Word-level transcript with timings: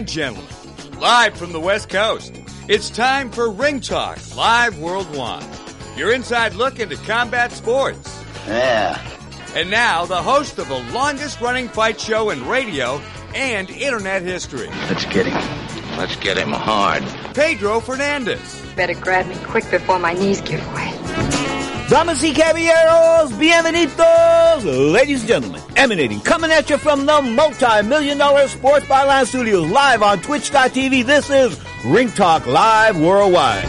And 0.00 0.08
gentlemen, 0.08 0.46
live 0.98 1.36
from 1.36 1.52
the 1.52 1.60
West 1.60 1.90
Coast, 1.90 2.40
it's 2.68 2.88
time 2.88 3.30
for 3.30 3.50
Ring 3.50 3.80
Talk 3.80 4.18
Live 4.34 4.78
Worldwide. 4.78 5.44
Your 5.94 6.10
inside 6.10 6.54
look 6.54 6.80
into 6.80 6.96
combat 6.96 7.52
sports. 7.52 8.18
Yeah. 8.46 8.98
And 9.54 9.70
now, 9.70 10.06
the 10.06 10.22
host 10.22 10.58
of 10.58 10.68
the 10.68 10.78
longest 10.94 11.42
running 11.42 11.68
fight 11.68 12.00
show 12.00 12.30
in 12.30 12.48
radio 12.48 12.98
and 13.34 13.68
internet 13.68 14.22
history, 14.22 14.68
Let's 14.88 15.04
get 15.04 15.26
him. 15.26 15.98
Let's 15.98 16.16
get 16.16 16.38
him 16.38 16.52
hard. 16.52 17.04
Pedro 17.34 17.80
Fernandez. 17.80 18.62
Better 18.76 18.94
grab 18.94 19.26
me 19.26 19.36
quick 19.44 19.70
before 19.70 19.98
my 19.98 20.14
knees 20.14 20.40
give 20.40 20.66
way. 20.72 21.29
Damas 21.90 22.22
y 22.22 22.32
caballeros, 22.32 23.36
bienvenidos, 23.36 24.64
ladies 24.64 25.22
and 25.22 25.28
gentlemen, 25.28 25.60
emanating, 25.74 26.20
coming 26.20 26.52
at 26.52 26.70
you 26.70 26.78
from 26.78 27.04
the 27.04 27.20
multi-million 27.20 28.16
dollar 28.16 28.46
Sports 28.46 28.86
Byline 28.86 29.26
Studios, 29.26 29.68
live 29.68 30.00
on 30.00 30.20
Twitch.tv. 30.20 31.04
This 31.04 31.28
is 31.30 31.58
Ring 31.84 32.08
Talk 32.12 32.46
Live 32.46 32.96
Worldwide. 32.96 33.66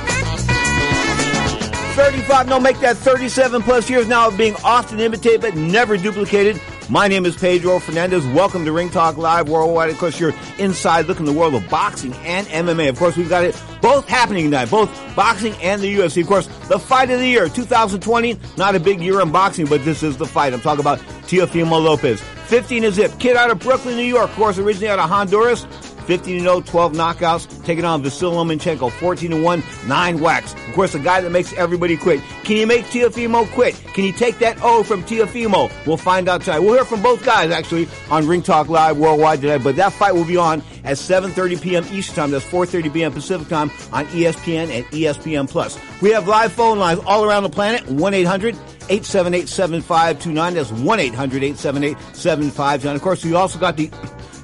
35, 1.95 2.47
no, 2.47 2.59
make 2.59 2.80
that 2.81 2.95
37 2.97 3.64
plus 3.64 3.89
years 3.89 4.08
now 4.08 4.27
of 4.27 4.38
being 4.38 4.55
often 4.64 4.99
imitated 4.99 5.42
but 5.42 5.55
never 5.55 5.97
duplicated. 5.97 6.61
My 6.92 7.08
name 7.08 7.25
is 7.25 7.38
Pedro 7.38 7.80
Fernandez. 7.80 8.28
Welcome 8.28 8.66
to 8.66 8.73
Ring 8.73 8.89
Talk 8.89 9.16
Live 9.16 9.47
Worldwide. 9.47 9.92
Of 9.92 9.97
course, 9.97 10.20
you're 10.20 10.34
inside 10.58 11.06
looking 11.06 11.25
the 11.25 11.31
world 11.31 11.56
of 11.56 11.70
boxing 11.70 12.11
and 12.16 12.45
MMA. 12.48 12.89
Of 12.89 13.00
course, 13.00 13.16
we've 13.16 13.30
got 13.30 13.45
it 13.45 13.56
both 13.81 14.09
happening 14.09 14.44
tonight, 14.44 14.70
both 14.70 14.89
boxing 15.16 15.53
and 15.61 15.81
the 15.81 15.95
UFC. 15.95 16.22
Of 16.22 16.28
course, 16.28 16.48
the 16.67 16.78
fight 16.78 17.09
of 17.09 17.20
the 17.20 17.25
year, 17.25 17.48
2020, 17.48 18.38
not 18.58 18.75
a 18.75 18.80
big 18.81 19.00
year 19.00 19.22
in 19.22 19.31
boxing, 19.31 19.67
but 19.67 19.86
this 19.86 20.03
is 20.03 20.17
the 20.17 20.25
fight. 20.25 20.52
I'm 20.52 20.59
talking 20.59 20.81
about 20.81 21.00
Teofimo 21.27 21.82
Lopez. 21.82 22.20
15 22.48 22.83
is 22.83 22.95
zip. 22.95 23.17
Kid 23.20 23.37
out 23.37 23.49
of 23.49 23.60
Brooklyn, 23.60 23.95
New 23.95 24.04
York. 24.04 24.30
Of 24.30 24.36
course, 24.36 24.58
originally 24.58 24.89
out 24.89 24.99
of 24.99 25.10
Honduras. 25.10 25.66
15 26.11 26.42
0, 26.42 26.60
12 26.60 26.92
knockouts, 26.92 27.64
taking 27.64 27.86
on 27.86 28.04
Vasil 28.04 28.33
Lomachenko, 28.33 28.92
14 28.92 29.42
1, 29.42 29.64
9 29.88 30.20
whacks. 30.20 30.54
Of 30.54 30.73
course, 30.73 30.92
the 30.92 30.99
guy 30.99 31.22
that 31.22 31.30
makes 31.30 31.54
everybody 31.54 31.95
quit. 31.95 32.20
Can 32.44 32.58
you 32.58 32.67
make 32.67 32.83
Teofimo 32.88 33.49
quit? 33.54 33.76
Can 33.94 34.04
you 34.04 34.11
take 34.11 34.38
that 34.39 34.61
O 34.61 34.83
from 34.83 35.04
Teofimo? 35.04 35.72
We'll 35.88 35.95
find 35.95 36.27
out 36.27 36.42
tonight. 36.42 36.60
We'll 36.60 36.73
hear 36.73 36.83
from 36.83 37.02
both 37.02 37.23
guys 37.23 37.52
actually 37.52 37.88
on 38.10 38.27
Ring 38.27 38.42
Talk 38.42 38.67
Live 38.67 38.98
worldwide 38.98 39.39
today, 39.39 39.58
but 39.58 39.77
that 39.77 39.94
fight 39.94 40.14
will 40.14 40.26
be 40.26 40.36
on 40.36 40.61
at 40.83 40.98
7.30 40.98 41.61
p.m. 41.61 41.86
Eastern 41.92 42.16
Time. 42.16 42.32
That's 42.32 42.43
4.30 42.43 42.92
p.m. 42.92 43.14
Pacific 43.14 43.48
Time 43.48 43.70
on 43.93 44.05
ESPN 44.08 44.70
and 44.70 44.86
ESPN 44.88 45.49
Plus. 45.49 45.80
We 46.02 46.10
have 46.10 46.28
live 46.28 46.52
phone 46.52 46.78
lines 46.78 46.99
all 47.05 47.23
around 47.23 47.43
the 47.43 47.49
planet, 47.49 47.86
1-800- 47.86 48.58
878-7529. 48.92 50.54
That's 50.54 50.72
1-800-878-7529. 50.72 52.95
Of 52.95 53.02
course, 53.02 53.23
we 53.23 53.33
also 53.33 53.58
got 53.58 53.78
the 53.78 53.89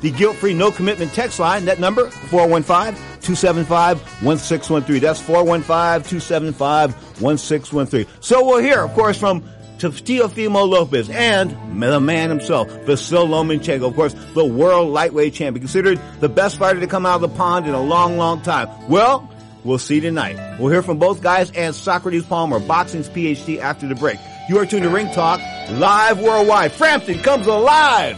the 0.01 0.11
guilt-free 0.11 0.53
no 0.53 0.71
commitment 0.71 1.13
text 1.13 1.39
line. 1.39 1.65
That 1.65 1.79
number 1.79 2.07
415-275-1613. 2.07 5.01
That's 5.01 5.21
415-275-1613. 5.21 8.07
So 8.19 8.45
we'll 8.45 8.59
hear, 8.59 8.83
of 8.83 8.93
course, 8.93 9.17
from 9.17 9.43
Teofimo 9.77 10.67
Lopez 10.67 11.09
and 11.09 11.51
the 11.81 11.99
man 11.99 12.29
himself, 12.29 12.69
Vasil 12.69 13.27
Lomachenko, 13.27 13.87
of 13.87 13.95
course, 13.95 14.13
the 14.33 14.43
world 14.43 14.89
lightweight 14.89 15.35
champion, 15.35 15.61
considered 15.61 16.01
the 16.19 16.29
best 16.29 16.57
fighter 16.57 16.79
to 16.79 16.87
come 16.87 17.05
out 17.05 17.13
of 17.15 17.21
the 17.21 17.29
pond 17.29 17.67
in 17.67 17.75
a 17.75 17.81
long, 17.81 18.17
long 18.17 18.41
time. 18.41 18.67
Well, 18.89 19.31
we'll 19.63 19.77
see 19.77 19.99
tonight. 19.99 20.57
We'll 20.59 20.71
hear 20.71 20.81
from 20.81 20.97
both 20.97 21.21
guys 21.21 21.51
and 21.51 21.75
Socrates 21.75 22.25
Palmer, 22.25 22.59
boxing's 22.59 23.07
PhD, 23.07 23.59
after 23.59 23.87
the 23.87 23.93
break. 23.93 24.17
You 24.49 24.57
are 24.57 24.65
tuned 24.65 24.81
to 24.83 24.89
Ring 24.89 25.11
Talk, 25.11 25.39
live 25.71 26.19
worldwide. 26.21 26.71
Frampton 26.71 27.19
comes 27.19 27.45
alive! 27.45 28.17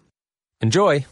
Enjoy! 0.61 1.05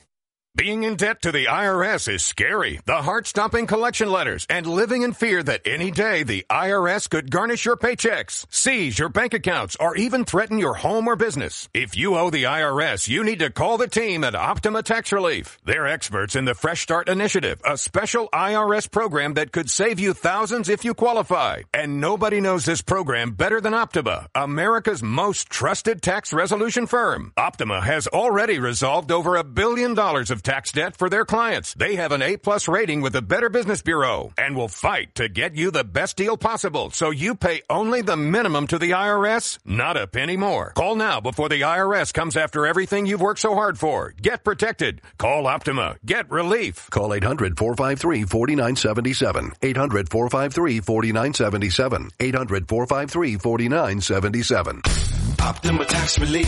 Being 0.55 0.81
in 0.83 0.95
debt 0.95 1.21
to 1.21 1.31
the 1.31 1.45
IRS 1.45 2.11
is 2.11 2.25
scary. 2.25 2.79
The 2.85 3.03
heart-stopping 3.03 3.67
collection 3.67 4.11
letters 4.11 4.47
and 4.49 4.65
living 4.65 5.03
in 5.03 5.13
fear 5.13 5.43
that 5.43 5.61
any 5.63 5.91
day 5.91 6.23
the 6.23 6.43
IRS 6.49 7.07
could 7.07 7.29
garnish 7.29 7.65
your 7.65 7.77
paychecks, 7.77 8.47
seize 8.49 8.97
your 8.97 9.09
bank 9.09 9.35
accounts, 9.35 9.77
or 9.79 9.95
even 9.95 10.25
threaten 10.25 10.57
your 10.57 10.73
home 10.73 11.07
or 11.07 11.15
business. 11.15 11.69
If 11.75 11.95
you 11.95 12.17
owe 12.17 12.31
the 12.31 12.45
IRS, 12.45 13.07
you 13.07 13.23
need 13.23 13.39
to 13.39 13.51
call 13.51 13.77
the 13.77 13.87
team 13.87 14.23
at 14.23 14.33
Optima 14.33 14.81
Tax 14.81 15.11
Relief. 15.11 15.59
They're 15.65 15.85
experts 15.85 16.35
in 16.35 16.45
the 16.45 16.55
Fresh 16.55 16.81
Start 16.81 17.09
Initiative, 17.09 17.61
a 17.63 17.77
special 17.77 18.27
IRS 18.33 18.89
program 18.89 19.35
that 19.35 19.51
could 19.51 19.69
save 19.69 19.99
you 19.99 20.13
thousands 20.13 20.67
if 20.67 20.83
you 20.83 20.95
qualify. 20.95 21.61
And 21.75 22.01
nobody 22.01 22.41
knows 22.41 22.65
this 22.65 22.81
program 22.81 23.31
better 23.33 23.61
than 23.61 23.75
Optima, 23.75 24.27
America's 24.33 25.03
most 25.03 25.51
trusted 25.51 26.01
tax 26.01 26.33
resolution 26.33 26.87
firm. 26.87 27.33
Optima 27.37 27.81
has 27.81 28.07
already 28.07 28.57
resolved 28.57 29.11
over 29.11 29.35
a 29.35 29.43
billion 29.43 29.93
dollars 29.93 30.31
of 30.31 30.38
tax 30.43 30.71
debt 30.71 30.97
for 30.97 31.09
their 31.09 31.25
clients. 31.25 31.73
They 31.73 31.95
have 31.95 32.11
an 32.11 32.21
A 32.21 32.37
plus 32.37 32.67
rating 32.67 33.01
with 33.01 33.13
the 33.13 33.21
Better 33.21 33.49
Business 33.49 33.81
Bureau 33.81 34.31
and 34.37 34.55
will 34.55 34.67
fight 34.67 35.15
to 35.15 35.29
get 35.29 35.55
you 35.55 35.71
the 35.71 35.83
best 35.83 36.17
deal 36.17 36.37
possible 36.37 36.89
so 36.91 37.11
you 37.11 37.35
pay 37.35 37.61
only 37.69 38.01
the 38.01 38.17
minimum 38.17 38.67
to 38.67 38.79
the 38.79 38.91
IRS, 38.91 39.59
not 39.65 39.97
a 39.97 40.07
penny 40.07 40.37
more. 40.37 40.71
Call 40.71 40.95
now 40.95 41.19
before 41.19 41.49
the 41.49 41.61
IRS 41.61 42.13
comes 42.13 42.37
after 42.37 42.65
everything 42.65 43.05
you've 43.05 43.21
worked 43.21 43.39
so 43.39 43.53
hard 43.53 43.77
for. 43.77 44.13
Get 44.21 44.43
protected. 44.43 45.01
Call 45.17 45.47
Optima. 45.47 45.95
Get 46.05 46.29
relief. 46.31 46.89
Call 46.89 47.13
800 47.13 47.57
453 47.57 48.23
4977. 48.23 49.53
800 49.61 50.09
453 50.09 50.79
4977. 50.79 52.09
800 52.19 52.67
453 52.67 53.37
4977. 53.37 54.81
Optima 55.39 55.85
Tax 55.85 56.19
Relief. 56.19 56.47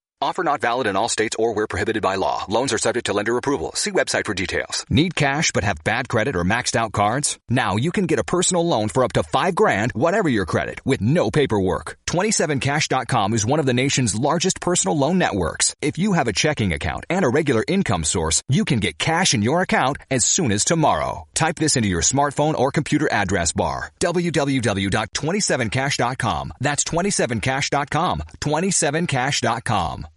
Offer 0.21 0.43
not 0.43 0.61
valid 0.61 0.85
in 0.85 0.95
all 0.95 1.09
states 1.09 1.35
or 1.39 1.53
where 1.53 1.65
prohibited 1.65 2.03
by 2.03 2.13
law. 2.15 2.45
Loans 2.47 2.71
are 2.73 2.77
subject 2.77 3.07
to 3.07 3.13
lender 3.13 3.37
approval. 3.37 3.71
See 3.73 3.89
website 3.91 4.27
for 4.27 4.35
details. 4.35 4.85
Need 4.87 5.15
cash 5.15 5.51
but 5.51 5.63
have 5.63 5.83
bad 5.83 6.07
credit 6.09 6.35
or 6.35 6.43
maxed 6.43 6.75
out 6.75 6.91
cards? 6.91 7.39
Now 7.49 7.75
you 7.75 7.91
can 7.91 8.05
get 8.05 8.19
a 8.19 8.23
personal 8.23 8.67
loan 8.67 8.89
for 8.89 9.03
up 9.03 9.13
to 9.13 9.23
five 9.23 9.55
grand, 9.55 9.93
whatever 9.93 10.29
your 10.29 10.45
credit, 10.45 10.79
with 10.85 11.01
no 11.01 11.31
paperwork. 11.31 11.97
27cash.com 12.07 13.33
is 13.33 13.47
one 13.47 13.59
of 13.59 13.65
the 13.65 13.73
nation's 13.73 14.15
largest 14.15 14.61
personal 14.61 14.95
loan 14.95 15.17
networks. 15.17 15.75
If 15.81 15.97
you 15.97 16.13
have 16.13 16.27
a 16.27 16.33
checking 16.33 16.71
account 16.73 17.05
and 17.09 17.25
a 17.25 17.29
regular 17.29 17.63
income 17.67 18.03
source, 18.03 18.43
you 18.47 18.63
can 18.63 18.77
get 18.79 18.99
cash 18.99 19.33
in 19.33 19.41
your 19.41 19.61
account 19.61 19.97
as 20.11 20.23
soon 20.23 20.51
as 20.51 20.63
tomorrow. 20.65 21.25
Type 21.33 21.55
this 21.55 21.75
into 21.75 21.89
your 21.89 22.01
smartphone 22.01 22.53
or 22.53 22.71
computer 22.71 23.11
address 23.11 23.53
bar. 23.53 23.91
www.27cash.com. 23.99 26.53
That's 26.59 26.83
27cash.com. 26.83 28.21
27cash.com. 28.39 30.07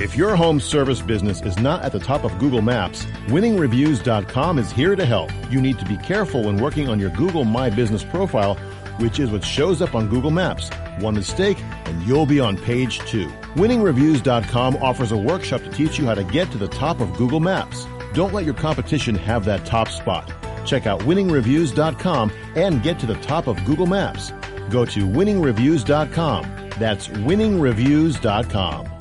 If 0.00 0.16
your 0.16 0.34
home 0.34 0.58
service 0.58 1.00
business 1.00 1.40
is 1.42 1.56
not 1.60 1.82
at 1.82 1.92
the 1.92 2.00
top 2.00 2.24
of 2.24 2.36
Google 2.40 2.62
Maps, 2.62 3.04
winningreviews.com 3.28 4.58
is 4.58 4.72
here 4.72 4.96
to 4.96 5.06
help. 5.06 5.30
You 5.50 5.60
need 5.60 5.78
to 5.78 5.84
be 5.84 5.96
careful 5.98 6.42
when 6.42 6.56
working 6.56 6.88
on 6.88 6.98
your 6.98 7.10
Google 7.10 7.44
My 7.44 7.70
Business 7.70 8.02
profile, 8.02 8.56
which 8.98 9.20
is 9.20 9.30
what 9.30 9.44
shows 9.44 9.80
up 9.80 9.94
on 9.94 10.08
Google 10.08 10.32
Maps. 10.32 10.68
One 10.98 11.14
mistake 11.14 11.58
and 11.84 12.02
you'll 12.02 12.26
be 12.26 12.40
on 12.40 12.56
page 12.56 12.98
two. 13.00 13.28
Winningreviews.com 13.54 14.76
offers 14.82 15.12
a 15.12 15.16
workshop 15.16 15.62
to 15.62 15.70
teach 15.70 15.96
you 15.96 16.06
how 16.06 16.14
to 16.14 16.24
get 16.24 16.50
to 16.50 16.58
the 16.58 16.68
top 16.68 17.00
of 17.00 17.16
Google 17.16 17.40
Maps. 17.40 17.86
Don't 18.14 18.32
let 18.32 18.44
your 18.44 18.54
competition 18.54 19.14
have 19.14 19.44
that 19.44 19.64
top 19.64 19.88
spot. 19.88 20.28
Check 20.66 20.88
out 20.88 21.02
winningreviews.com 21.02 22.32
and 22.56 22.82
get 22.82 22.98
to 22.98 23.06
the 23.06 23.20
top 23.20 23.46
of 23.46 23.64
Google 23.64 23.86
Maps. 23.86 24.32
Go 24.70 24.84
to 24.86 25.06
winningreviews.com. 25.06 26.70
That's 26.80 27.06
winningreviews.com. 27.06 28.93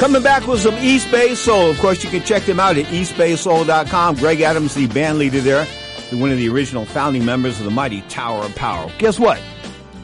Coming 0.00 0.22
back 0.22 0.46
with 0.46 0.62
some 0.62 0.76
East 0.76 1.10
Bay 1.10 1.34
Soul. 1.34 1.68
Of 1.68 1.78
course, 1.78 2.02
you 2.02 2.08
can 2.08 2.22
check 2.22 2.44
them 2.44 2.58
out 2.58 2.78
at 2.78 2.86
eastbaysoul.com. 2.86 4.16
Greg 4.16 4.40
Adams, 4.40 4.74
the 4.74 4.86
band 4.86 5.18
leader 5.18 5.42
there, 5.42 5.66
one 6.12 6.30
of 6.30 6.38
the 6.38 6.48
original 6.48 6.86
founding 6.86 7.22
members 7.22 7.58
of 7.58 7.66
the 7.66 7.70
mighty 7.70 8.00
Tower 8.08 8.46
of 8.46 8.54
Power. 8.54 8.90
Guess 8.96 9.18
what? 9.18 9.38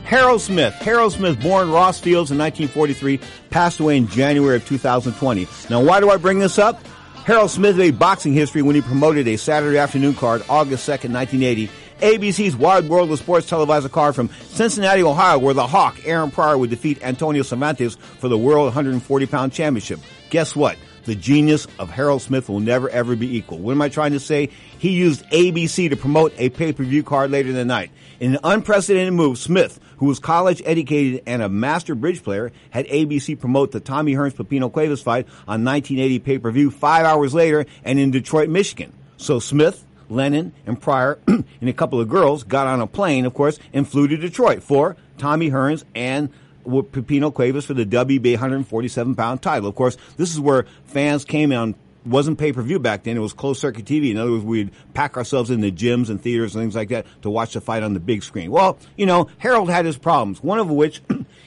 Harold 0.04 0.42
Smith. 0.42 0.74
Harold 0.74 1.14
Smith, 1.14 1.40
born 1.40 1.70
Ross 1.70 1.98
Fields 1.98 2.30
in 2.30 2.36
1943, 2.36 3.18
passed 3.48 3.80
away 3.80 3.96
in 3.96 4.06
January 4.06 4.56
of 4.56 4.66
2020. 4.66 5.48
Now, 5.70 5.82
why 5.82 6.00
do 6.00 6.10
I 6.10 6.18
bring 6.18 6.40
this 6.40 6.58
up? 6.58 6.78
Harold 7.24 7.50
Smith 7.50 7.78
made 7.78 7.98
boxing 7.98 8.34
history 8.34 8.60
when 8.60 8.74
he 8.74 8.82
promoted 8.82 9.26
a 9.26 9.38
Saturday 9.38 9.78
afternoon 9.78 10.14
card, 10.14 10.42
August 10.50 10.86
2nd, 10.86 11.14
1980, 11.14 11.70
ABC's 12.00 12.54
Wide 12.54 12.88
World 12.88 13.10
of 13.10 13.18
Sports 13.18 13.48
televised 13.48 13.86
a 13.86 13.88
card 13.88 14.14
from 14.14 14.28
Cincinnati, 14.48 15.02
Ohio, 15.02 15.38
where 15.38 15.54
the 15.54 15.66
Hawk, 15.66 15.98
Aaron 16.04 16.30
Pryor, 16.30 16.58
would 16.58 16.68
defeat 16.68 17.02
Antonio 17.02 17.42
Cervantes 17.42 17.96
for 17.96 18.28
the 18.28 18.36
World 18.36 18.66
140 18.66 19.26
pound 19.26 19.52
championship. 19.52 20.00
Guess 20.28 20.54
what? 20.54 20.76
The 21.04 21.14
genius 21.14 21.66
of 21.78 21.88
Harold 21.88 22.20
Smith 22.20 22.48
will 22.48 22.60
never 22.60 22.90
ever 22.90 23.16
be 23.16 23.36
equal. 23.36 23.58
What 23.58 23.72
am 23.72 23.80
I 23.80 23.88
trying 23.88 24.12
to 24.12 24.20
say? 24.20 24.50
He 24.78 24.90
used 24.90 25.24
ABC 25.26 25.88
to 25.88 25.96
promote 25.96 26.34
a 26.36 26.50
pay-per-view 26.50 27.04
card 27.04 27.30
later 27.30 27.48
in 27.48 27.54
the 27.54 27.64
night. 27.64 27.92
In 28.20 28.34
an 28.34 28.40
unprecedented 28.44 29.14
move, 29.14 29.38
Smith, 29.38 29.80
who 29.98 30.06
was 30.06 30.18
college 30.18 30.60
educated 30.66 31.22
and 31.24 31.42
a 31.42 31.48
master 31.48 31.94
bridge 31.94 32.22
player, 32.22 32.52
had 32.70 32.86
ABC 32.88 33.38
promote 33.38 33.72
the 33.72 33.80
Tommy 33.80 34.14
Hearns 34.14 34.34
Pipino 34.34 34.70
Cuevas 34.70 35.00
fight 35.00 35.26
on 35.46 35.64
1980 35.64 36.18
pay-per-view 36.18 36.70
five 36.72 37.06
hours 37.06 37.32
later 37.32 37.64
and 37.84 37.98
in 37.98 38.10
Detroit, 38.10 38.50
Michigan. 38.50 38.92
So 39.16 39.38
Smith, 39.38 39.85
Lennon 40.08 40.52
and 40.66 40.80
Pryor 40.80 41.18
and 41.26 41.44
a 41.62 41.72
couple 41.72 42.00
of 42.00 42.08
girls 42.08 42.44
got 42.44 42.66
on 42.66 42.80
a 42.80 42.86
plane, 42.86 43.24
of 43.26 43.34
course, 43.34 43.58
and 43.72 43.88
flew 43.88 44.08
to 44.08 44.16
Detroit 44.16 44.62
for 44.62 44.96
Tommy 45.18 45.50
Hearns 45.50 45.84
and 45.94 46.30
Pipino 46.64 47.32
Cuevas 47.32 47.64
for 47.64 47.74
the 47.74 47.86
WBA 47.86 48.32
147 48.32 49.14
pound 49.14 49.42
title. 49.42 49.68
Of 49.68 49.74
course, 49.74 49.96
this 50.16 50.32
is 50.32 50.40
where 50.40 50.66
fans 50.84 51.24
came 51.24 51.52
on 51.52 51.74
wasn't 52.06 52.38
pay 52.38 52.52
per 52.52 52.62
view 52.62 52.78
back 52.78 53.02
then. 53.02 53.16
It 53.16 53.20
was 53.20 53.32
closed 53.32 53.60
circuit 53.60 53.84
TV. 53.84 54.10
In 54.10 54.16
other 54.16 54.30
words, 54.30 54.44
we'd 54.44 54.70
pack 54.94 55.16
ourselves 55.16 55.50
in 55.50 55.60
the 55.60 55.72
gyms 55.72 56.08
and 56.08 56.20
theaters 56.20 56.54
and 56.54 56.62
things 56.62 56.76
like 56.76 56.88
that 56.90 57.06
to 57.22 57.30
watch 57.30 57.54
the 57.54 57.60
fight 57.60 57.82
on 57.82 57.94
the 57.94 58.00
big 58.00 58.22
screen. 58.22 58.50
Well, 58.50 58.78
you 58.96 59.06
know, 59.06 59.28
Harold 59.38 59.70
had 59.70 59.84
his 59.84 59.98
problems. 59.98 60.42
One 60.42 60.58
of 60.58 60.70
which 60.70 61.02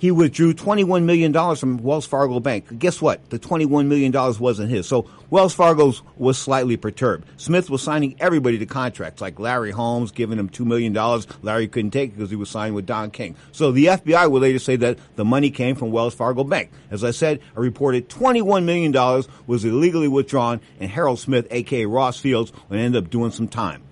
he 0.00 0.10
withdrew 0.10 0.54
$21 0.54 1.04
million 1.04 1.32
from 1.56 1.76
Wells 1.76 2.06
Fargo 2.06 2.40
Bank. 2.40 2.78
Guess 2.78 3.02
what? 3.02 3.28
The 3.28 3.38
$21 3.38 3.86
million 3.86 4.10
wasn't 4.12 4.70
his. 4.70 4.88
So 4.88 5.10
Wells 5.28 5.52
Fargo 5.52 5.92
was 6.16 6.38
slightly 6.38 6.78
perturbed. 6.78 7.28
Smith 7.36 7.68
was 7.68 7.82
signing 7.82 8.16
everybody 8.18 8.56
to 8.58 8.66
contracts, 8.66 9.20
like 9.20 9.38
Larry 9.38 9.72
Holmes 9.72 10.10
giving 10.10 10.38
him 10.38 10.48
$2 10.48 10.64
million. 10.64 10.94
Larry 11.42 11.68
couldn't 11.68 11.90
take 11.90 12.12
it 12.12 12.16
because 12.16 12.30
he 12.30 12.36
was 12.36 12.48
signing 12.48 12.72
with 12.72 12.86
Don 12.86 13.10
King. 13.10 13.36
So 13.52 13.72
the 13.72 13.86
FBI 13.86 14.30
would 14.30 14.40
later 14.40 14.58
say 14.58 14.76
that 14.76 14.98
the 15.16 15.24
money 15.26 15.50
came 15.50 15.76
from 15.76 15.90
Wells 15.90 16.14
Fargo 16.14 16.44
Bank. 16.44 16.70
As 16.90 17.04
I 17.04 17.10
said, 17.10 17.40
a 17.54 17.60
reported 17.60 18.08
$21 18.08 18.64
million 18.64 18.92
was 19.46 19.66
illegally 19.66 20.08
withdrawn, 20.08 20.62
and 20.80 20.90
Harold 20.90 21.18
Smith, 21.18 21.46
aka 21.50 21.84
Ross 21.84 22.18
Fields, 22.18 22.54
would 22.70 22.78
end 22.78 22.96
up 22.96 23.10
doing 23.10 23.32
some 23.32 23.48
time. 23.48 23.82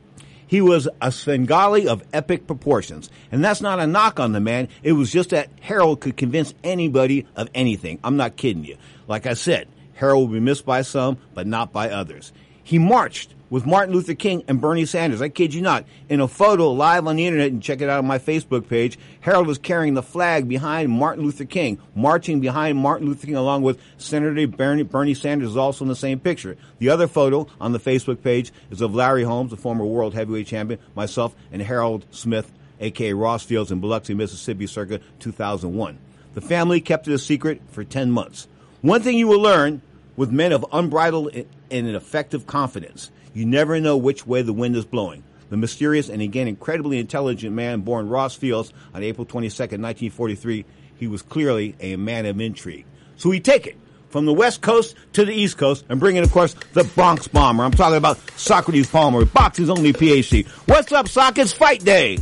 He 0.49 0.61
was 0.61 0.89
a 1.01 1.13
Svengali 1.13 1.87
of 1.87 2.03
epic 2.13 2.47
proportions. 2.47 3.11
And 3.31 3.45
that's 3.45 3.61
not 3.61 3.79
a 3.79 3.87
knock 3.87 4.19
on 4.19 4.33
the 4.33 4.41
man. 4.41 4.69
It 4.83 4.93
was 4.93 5.13
just 5.13 5.31
that 5.31 5.51
Harold 5.61 6.01
could 6.01 6.17
convince 6.17 6.55
anybody 6.65 7.27
of 7.37 7.49
anything. 7.55 8.01
I'm 8.03 8.17
not 8.17 8.37
kidding 8.37 8.65
you. 8.65 8.79
Like 9.07 9.27
I 9.27 9.35
said, 9.35 9.69
Harold 9.95 10.29
will 10.29 10.35
be 10.35 10.41
missed 10.41 10.65
by 10.65 10.83
some, 10.83 11.19
but 11.35 11.47
not 11.47 11.73
by 11.73 11.91
others. 11.91 12.33
He 12.69 12.79
marched 12.79 13.33
with 13.49 13.65
Martin 13.65 13.95
Luther 13.95 14.13
King 14.13 14.45
and 14.47 14.61
Bernie 14.61 14.85
Sanders. 14.85 15.23
I 15.23 15.31
kid 15.31 15.55
you 15.55 15.63
not. 15.63 15.87
In 16.11 16.21
a 16.21 16.29
photo 16.29 16.71
live 16.71 17.07
on 17.07 17.17
the 17.17 17.25
internet, 17.25 17.51
and 17.51 17.63
check 17.63 17.81
it 17.81 17.89
out 17.89 18.01
on 18.01 18.07
my 18.07 18.19
Facebook 18.19 18.69
page, 18.69 18.99
Harold 19.21 19.47
was 19.47 19.57
carrying 19.57 19.95
the 19.95 20.03
flag 20.03 20.47
behind 20.47 20.91
Martin 20.91 21.25
Luther 21.25 21.47
King, 21.47 21.79
marching 21.95 22.41
behind 22.41 22.77
Martin 22.77 23.07
Luther 23.07 23.27
King 23.27 23.37
along 23.37 23.63
with 23.63 23.81
Senator 23.97 24.47
Bernie, 24.47 24.83
Bernie 24.83 25.15
Sanders, 25.15 25.49
is 25.49 25.57
also 25.57 25.87
in 25.87 25.89
the 25.89 25.97
same 25.97 26.21
picture. 26.21 26.59
The 26.79 26.91
other 26.91 27.09
photo 27.09 27.47
on 27.59 27.73
the 27.73 27.81
Facebook 27.81 28.23
page 28.23 28.53
is 28.71 28.83
of 28.83 28.95
Larry 28.95 29.23
Holmes, 29.23 29.51
the 29.51 29.57
former 29.57 29.87
world 29.87 30.13
heavyweight 30.13 30.49
champion, 30.49 30.79
myself, 30.95 31.35
and 31.51 31.63
Harold 31.63 32.05
Smith, 32.11 32.53
aka 32.81 33.15
Ross 33.15 33.45
Fields 33.45 33.73
in 33.73 33.81
Biloxi, 33.81 34.13
Mississippi, 34.13 34.67
circa 34.67 35.01
2001. 35.21 35.99
The 36.35 36.43
family 36.43 36.83
kept 36.83 37.09
it 37.09 37.15
a 37.15 37.19
secret 37.19 37.63
for 37.71 37.83
10 37.83 38.11
months. 38.11 38.47
One 38.83 39.01
thing 39.01 39.17
you 39.17 39.27
will 39.27 39.41
learn 39.41 39.81
with 40.17 40.31
men 40.31 40.53
of 40.53 40.67
unbridled 40.71 41.31
and 41.71 41.87
an 41.87 41.95
effective 41.95 42.47
confidence 42.47 43.11
you 43.39 43.47
never 43.47 43.79
know 43.81 43.97
which 43.97 44.27
way 44.27 44.43
the 44.43 44.53
wind 44.53 44.75
is 44.75 44.85
blowing. 44.85 45.23
The 45.51 45.57
mysterious 45.57 46.09
and 46.09 46.21
again 46.21 46.49
incredibly 46.49 46.99
intelligent 46.99 47.55
man 47.55 47.81
born 47.81 48.09
Ross 48.09 48.35
Fields 48.35 48.73
on 48.93 49.03
April 49.03 49.25
22, 49.25 49.55
1943, 49.63 50.65
he 50.97 51.07
was 51.07 51.23
clearly 51.23 51.77
a 51.81 51.97
man 51.97 52.27
of 52.27 52.41
intrigue. 52.41 52.85
So 53.17 53.31
we 53.31 53.41
take 53.41 53.67
it 53.67 53.77
from 54.11 54.27
the 54.27 54.33
West 54.33 54.61
Coast 54.61 54.97
to 55.13 55.25
the 55.25 55.33
East 55.33 55.57
Coast 55.57 55.85
and 55.89 56.01
bring 56.01 56.17
in, 56.17 56.25
of 56.25 56.33
course, 56.33 56.55
the 56.73 56.85
Bronx 56.85 57.29
Bomber. 57.29 57.63
I'm 57.63 57.71
talking 57.71 57.97
about 57.97 58.19
Socrates 58.37 58.91
Palmer, 58.91 59.25
boxing's 59.25 59.71
only 59.71 59.93
PhD. 59.93 60.47
What's 60.67 60.93
up, 60.93 61.09
Sock? 61.09 61.39
It's 61.39 61.53
fight 61.53 61.85
day. 61.85 62.19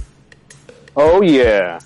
Oh, 0.97 1.23
yeah. 1.23 1.81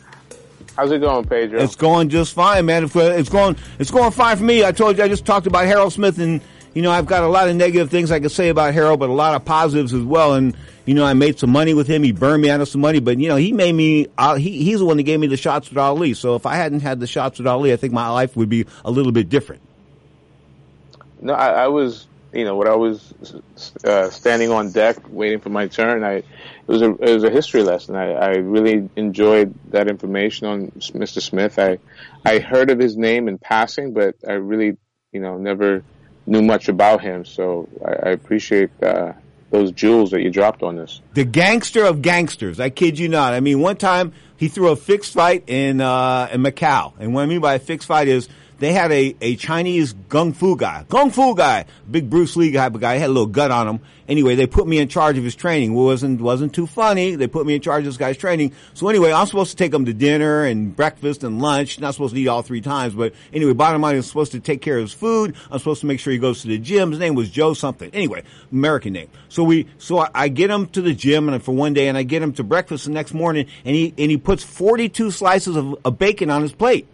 How's 0.76 0.92
it 0.92 1.00
going, 1.00 1.24
Pedro? 1.26 1.60
It's 1.60 1.76
going 1.76 2.08
just 2.08 2.34
fine, 2.34 2.66
man. 2.66 2.84
Uh, 2.84 3.00
it's 3.00 3.28
going, 3.28 3.56
it's 3.78 3.90
going 3.90 4.12
fine 4.12 4.36
for 4.36 4.44
me. 4.44 4.64
I 4.64 4.72
told 4.72 4.96
you, 4.98 5.04
I 5.04 5.08
just 5.08 5.26
talked 5.26 5.46
about 5.46 5.66
Harold 5.66 5.92
Smith 5.92 6.18
and 6.18 6.40
you 6.74 6.82
know, 6.82 6.90
I've 6.90 7.06
got 7.06 7.22
a 7.22 7.28
lot 7.28 7.48
of 7.48 7.56
negative 7.56 7.90
things 7.90 8.10
I 8.10 8.20
could 8.20 8.30
say 8.30 8.48
about 8.48 8.74
Harold, 8.74 9.00
but 9.00 9.10
a 9.10 9.12
lot 9.12 9.34
of 9.34 9.44
positives 9.44 9.92
as 9.92 10.04
well. 10.04 10.34
And, 10.34 10.56
you 10.86 10.94
know, 10.94 11.04
I 11.04 11.14
made 11.14 11.38
some 11.38 11.50
money 11.50 11.74
with 11.74 11.86
him. 11.86 12.02
He 12.02 12.12
burned 12.12 12.42
me 12.42 12.50
out 12.50 12.60
of 12.60 12.68
some 12.68 12.80
money, 12.80 13.00
but 13.00 13.18
you 13.18 13.28
know, 13.28 13.36
he 13.36 13.52
made 13.52 13.72
me. 13.72 14.06
Uh, 14.16 14.36
he 14.36 14.64
he's 14.64 14.78
the 14.78 14.84
one 14.84 14.96
that 14.96 15.04
gave 15.04 15.20
me 15.20 15.26
the 15.26 15.36
shots 15.36 15.68
with 15.68 15.78
Ali. 15.78 16.14
So 16.14 16.34
if 16.36 16.46
I 16.46 16.56
hadn't 16.56 16.80
had 16.80 17.00
the 17.00 17.06
shots 17.06 17.38
with 17.38 17.46
Ali, 17.46 17.72
I 17.72 17.76
think 17.76 17.92
my 17.92 18.08
life 18.08 18.36
would 18.36 18.48
be 18.48 18.66
a 18.84 18.90
little 18.90 19.12
bit 19.12 19.28
different. 19.28 19.62
No, 21.20 21.34
I, 21.34 21.64
I 21.64 21.68
was, 21.68 22.06
you 22.32 22.44
know, 22.44 22.56
when 22.56 22.66
I 22.66 22.74
was 22.74 23.12
uh, 23.84 24.08
standing 24.10 24.50
on 24.50 24.72
deck 24.72 24.96
waiting 25.10 25.40
for 25.40 25.50
my 25.50 25.66
turn, 25.66 26.02
I 26.02 26.14
it 26.14 26.24
was 26.66 26.82
a 26.82 26.90
it 26.94 27.14
was 27.14 27.24
a 27.24 27.30
history 27.30 27.62
lesson. 27.62 27.94
I, 27.94 28.12
I 28.12 28.28
really 28.36 28.88
enjoyed 28.96 29.54
that 29.70 29.88
information 29.88 30.46
on 30.46 30.70
Mr. 30.70 31.20
Smith. 31.20 31.58
I 31.58 31.78
I 32.24 32.38
heard 32.38 32.70
of 32.70 32.78
his 32.78 32.96
name 32.96 33.28
in 33.28 33.38
passing, 33.38 33.92
but 33.92 34.14
I 34.26 34.34
really, 34.34 34.76
you 35.12 35.20
know, 35.20 35.36
never 35.36 35.84
knew 36.26 36.42
much 36.42 36.68
about 36.68 37.00
him. 37.00 37.24
So 37.24 37.68
I, 37.84 38.08
I 38.08 38.10
appreciate 38.10 38.70
uh, 38.82 39.12
those 39.50 39.72
jewels 39.72 40.10
that 40.12 40.22
you 40.22 40.30
dropped 40.30 40.62
on 40.62 40.76
this. 40.76 41.00
The 41.14 41.24
gangster 41.24 41.84
of 41.84 42.02
gangsters. 42.02 42.60
I 42.60 42.70
kid 42.70 42.98
you 42.98 43.08
not. 43.08 43.32
I 43.34 43.40
mean, 43.40 43.60
one 43.60 43.76
time 43.76 44.12
he 44.36 44.48
threw 44.48 44.68
a 44.68 44.76
fixed 44.76 45.12
fight 45.12 45.44
in 45.48 45.80
uh, 45.80 46.28
in 46.32 46.42
Macau, 46.42 46.94
and 46.98 47.14
what 47.14 47.22
I 47.22 47.26
mean 47.26 47.40
by 47.40 47.54
a 47.54 47.58
fixed 47.58 47.88
fight 47.88 48.08
is 48.08 48.28
they 48.60 48.74
had 48.74 48.92
a, 48.92 49.16
a 49.22 49.36
Chinese 49.36 49.94
gung 49.94 50.36
fu 50.36 50.54
guy, 50.54 50.84
gung 50.88 51.10
fu 51.10 51.34
guy, 51.34 51.64
big 51.90 52.10
Bruce 52.10 52.36
Lee 52.36 52.52
type 52.52 52.74
of 52.74 52.80
guy 52.80 52.94
He 52.94 53.00
had 53.00 53.08
a 53.08 53.12
little 53.12 53.26
gut 53.26 53.50
on 53.50 53.66
him. 53.66 53.80
Anyway, 54.06 54.34
they 54.34 54.46
put 54.46 54.66
me 54.66 54.78
in 54.78 54.88
charge 54.88 55.16
of 55.16 55.24
his 55.24 55.34
training. 55.34 55.72
Wasn't 55.72 56.20
wasn't 56.20 56.54
too 56.54 56.66
funny. 56.66 57.14
They 57.14 57.26
put 57.26 57.46
me 57.46 57.54
in 57.54 57.62
charge 57.62 57.80
of 57.80 57.86
this 57.86 57.96
guy's 57.96 58.18
training. 58.18 58.52
So 58.74 58.88
anyway, 58.88 59.12
I'm 59.12 59.26
supposed 59.26 59.52
to 59.52 59.56
take 59.56 59.72
him 59.72 59.86
to 59.86 59.94
dinner 59.94 60.44
and 60.44 60.76
breakfast 60.76 61.24
and 61.24 61.40
lunch. 61.40 61.80
Not 61.80 61.94
supposed 61.94 62.14
to 62.14 62.20
eat 62.20 62.28
all 62.28 62.42
three 62.42 62.60
times, 62.60 62.92
but 62.92 63.14
anyway, 63.32 63.54
bottom 63.54 63.80
line, 63.80 63.96
I'm 63.96 64.02
supposed 64.02 64.32
to 64.32 64.40
take 64.40 64.60
care 64.60 64.76
of 64.76 64.82
his 64.82 64.92
food. 64.92 65.34
I'm 65.50 65.58
supposed 65.58 65.80
to 65.80 65.86
make 65.86 65.98
sure 65.98 66.12
he 66.12 66.18
goes 66.18 66.42
to 66.42 66.48
the 66.48 66.58
gym. 66.58 66.90
His 66.90 67.00
name 67.00 67.14
was 67.14 67.30
Joe 67.30 67.54
something. 67.54 67.90
Anyway, 67.94 68.24
American 68.52 68.92
name. 68.92 69.08
So 69.30 69.42
we, 69.42 69.68
so 69.78 70.00
I, 70.00 70.10
I 70.14 70.28
get 70.28 70.50
him 70.50 70.66
to 70.68 70.82
the 70.82 70.92
gym 70.92 71.28
and 71.30 71.42
for 71.42 71.52
one 71.52 71.72
day, 71.72 71.88
and 71.88 71.96
I 71.96 72.02
get 72.02 72.20
him 72.20 72.34
to 72.34 72.44
breakfast 72.44 72.84
the 72.84 72.90
next 72.90 73.14
morning, 73.14 73.46
and 73.64 73.74
he 73.74 73.94
and 73.96 74.10
he 74.10 74.18
puts 74.18 74.42
42 74.42 75.12
slices 75.12 75.56
of, 75.56 75.78
of 75.82 75.98
bacon 75.98 76.28
on 76.28 76.42
his 76.42 76.52
plate. 76.52 76.86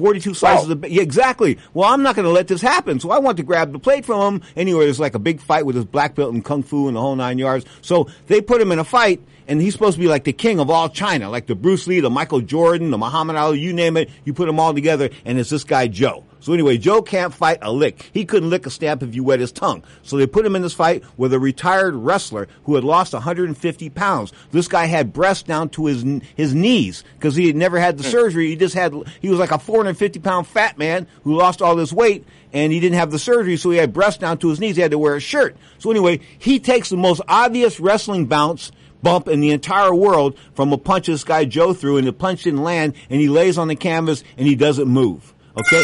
42 0.00 0.32
slices 0.34 0.68
wow. 0.68 0.72
of 0.72 0.88
yeah, 0.88 1.02
exactly. 1.02 1.58
Well, 1.74 1.88
I'm 1.88 2.02
not 2.02 2.16
going 2.16 2.24
to 2.24 2.32
let 2.32 2.48
this 2.48 2.62
happen. 2.62 3.00
So 3.00 3.10
I 3.10 3.18
want 3.18 3.36
to 3.36 3.42
grab 3.42 3.72
the 3.72 3.78
plate 3.78 4.06
from 4.06 4.36
him. 4.36 4.42
Anyway, 4.56 4.86
there's 4.86 4.98
like 4.98 5.14
a 5.14 5.18
big 5.18 5.40
fight 5.40 5.66
with 5.66 5.76
his 5.76 5.84
black 5.84 6.14
belt 6.14 6.34
in 6.34 6.42
kung 6.42 6.62
fu 6.62 6.88
and 6.88 6.96
the 6.96 7.00
whole 7.00 7.16
nine 7.16 7.38
yards. 7.38 7.66
So 7.82 8.08
they 8.26 8.40
put 8.40 8.62
him 8.62 8.72
in 8.72 8.78
a 8.78 8.84
fight 8.84 9.20
and 9.46 9.60
he's 9.60 9.74
supposed 9.74 9.96
to 9.96 10.00
be 10.00 10.08
like 10.08 10.24
the 10.24 10.32
king 10.32 10.58
of 10.58 10.70
all 10.70 10.88
China, 10.88 11.28
like 11.28 11.46
the 11.46 11.54
Bruce 11.54 11.86
Lee, 11.86 12.00
the 12.00 12.08
Michael 12.08 12.40
Jordan, 12.40 12.90
the 12.90 12.98
Muhammad 12.98 13.36
Ali, 13.36 13.60
you 13.60 13.74
name 13.74 13.98
it. 13.98 14.08
You 14.24 14.32
put 14.32 14.46
them 14.46 14.58
all 14.58 14.72
together 14.72 15.10
and 15.26 15.38
it's 15.38 15.50
this 15.50 15.64
guy 15.64 15.86
Joe. 15.86 16.24
So 16.40 16.54
anyway, 16.54 16.78
Joe 16.78 17.02
can't 17.02 17.32
fight 17.32 17.58
a 17.62 17.70
lick. 17.70 18.10
He 18.12 18.24
couldn't 18.24 18.50
lick 18.50 18.66
a 18.66 18.70
stamp 18.70 19.02
if 19.02 19.14
you 19.14 19.22
wet 19.22 19.40
his 19.40 19.52
tongue. 19.52 19.84
So 20.02 20.16
they 20.16 20.26
put 20.26 20.46
him 20.46 20.56
in 20.56 20.62
this 20.62 20.72
fight 20.72 21.04
with 21.16 21.34
a 21.34 21.38
retired 21.38 21.94
wrestler 21.94 22.48
who 22.64 22.74
had 22.74 22.84
lost 22.84 23.12
150 23.12 23.90
pounds. 23.90 24.32
This 24.50 24.66
guy 24.66 24.86
had 24.86 25.12
breasts 25.12 25.42
down 25.42 25.68
to 25.70 25.86
his 25.86 26.04
his 26.34 26.54
knees 26.54 27.04
because 27.14 27.36
he 27.36 27.46
had 27.46 27.56
never 27.56 27.78
had 27.78 27.98
the 27.98 28.04
hmm. 28.04 28.10
surgery. 28.10 28.48
He 28.48 28.56
just 28.56 28.74
had 28.74 28.94
he 29.20 29.28
was 29.28 29.38
like 29.38 29.50
a 29.50 29.58
450 29.58 30.18
pound 30.20 30.46
fat 30.46 30.78
man 30.78 31.06
who 31.24 31.36
lost 31.36 31.60
all 31.60 31.76
this 31.76 31.92
weight 31.92 32.26
and 32.52 32.72
he 32.72 32.80
didn't 32.80 32.98
have 32.98 33.10
the 33.10 33.18
surgery, 33.18 33.56
so 33.56 33.70
he 33.70 33.78
had 33.78 33.92
breasts 33.92 34.18
down 34.18 34.38
to 34.38 34.48
his 34.48 34.58
knees. 34.58 34.74
He 34.74 34.82
had 34.82 34.90
to 34.90 34.98
wear 34.98 35.14
a 35.14 35.20
shirt. 35.20 35.56
So 35.78 35.90
anyway, 35.90 36.20
he 36.38 36.58
takes 36.58 36.88
the 36.88 36.96
most 36.96 37.20
obvious 37.28 37.78
wrestling 37.78 38.26
bounce 38.26 38.72
bump 39.02 39.28
in 39.28 39.40
the 39.40 39.50
entire 39.50 39.94
world 39.94 40.36
from 40.54 40.72
a 40.72 40.78
punch 40.78 41.06
this 41.06 41.22
guy 41.22 41.44
Joe 41.44 41.74
threw, 41.74 41.96
and 41.96 42.06
the 42.06 42.12
punch 42.12 42.42
didn't 42.42 42.62
land, 42.62 42.94
and 43.08 43.20
he 43.20 43.28
lays 43.28 43.56
on 43.56 43.68
the 43.68 43.76
canvas 43.76 44.24
and 44.36 44.46
he 44.46 44.56
doesn't 44.56 44.88
move. 44.88 45.32
Okay 45.56 45.82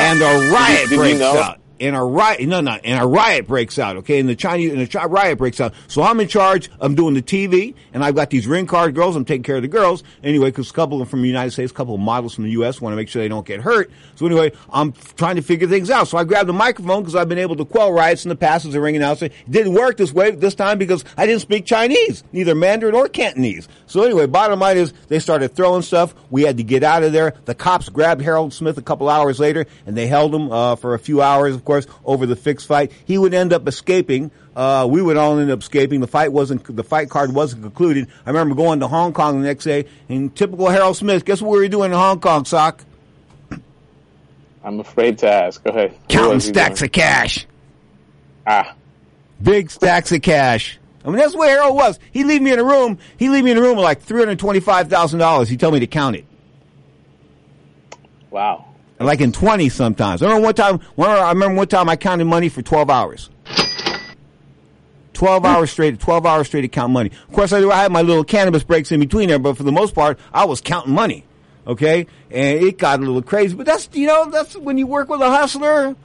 and 0.00 0.22
a 0.22 0.50
riot 0.52 0.88
breaks 0.88 1.14
you 1.14 1.18
know? 1.18 1.36
out 1.38 1.58
and 1.80 1.96
a 1.96 2.02
riot, 2.02 2.40
no, 2.46 2.60
no, 2.60 2.72
and 2.72 3.02
a 3.02 3.06
riot 3.06 3.46
breaks 3.46 3.78
out, 3.78 3.96
okay? 3.98 4.18
And 4.18 4.28
the 4.28 4.36
Chinese, 4.36 4.72
and 4.72 4.94
a 4.94 5.08
riot 5.08 5.38
breaks 5.38 5.60
out. 5.60 5.74
So 5.88 6.02
I'm 6.02 6.20
in 6.20 6.28
charge. 6.28 6.70
I'm 6.80 6.94
doing 6.94 7.14
the 7.14 7.22
TV, 7.22 7.74
and 7.92 8.04
I've 8.04 8.14
got 8.14 8.30
these 8.30 8.46
ring 8.46 8.66
card 8.66 8.94
girls. 8.94 9.16
I'm 9.16 9.24
taking 9.24 9.42
care 9.42 9.56
of 9.56 9.62
the 9.62 9.68
girls 9.68 10.02
anyway, 10.22 10.48
because 10.48 10.70
a 10.70 10.74
couple 10.74 11.00
of 11.00 11.00
them 11.00 11.08
from 11.08 11.22
the 11.22 11.28
United 11.28 11.50
States, 11.50 11.72
a 11.72 11.74
couple 11.74 11.94
of 11.94 12.00
models 12.00 12.34
from 12.34 12.44
the 12.44 12.50
U.S. 12.52 12.80
want 12.80 12.92
to 12.92 12.96
make 12.96 13.08
sure 13.08 13.22
they 13.22 13.28
don't 13.28 13.46
get 13.46 13.60
hurt. 13.60 13.90
So 14.14 14.26
anyway, 14.26 14.52
I'm 14.70 14.92
trying 15.16 15.36
to 15.36 15.42
figure 15.42 15.68
things 15.68 15.90
out. 15.90 16.08
So 16.08 16.18
I 16.18 16.24
grabbed 16.24 16.48
the 16.48 16.54
microphone 16.54 17.02
because 17.02 17.14
I've 17.14 17.28
been 17.28 17.38
able 17.38 17.56
to 17.56 17.64
quell 17.64 17.92
riots 17.92 18.24
in 18.24 18.28
the 18.28 18.36
past 18.36 18.64
as 18.64 18.74
a 18.74 18.80
ring 18.80 18.96
announcer. 18.96 19.26
It 19.26 19.50
didn't 19.50 19.74
work 19.74 19.96
this 19.96 20.12
way 20.12 20.30
this 20.30 20.54
time 20.54 20.78
because 20.78 21.04
I 21.16 21.26
didn't 21.26 21.42
speak 21.42 21.66
Chinese, 21.66 22.24
neither 22.32 22.54
Mandarin 22.54 22.94
or 22.94 23.08
Cantonese. 23.08 23.68
So 23.86 24.02
anyway, 24.02 24.26
bottom 24.26 24.60
line 24.60 24.76
is 24.78 24.92
they 25.08 25.18
started 25.18 25.54
throwing 25.54 25.82
stuff. 25.82 26.14
We 26.30 26.42
had 26.42 26.56
to 26.56 26.64
get 26.64 26.82
out 26.82 27.02
of 27.02 27.12
there. 27.12 27.34
The 27.44 27.54
cops 27.54 27.88
grabbed 27.88 28.22
Harold 28.22 28.52
Smith 28.52 28.78
a 28.78 28.82
couple 28.82 29.08
hours 29.08 29.38
later, 29.38 29.66
and 29.86 29.96
they 29.96 30.06
held 30.06 30.34
him 30.34 30.50
uh, 30.50 30.76
for 30.76 30.94
a 30.94 30.98
few 30.98 31.22
hours, 31.22 31.56
course, 31.66 31.86
over 32.04 32.24
the 32.24 32.36
fixed 32.36 32.66
fight. 32.66 32.92
He 33.04 33.18
would 33.18 33.34
end 33.34 33.52
up 33.52 33.68
escaping. 33.68 34.30
Uh, 34.54 34.88
we 34.90 35.02
would 35.02 35.18
all 35.18 35.38
end 35.38 35.50
up 35.50 35.60
escaping. 35.60 36.00
The 36.00 36.06
fight 36.06 36.32
wasn't, 36.32 36.74
the 36.74 36.84
fight 36.84 37.10
card 37.10 37.34
wasn't 37.34 37.62
concluded. 37.62 38.08
I 38.24 38.30
remember 38.30 38.54
going 38.54 38.80
to 38.80 38.88
Hong 38.88 39.12
Kong 39.12 39.42
the 39.42 39.46
next 39.46 39.64
day, 39.64 39.84
and 40.08 40.34
typical 40.34 40.70
Harold 40.70 40.96
Smith, 40.96 41.26
guess 41.26 41.42
what 41.42 41.52
we 41.52 41.58
were 41.58 41.68
doing 41.68 41.90
in 41.90 41.98
Hong 41.98 42.20
Kong, 42.20 42.46
Sock? 42.46 42.82
I'm 44.64 44.80
afraid 44.80 45.18
to 45.18 45.30
ask. 45.30 45.62
Go 45.62 45.70
ahead. 45.70 45.96
Counting 46.08 46.40
stacks 46.40 46.80
of 46.80 46.90
cash. 46.90 47.46
Ah. 48.46 48.74
Big 49.42 49.70
stacks 49.70 50.10
of 50.10 50.22
cash. 50.22 50.78
I 51.04 51.08
mean, 51.08 51.18
that's 51.18 51.36
where 51.36 51.50
Harold 51.50 51.76
was. 51.76 52.00
He'd 52.10 52.24
leave 52.24 52.42
me 52.42 52.52
in 52.52 52.58
a 52.58 52.64
room. 52.64 52.98
He'd 53.16 53.28
leave 53.28 53.44
me 53.44 53.52
in 53.52 53.58
a 53.58 53.60
room 53.60 53.76
with 53.76 53.84
like 53.84 54.04
$325,000. 54.04 55.46
He'd 55.46 55.60
tell 55.60 55.70
me 55.70 55.80
to 55.80 55.86
count 55.86 56.16
it. 56.16 56.24
Wow 58.30 58.66
like 58.98 59.20
in 59.20 59.32
20 59.32 59.68
sometimes. 59.68 60.22
I 60.22 60.26
remember 60.26 60.46
one 60.46 60.54
time, 60.54 60.80
one, 60.94 61.10
I 61.10 61.28
remember 61.30 61.56
one 61.56 61.68
time 61.68 61.88
I 61.88 61.96
counted 61.96 62.24
money 62.24 62.48
for 62.48 62.62
12 62.62 62.90
hours. 62.90 63.30
12 65.12 65.44
hours 65.46 65.70
straight, 65.70 65.98
12 65.98 66.26
hours 66.26 66.46
straight 66.46 66.62
to 66.62 66.68
count 66.68 66.92
money. 66.92 67.10
Of 67.28 67.34
course, 67.34 67.52
I, 67.52 67.66
I 67.66 67.82
had 67.82 67.92
my 67.92 68.02
little 68.02 68.24
cannabis 68.24 68.62
breaks 68.64 68.92
in 68.92 69.00
between 69.00 69.28
there, 69.28 69.38
but 69.38 69.56
for 69.56 69.62
the 69.62 69.72
most 69.72 69.94
part, 69.94 70.18
I 70.32 70.44
was 70.44 70.60
counting 70.60 70.92
money. 70.92 71.24
Okay? 71.66 72.06
And 72.30 72.60
it 72.62 72.78
got 72.78 73.00
a 73.00 73.02
little 73.02 73.22
crazy, 73.22 73.56
but 73.56 73.66
that's, 73.66 73.88
you 73.92 74.06
know, 74.06 74.30
that's 74.30 74.56
when 74.56 74.76
you 74.78 74.86
work 74.86 75.08
with 75.08 75.20
a 75.22 75.30
hustler, 75.30 75.96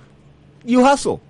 you 0.63 0.83
hustle. 0.83 1.21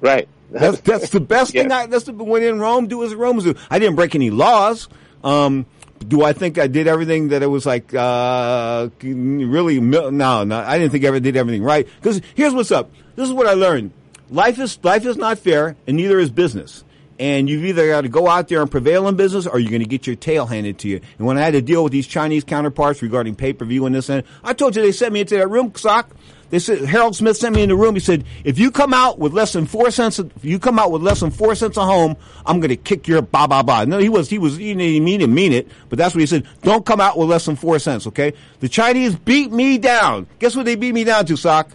Right. 0.00 0.28
That's, 0.50 0.80
that's 0.80 1.10
the 1.10 1.20
best 1.20 1.54
yeah. 1.54 1.62
thing 1.62 1.72
I, 1.72 1.86
that's 1.86 2.04
the, 2.04 2.12
when 2.12 2.42
in 2.42 2.58
Rome, 2.58 2.86
do 2.86 3.04
as 3.04 3.14
Romans 3.14 3.44
do. 3.44 3.54
I 3.70 3.78
didn't 3.78 3.96
break 3.96 4.14
any 4.14 4.30
laws. 4.30 4.88
Um, 5.22 5.66
do 6.08 6.22
I 6.22 6.32
think 6.32 6.58
I 6.58 6.66
did 6.66 6.86
everything 6.86 7.28
that 7.28 7.42
it 7.42 7.46
was 7.46 7.66
like 7.66 7.94
uh, 7.94 8.88
really? 9.02 9.80
No, 9.80 10.10
no, 10.10 10.58
I 10.58 10.78
didn't 10.78 10.92
think 10.92 11.04
I 11.04 11.08
ever 11.08 11.20
did 11.20 11.36
everything 11.36 11.62
right. 11.62 11.86
Because 11.96 12.20
here's 12.34 12.54
what's 12.54 12.70
up. 12.70 12.90
This 13.16 13.28
is 13.28 13.32
what 13.32 13.46
I 13.46 13.54
learned. 13.54 13.92
Life 14.30 14.58
is 14.58 14.78
life 14.82 15.04
is 15.04 15.16
not 15.16 15.38
fair, 15.38 15.76
and 15.86 15.96
neither 15.96 16.18
is 16.18 16.30
business. 16.30 16.84
And 17.18 17.48
you've 17.48 17.64
either 17.64 17.86
got 17.88 18.00
to 18.00 18.08
go 18.08 18.26
out 18.26 18.48
there 18.48 18.60
and 18.60 18.68
prevail 18.68 19.06
in 19.06 19.14
business, 19.14 19.46
or 19.46 19.60
you're 19.60 19.70
going 19.70 19.82
to 19.82 19.88
get 19.88 20.06
your 20.06 20.16
tail 20.16 20.46
handed 20.46 20.78
to 20.80 20.88
you. 20.88 21.00
And 21.18 21.26
when 21.26 21.38
I 21.38 21.42
had 21.42 21.52
to 21.52 21.62
deal 21.62 21.84
with 21.84 21.92
these 21.92 22.08
Chinese 22.08 22.42
counterparts 22.42 23.02
regarding 23.02 23.36
pay 23.36 23.52
per 23.52 23.64
view 23.64 23.86
and 23.86 23.94
this 23.94 24.08
and 24.08 24.24
I 24.42 24.52
told 24.52 24.74
you 24.74 24.82
they 24.82 24.92
sent 24.92 25.12
me 25.12 25.20
into 25.20 25.36
that 25.36 25.48
room, 25.48 25.72
sock. 25.76 26.10
They 26.54 26.60
said 26.60 26.84
Harold 26.84 27.16
Smith 27.16 27.36
sent 27.36 27.56
me 27.56 27.64
in 27.64 27.68
the 27.68 27.74
room. 27.74 27.96
He 27.96 28.00
said, 28.00 28.22
"If 28.44 28.60
you 28.60 28.70
come 28.70 28.94
out 28.94 29.18
with 29.18 29.32
less 29.32 29.52
than 29.52 29.66
four 29.66 29.90
cents, 29.90 30.20
if 30.20 30.44
you 30.44 30.60
come 30.60 30.78
out 30.78 30.92
with 30.92 31.02
less 31.02 31.18
than 31.18 31.32
four 31.32 31.56
cents 31.56 31.76
a 31.76 31.84
home, 31.84 32.16
I'm 32.46 32.60
going 32.60 32.68
to 32.68 32.76
kick 32.76 33.08
your 33.08 33.22
ba 33.22 33.48
ba 33.48 33.64
ba." 33.64 33.84
No, 33.86 33.98
he 33.98 34.08
was 34.08 34.30
he 34.30 34.38
was 34.38 34.56
he 34.56 34.72
didn't 34.72 35.02
mean 35.02 35.18
to 35.18 35.26
mean 35.26 35.52
it, 35.52 35.66
but 35.88 35.98
that's 35.98 36.14
what 36.14 36.20
he 36.20 36.26
said. 36.26 36.46
Don't 36.62 36.86
come 36.86 37.00
out 37.00 37.18
with 37.18 37.28
less 37.28 37.44
than 37.44 37.56
four 37.56 37.80
cents, 37.80 38.06
okay? 38.06 38.34
The 38.60 38.68
Chinese 38.68 39.16
beat 39.16 39.50
me 39.50 39.78
down. 39.78 40.28
Guess 40.38 40.54
what 40.54 40.64
they 40.64 40.76
beat 40.76 40.94
me 40.94 41.02
down 41.02 41.26
to, 41.26 41.36
sock? 41.36 41.72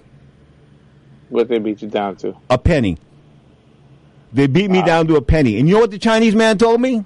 What 1.27 1.50
they 1.50 1.59
beat 1.59 1.81
you 1.81 1.89
down 1.89 2.15
to? 2.15 2.38
A 2.50 2.57
penny. 2.57 3.00
They 4.31 4.48
beat 4.48 4.71
me 4.71 4.79
wow. 4.79 4.86
down 4.86 5.07
to 5.07 5.17
a 5.17 5.21
penny. 5.21 5.59
And 5.59 5.67
you 5.67 5.75
know 5.75 5.81
what 5.81 5.91
the 5.91 6.00
Chinese 6.00 6.36
man 6.36 6.57
told 6.57 6.79
me? 6.79 7.03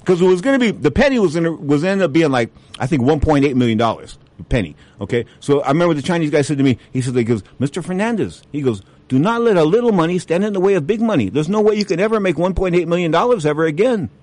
Because 0.00 0.20
it 0.20 0.26
was 0.26 0.42
going 0.42 0.60
to 0.60 0.66
be 0.66 0.70
the 0.70 0.90
penny 0.90 1.18
was 1.18 1.34
in 1.34 1.66
was 1.66 1.82
ended 1.82 2.04
up 2.04 2.12
being 2.12 2.30
like 2.30 2.50
I 2.78 2.86
think 2.86 3.04
1.8 3.04 3.54
million 3.54 3.78
dollars 3.78 4.18
penny. 4.44 4.76
Okay, 5.00 5.24
so 5.40 5.60
I 5.62 5.68
remember 5.68 5.94
the 5.94 6.02
Chinese 6.02 6.30
guy 6.30 6.42
said 6.42 6.58
to 6.58 6.64
me, 6.64 6.78
he 6.92 7.00
said, 7.00 7.16
he 7.16 7.24
goes, 7.24 7.42
Mr. 7.60 7.84
Fernandez, 7.84 8.42
he 8.52 8.62
goes, 8.62 8.82
do 9.08 9.18
not 9.18 9.42
let 9.42 9.56
a 9.56 9.64
little 9.64 9.92
money 9.92 10.18
stand 10.18 10.44
in 10.44 10.52
the 10.52 10.60
way 10.60 10.74
of 10.74 10.86
big 10.86 11.00
money. 11.00 11.28
There's 11.28 11.48
no 11.48 11.60
way 11.60 11.76
you 11.76 11.84
can 11.84 12.00
ever 12.00 12.18
make 12.18 12.36
1.8 12.36 12.86
million 12.86 13.10
dollars 13.10 13.46
ever 13.46 13.64
again. 13.64 14.10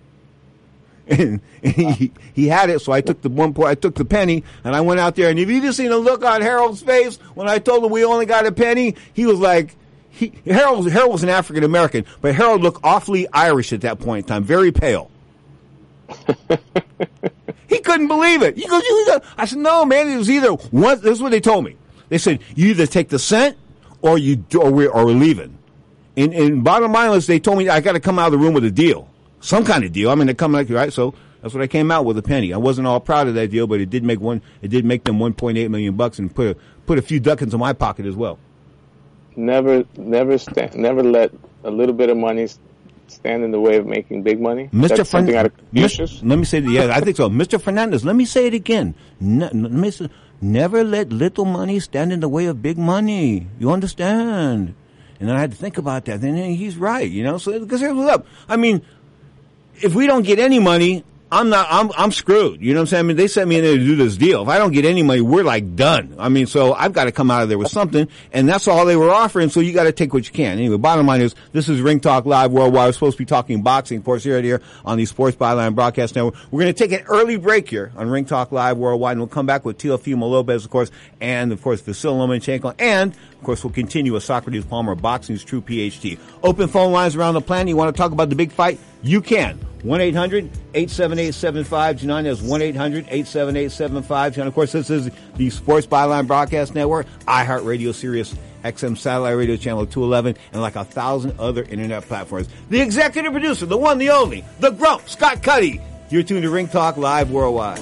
And, 1.05 1.41
and 1.61 1.73
he, 1.73 2.13
he 2.33 2.47
had 2.47 2.69
it, 2.69 2.79
so 2.79 2.93
I 2.93 3.01
took 3.01 3.21
the 3.21 3.29
one 3.29 3.53
point, 3.53 3.67
I 3.67 3.75
took 3.75 3.95
the 3.95 4.05
penny, 4.05 4.45
and 4.63 4.73
I 4.73 4.79
went 4.79 5.01
out 5.01 5.15
there. 5.17 5.29
And 5.29 5.37
if 5.37 5.49
you 5.49 5.61
just 5.61 5.77
seen 5.77 5.89
the 5.89 5.97
look 5.97 6.23
on 6.23 6.41
Harold's 6.41 6.81
face 6.81 7.17
when 7.35 7.49
I 7.49 7.59
told 7.59 7.83
him 7.83 7.91
we 7.91 8.05
only 8.05 8.25
got 8.25 8.45
a 8.45 8.53
penny, 8.53 8.95
he 9.11 9.25
was 9.25 9.37
like, 9.37 9.75
he, 10.09 10.31
Harold, 10.45 10.89
Harold 10.89 11.11
was 11.11 11.23
an 11.23 11.27
African 11.27 11.65
American, 11.65 12.05
but 12.21 12.35
Harold 12.35 12.61
looked 12.61 12.79
awfully 12.85 13.27
Irish 13.33 13.73
at 13.73 13.81
that 13.81 13.99
point 13.99 14.25
in 14.25 14.29
time, 14.29 14.43
very 14.45 14.71
pale. 14.71 15.11
He 17.73 17.79
couldn't 17.79 18.07
believe 18.07 18.43
it. 18.43 18.55
He 18.55 18.67
goes, 18.67 18.83
you, 18.83 19.19
I 19.35 19.45
said, 19.45 19.57
no, 19.57 19.83
man, 19.83 20.07
it 20.07 20.17
was 20.17 20.29
either 20.29 20.49
one. 20.51 21.01
This 21.01 21.13
is 21.13 21.21
what 21.23 21.31
they 21.31 21.39
told 21.39 21.65
me. 21.65 21.75
They 22.09 22.19
said, 22.19 22.39
you 22.55 22.67
either 22.67 22.85
take 22.85 23.09
the 23.09 23.17
cent 23.17 23.57
or 24.03 24.19
you, 24.19 24.45
or 24.55 24.69
we're, 24.71 24.89
or 24.89 25.07
we're 25.07 25.15
leaving. 25.15 25.57
And, 26.15 26.35
and 26.35 26.63
bottom 26.63 26.91
line 26.91 27.09
was 27.09 27.25
they 27.25 27.39
told 27.39 27.57
me 27.57 27.69
I 27.69 27.81
got 27.81 27.93
to 27.93 27.99
come 27.99 28.19
out 28.19 28.27
of 28.27 28.33
the 28.33 28.37
room 28.37 28.53
with 28.53 28.63
a 28.63 28.69
deal. 28.69 29.09
Some 29.39 29.65
kind 29.65 29.83
of 29.83 29.91
deal. 29.91 30.11
I 30.11 30.15
mean, 30.15 30.27
they're 30.27 30.35
come 30.35 30.51
like, 30.51 30.69
right? 30.69 30.93
So 30.93 31.15
that's 31.41 31.55
what 31.55 31.63
I 31.63 31.67
came 31.67 31.89
out 31.89 32.05
with 32.05 32.15
a 32.19 32.21
penny. 32.21 32.53
I 32.53 32.57
wasn't 32.57 32.85
all 32.85 32.99
proud 32.99 33.27
of 33.27 33.33
that 33.33 33.49
deal, 33.49 33.65
but 33.65 33.81
it 33.81 33.89
did 33.89 34.03
make 34.03 34.19
one, 34.19 34.43
it 34.61 34.67
did 34.67 34.85
make 34.85 35.03
them 35.05 35.17
1.8 35.17 35.69
million 35.71 35.95
bucks 35.95 36.19
and 36.19 36.33
put 36.33 36.55
a, 36.55 36.57
put 36.85 36.99
a 36.99 37.01
few 37.01 37.19
ducats 37.19 37.53
in 37.53 37.59
my 37.59 37.73
pocket 37.73 38.05
as 38.05 38.15
well. 38.15 38.37
Never, 39.35 39.83
never 39.97 40.37
stand, 40.37 40.75
never 40.75 41.01
let 41.01 41.31
a 41.63 41.71
little 41.71 41.95
bit 41.95 42.11
of 42.11 42.17
money 42.17 42.47
stand 43.13 43.43
in 43.43 43.51
the 43.51 43.59
way 43.59 43.77
of 43.77 43.85
making 43.85 44.23
big 44.23 44.41
money? 44.41 44.69
Mr. 44.73 44.97
That's 44.97 45.09
something 45.09 45.35
out 45.35 45.45
of 45.47 45.53
Mis- 45.71 45.95
Confucius? 45.97 46.23
let 46.23 46.37
me 46.39 46.45
say, 46.45 46.59
yeah, 46.59 46.91
I 46.93 46.99
think 47.01 47.17
so. 47.17 47.29
Mr. 47.29 47.61
Fernandez, 47.61 48.03
let 48.03 48.15
me 48.15 48.25
say 48.25 48.47
it 48.47 48.53
again. 48.53 48.95
Ne- 49.19 49.45
n- 49.45 49.69
Mr. 49.69 50.09
Never 50.41 50.83
let 50.83 51.13
little 51.13 51.45
money 51.45 51.79
stand 51.79 52.11
in 52.11 52.19
the 52.19 52.27
way 52.27 52.47
of 52.47 52.61
big 52.61 52.77
money. 52.77 53.47
You 53.59 53.71
understand? 53.71 54.75
And 55.19 55.29
then 55.29 55.35
I 55.37 55.39
had 55.39 55.51
to 55.51 55.57
think 55.57 55.77
about 55.77 56.03
that. 56.05 56.19
And 56.21 56.37
then 56.37 56.51
he's 56.55 56.75
right, 56.75 57.09
you 57.09 57.23
know. 57.23 57.37
So 57.37 57.57
because 57.57 57.79
here's 57.79 57.93
what's 57.93 58.11
up. 58.11 58.25
I 58.49 58.57
mean, 58.57 58.81
if 59.81 59.95
we 59.95 60.05
don't 60.05 60.23
get 60.23 60.39
any 60.39 60.59
money, 60.59 61.05
I'm 61.33 61.49
not. 61.49 61.67
I'm 61.71 61.91
I'm 61.97 62.11
screwed. 62.11 62.61
You 62.61 62.73
know 62.73 62.79
what 62.79 62.81
I'm 62.81 62.87
saying? 62.87 62.99
I 62.99 63.07
mean, 63.07 63.17
they 63.17 63.27
sent 63.27 63.49
me 63.49 63.57
in 63.57 63.63
there 63.63 63.75
to 63.75 63.83
do 63.83 63.95
this 63.95 64.17
deal. 64.17 64.43
If 64.43 64.49
I 64.49 64.59
don't 64.59 64.71
get 64.71 64.85
any 64.85 65.01
money, 65.01 65.21
we're 65.21 65.43
like 65.43 65.75
done. 65.75 66.15
I 66.19 66.29
mean, 66.29 66.45
so 66.45 66.73
I've 66.73 66.93
got 66.93 67.05
to 67.05 67.11
come 67.11 67.31
out 67.31 67.41
of 67.41 67.49
there 67.49 67.57
with 67.57 67.69
something, 67.69 68.07
and 68.31 68.47
that's 68.47 68.67
all 68.67 68.85
they 68.85 68.95
were 68.95 69.09
offering. 69.09 69.49
So 69.49 69.59
you 69.59 69.73
got 69.73 69.85
to 69.85 69.91
take 69.91 70.13
what 70.13 70.27
you 70.27 70.31
can. 70.31 70.59
Anyway, 70.59 70.77
bottom 70.77 71.07
line 71.07 71.21
is, 71.21 71.33
this 71.51 71.69
is 71.69 71.81
Ring 71.81 71.99
Talk 71.99 72.27
Live 72.27 72.51
Worldwide. 72.51 72.89
We're 72.89 72.91
supposed 72.93 73.17
to 73.17 73.21
be 73.23 73.25
talking 73.25 73.63
boxing, 73.63 73.97
of 73.97 74.03
course, 74.05 74.23
here 74.23 74.37
and 74.37 74.45
here 74.45 74.61
on 74.85 74.99
the 74.99 75.05
Sports 75.05 75.35
Byline 75.35 75.73
Broadcast 75.73 76.15
Network. 76.15 76.35
We're 76.51 76.61
going 76.61 76.73
to 76.73 76.87
take 76.87 76.91
an 76.91 77.05
early 77.07 77.37
break 77.37 77.67
here 77.67 77.91
on 77.95 78.09
Ring 78.09 78.25
Talk 78.25 78.51
Live 78.51 78.77
Worldwide, 78.77 79.13
and 79.13 79.21
we'll 79.21 79.27
come 79.27 79.47
back 79.47 79.65
with 79.65 79.79
Teofimo 79.79 80.29
Lopez, 80.29 80.65
of 80.65 80.69
course, 80.69 80.91
and 81.19 81.51
of 81.51 81.63
course 81.63 81.81
Vasily 81.81 82.13
Lomachenko, 82.15 82.75
and 82.77 83.11
of 83.11 83.43
course 83.43 83.63
we'll 83.63 83.73
continue 83.73 84.13
with 84.13 84.23
Socrates 84.23 84.65
Palmer, 84.65 84.93
boxing's 84.93 85.43
true 85.43 85.61
PhD. 85.61 86.19
Open 86.43 86.67
phone 86.67 86.91
lines 86.91 87.15
around 87.15 87.33
the 87.33 87.41
planet. 87.41 87.69
You 87.69 87.75
want 87.75 87.95
to 87.95 87.97
talk 87.97 88.11
about 88.11 88.29
the 88.29 88.35
big 88.35 88.51
fight? 88.51 88.79
You 89.03 89.21
can. 89.21 89.59
1-800-878-7529. 89.83 92.23
That's 92.23 92.39
1-800-878-7529. 92.39 94.47
Of 94.47 94.53
course, 94.53 94.71
this 94.71 94.89
is 94.89 95.11
the 95.35 95.49
Sports 95.49 95.85
Byline 95.85 96.25
Broadcast 96.25 96.73
Network, 96.73 97.05
iHeartRadio, 97.27 97.93
Sirius 97.93 98.33
XM 98.63 98.97
Satellite 98.97 99.35
Radio 99.35 99.57
Channel 99.57 99.85
211, 99.85 100.37
and 100.53 100.61
like 100.61 100.77
a 100.77 100.85
thousand 100.85 101.37
other 101.37 101.63
internet 101.63 102.03
platforms. 102.03 102.47
The 102.69 102.79
executive 102.79 103.33
producer, 103.33 103.65
the 103.65 103.77
one, 103.77 103.97
the 103.97 104.09
only, 104.09 104.45
the 104.59 104.71
grump, 104.71 105.09
Scott 105.09 105.43
Cuddy. 105.43 105.81
You're 106.09 106.23
tuned 106.23 106.43
to 106.43 106.49
Ring 106.49 106.69
Talk 106.69 106.95
Live 106.95 107.29
Worldwide. 107.29 107.81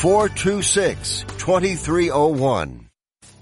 426 0.00 1.24
2301. 1.38 2.85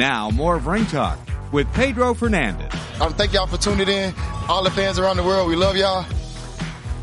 Now, 0.00 0.30
more 0.30 0.56
of 0.56 0.66
Ring 0.66 0.86
Talk 0.86 1.18
with 1.52 1.70
Pedro 1.74 2.14
Fernandez. 2.14 2.72
Um, 3.02 3.12
thank 3.12 3.34
y'all 3.34 3.46
for 3.46 3.58
tuning 3.58 3.86
in. 3.86 4.14
All 4.48 4.64
the 4.64 4.70
fans 4.70 4.98
around 4.98 5.18
the 5.18 5.22
world, 5.22 5.46
we 5.46 5.56
love 5.56 5.76
y'all. 5.76 6.06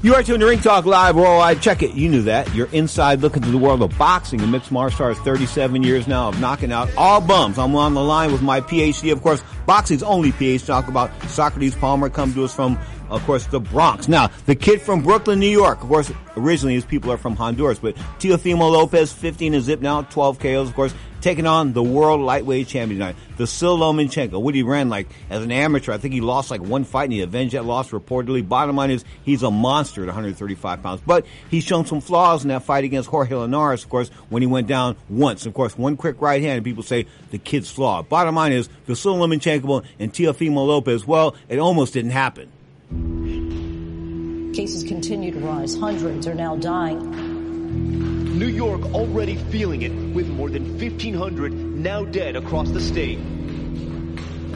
You 0.02 0.16
are 0.16 0.24
tuned 0.24 0.40
to 0.40 0.48
Ring 0.48 0.62
Talk 0.62 0.86
Live 0.86 1.16
Worldwide. 1.16 1.62
Check 1.62 1.84
it. 1.84 1.94
You 1.94 2.10
knew 2.10 2.24
that. 2.24 2.52
You're 2.56 2.70
inside 2.72 3.22
looking 3.22 3.44
through 3.44 3.52
the 3.52 3.60
world 3.60 3.84
of 3.84 3.96
boxing 4.00 4.42
and 4.42 4.52
mixed 4.52 4.72
martial 4.72 5.06
arts. 5.06 5.20
37 5.20 5.84
years 5.84 6.08
now 6.08 6.30
of 6.30 6.42
knocking 6.42 6.72
out 6.72 6.90
all 6.98 7.22
bums. 7.22 7.60
I'm 7.60 7.76
on 7.76 7.94
the 7.94 8.04
line 8.04 8.32
with 8.32 8.42
my 8.42 8.62
PhD. 8.62 9.12
Of 9.12 9.22
course, 9.22 9.44
boxing's 9.68 10.02
only 10.02 10.32
PhD. 10.32 10.66
Talk 10.66 10.88
about 10.88 11.12
Socrates 11.30 11.76
Palmer. 11.76 12.10
Come 12.10 12.34
to 12.34 12.46
us 12.46 12.56
from, 12.56 12.80
of 13.12 13.24
course, 13.26 13.46
the 13.46 13.60
Bronx. 13.60 14.08
Now, 14.08 14.32
the 14.48 14.56
kid 14.56 14.82
from 14.82 15.04
Brooklyn, 15.04 15.40
New 15.40 15.46
York. 15.46 15.84
Of 15.84 15.88
course, 15.88 16.12
originally 16.36 16.74
his 16.74 16.86
people 16.86 17.12
are 17.12 17.18
from 17.18 17.36
Honduras, 17.36 17.78
but 17.78 17.96
Teofimo 18.18 18.72
Lopez, 18.72 19.14
15 19.14 19.54
and 19.54 19.64
zip 19.64 19.82
now, 19.82 20.02
12 20.02 20.40
KOs. 20.40 20.68
Of 20.68 20.74
course, 20.74 20.96
taking 21.22 21.46
on 21.48 21.74
the 21.74 21.84
world 21.84 22.22
lightweight 22.22 22.68
champion 22.68 23.00
tonight, 23.00 23.16
Vasil 23.38 23.78
Lomachenko. 23.78 24.42
What 24.42 24.56
he 24.56 24.64
ran 24.64 24.90
like 24.90 25.08
as 25.30 25.44
an 25.44 25.52
amateur, 25.52 25.92
I 25.92 25.98
think 25.98 26.14
he 26.14 26.22
lost 26.22 26.52
like 26.52 26.62
one 26.62 26.84
fight 26.84 27.06
and 27.06 27.14
he 27.14 27.22
avenged 27.22 27.54
that 27.54 27.66
loss 27.66 27.92
reportedly. 27.92 28.48
Bottom 28.48 28.76
line 28.76 28.92
is 28.92 29.06
he's 29.24 29.44
a 29.44 29.52
monster 29.52 30.02
at 30.02 30.08
135 30.08 30.84
pounds, 30.84 31.02
but 31.06 31.26
he's 31.50 31.64
shown 31.64 31.86
some 31.86 32.02
flaws 32.02 32.44
in 32.44 32.50
that 32.50 32.64
fight 32.64 32.84
against 32.84 33.10
Jorge 33.10 33.36
Linares, 33.36 33.84
of 33.84 33.90
course, 33.90 34.10
when 34.30 34.42
he 34.42 34.48
went 34.48 34.68
down 34.68 34.96
once. 35.10 35.46
Of 35.46 35.54
course, 35.54 35.78
one 35.78 35.98
quick 35.98 36.22
right 36.22 36.42
hand 36.42 36.58
and 36.58 36.66
people 36.66 36.84
say 36.84 37.06
the 37.32 37.38
kid's 37.38 37.70
flawed. 37.70 38.10
Bottom 38.10 38.36
line 38.36 38.54
is 38.54 38.70
Vasil 38.88 39.18
Lomachenko 39.18 39.86
and 40.00 40.14
Teofimo 40.14 40.66
Lopez, 40.68 41.06
well, 41.06 41.36
it 41.50 41.60
almost 41.60 41.94
didn't 41.94 42.12
happen. 42.12 42.52
Cases 44.54 44.84
continue 44.84 45.32
to 45.32 45.40
rise. 45.40 45.76
Hundreds 45.76 46.26
are 46.26 46.34
now 46.34 46.56
dying. 46.56 47.37
New 47.68 48.48
York 48.48 48.82
already 48.94 49.36
feeling 49.36 49.82
it 49.82 49.92
with 50.16 50.28
more 50.28 50.50
than 50.50 50.80
1,500 50.80 51.54
now 51.54 52.06
dead 52.06 52.36
across 52.36 52.70
the 52.70 52.80
state. 52.80 53.18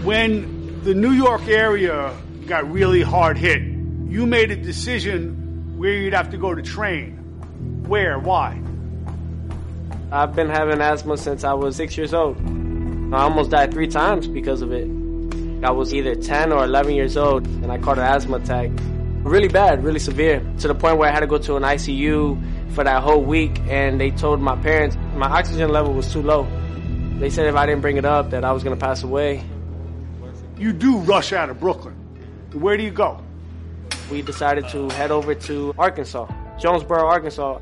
When 0.03 0.81
the 0.83 0.93
New 0.93 1.11
York 1.11 1.47
area 1.47 2.15
got 2.47 2.71
really 2.71 3.01
hard 3.01 3.37
hit, 3.37 3.61
you 3.61 4.25
made 4.25 4.51
a 4.51 4.55
decision 4.55 5.77
where 5.77 5.93
you'd 5.93 6.13
have 6.13 6.31
to 6.31 6.37
go 6.37 6.53
to 6.53 6.61
train. 6.61 7.17
Where? 7.87 8.19
Why? 8.19 8.61
I've 10.11 10.35
been 10.35 10.49
having 10.49 10.81
asthma 10.81 11.17
since 11.17 11.43
I 11.43 11.53
was 11.53 11.75
six 11.75 11.97
years 11.97 12.13
old. 12.13 12.37
I 13.13 13.21
almost 13.23 13.51
died 13.51 13.73
three 13.73 13.87
times 13.87 14.27
because 14.27 14.61
of 14.61 14.71
it. 14.71 14.85
I 15.63 15.71
was 15.71 15.93
either 15.93 16.15
10 16.15 16.51
or 16.51 16.63
11 16.63 16.93
years 16.95 17.17
old 17.17 17.45
and 17.45 17.71
I 17.71 17.77
caught 17.77 17.97
an 17.97 18.05
asthma 18.05 18.37
attack. 18.37 18.71
Really 19.23 19.47
bad, 19.47 19.83
really 19.83 19.99
severe, 19.99 20.39
to 20.59 20.67
the 20.67 20.75
point 20.75 20.97
where 20.97 21.09
I 21.09 21.13
had 21.13 21.19
to 21.19 21.27
go 21.27 21.37
to 21.37 21.55
an 21.55 21.63
ICU 21.63 22.60
for 22.73 22.83
that 22.83 23.03
whole 23.03 23.23
week 23.23 23.59
and 23.67 23.99
they 23.99 24.11
told 24.11 24.41
my 24.41 24.55
parents 24.55 24.97
my 25.15 25.27
oxygen 25.27 25.69
level 25.69 25.93
was 25.93 26.11
too 26.11 26.21
low. 26.21 26.47
They 27.19 27.29
said 27.29 27.45
if 27.47 27.55
I 27.55 27.65
didn't 27.65 27.81
bring 27.81 27.97
it 27.97 28.05
up 28.05 28.31
that 28.31 28.43
I 28.43 28.51
was 28.51 28.63
going 28.63 28.75
to 28.75 28.79
pass 28.83 29.03
away. 29.03 29.43
You 30.57 30.73
do 30.73 30.97
rush 30.99 31.33
out 31.33 31.49
of 31.49 31.59
Brooklyn. 31.59 31.95
Where 32.53 32.77
do 32.77 32.83
you 32.83 32.91
go? 32.91 33.21
We 34.09 34.21
decided 34.21 34.67
to 34.69 34.89
head 34.89 35.11
over 35.11 35.35
to 35.35 35.73
Arkansas, 35.77 36.27
Jonesboro, 36.59 37.05
Arkansas. 37.05 37.59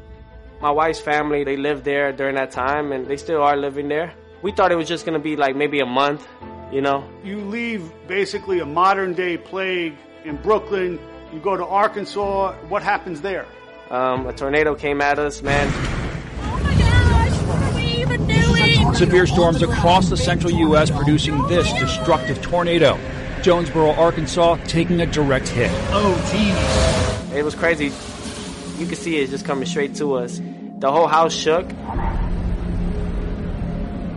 My 0.61 0.71
wife's 0.71 0.99
family, 0.99 1.43
they 1.43 1.57
lived 1.57 1.85
there 1.85 2.11
during 2.11 2.35
that 2.35 2.51
time 2.51 2.91
and 2.91 3.07
they 3.07 3.17
still 3.17 3.41
are 3.41 3.55
living 3.55 3.87
there. 3.87 4.13
We 4.41 4.51
thought 4.51 4.71
it 4.71 4.75
was 4.75 4.87
just 4.87 5.05
going 5.05 5.17
to 5.17 5.23
be 5.23 5.35
like 5.35 5.55
maybe 5.55 5.79
a 5.79 5.85
month, 5.85 6.27
you 6.71 6.81
know. 6.81 7.07
You 7.23 7.39
leave 7.41 7.91
basically 8.07 8.59
a 8.59 8.65
modern 8.65 9.13
day 9.13 9.37
plague 9.37 9.95
in 10.23 10.37
Brooklyn. 10.37 10.99
You 11.33 11.39
go 11.39 11.55
to 11.55 11.65
Arkansas. 11.65 12.53
What 12.69 12.83
happens 12.83 13.21
there? 13.21 13.45
Um, 13.89 14.27
a 14.27 14.33
tornado 14.33 14.75
came 14.75 15.01
at 15.01 15.17
us, 15.17 15.41
man. 15.41 15.67
Oh 15.67 16.59
my 16.63 16.77
gosh! 16.77 17.41
What 17.47 17.63
are 17.63 17.75
we 17.75 17.81
even 17.81 18.27
doing? 18.27 18.93
Severe 18.93 19.25
storms 19.25 19.63
across 19.63 20.09
the 20.09 20.17
central 20.17 20.51
U.S. 20.51 20.91
producing 20.91 21.47
this 21.47 21.73
destructive 21.73 22.39
tornado. 22.39 22.99
Jonesboro, 23.41 23.93
Arkansas, 23.93 24.57
taking 24.67 25.01
a 25.01 25.07
direct 25.07 25.47
hit. 25.47 25.71
Oh, 25.89 26.13
geez. 26.31 27.35
It 27.35 27.43
was 27.43 27.55
crazy. 27.55 27.91
You 28.77 28.85
could 28.85 28.99
see 28.99 29.17
it 29.17 29.31
just 29.31 29.45
coming 29.45 29.65
straight 29.65 29.95
to 29.95 30.15
us. 30.15 30.39
The 30.77 30.91
whole 30.91 31.07
house 31.07 31.33
shook. 31.33 31.67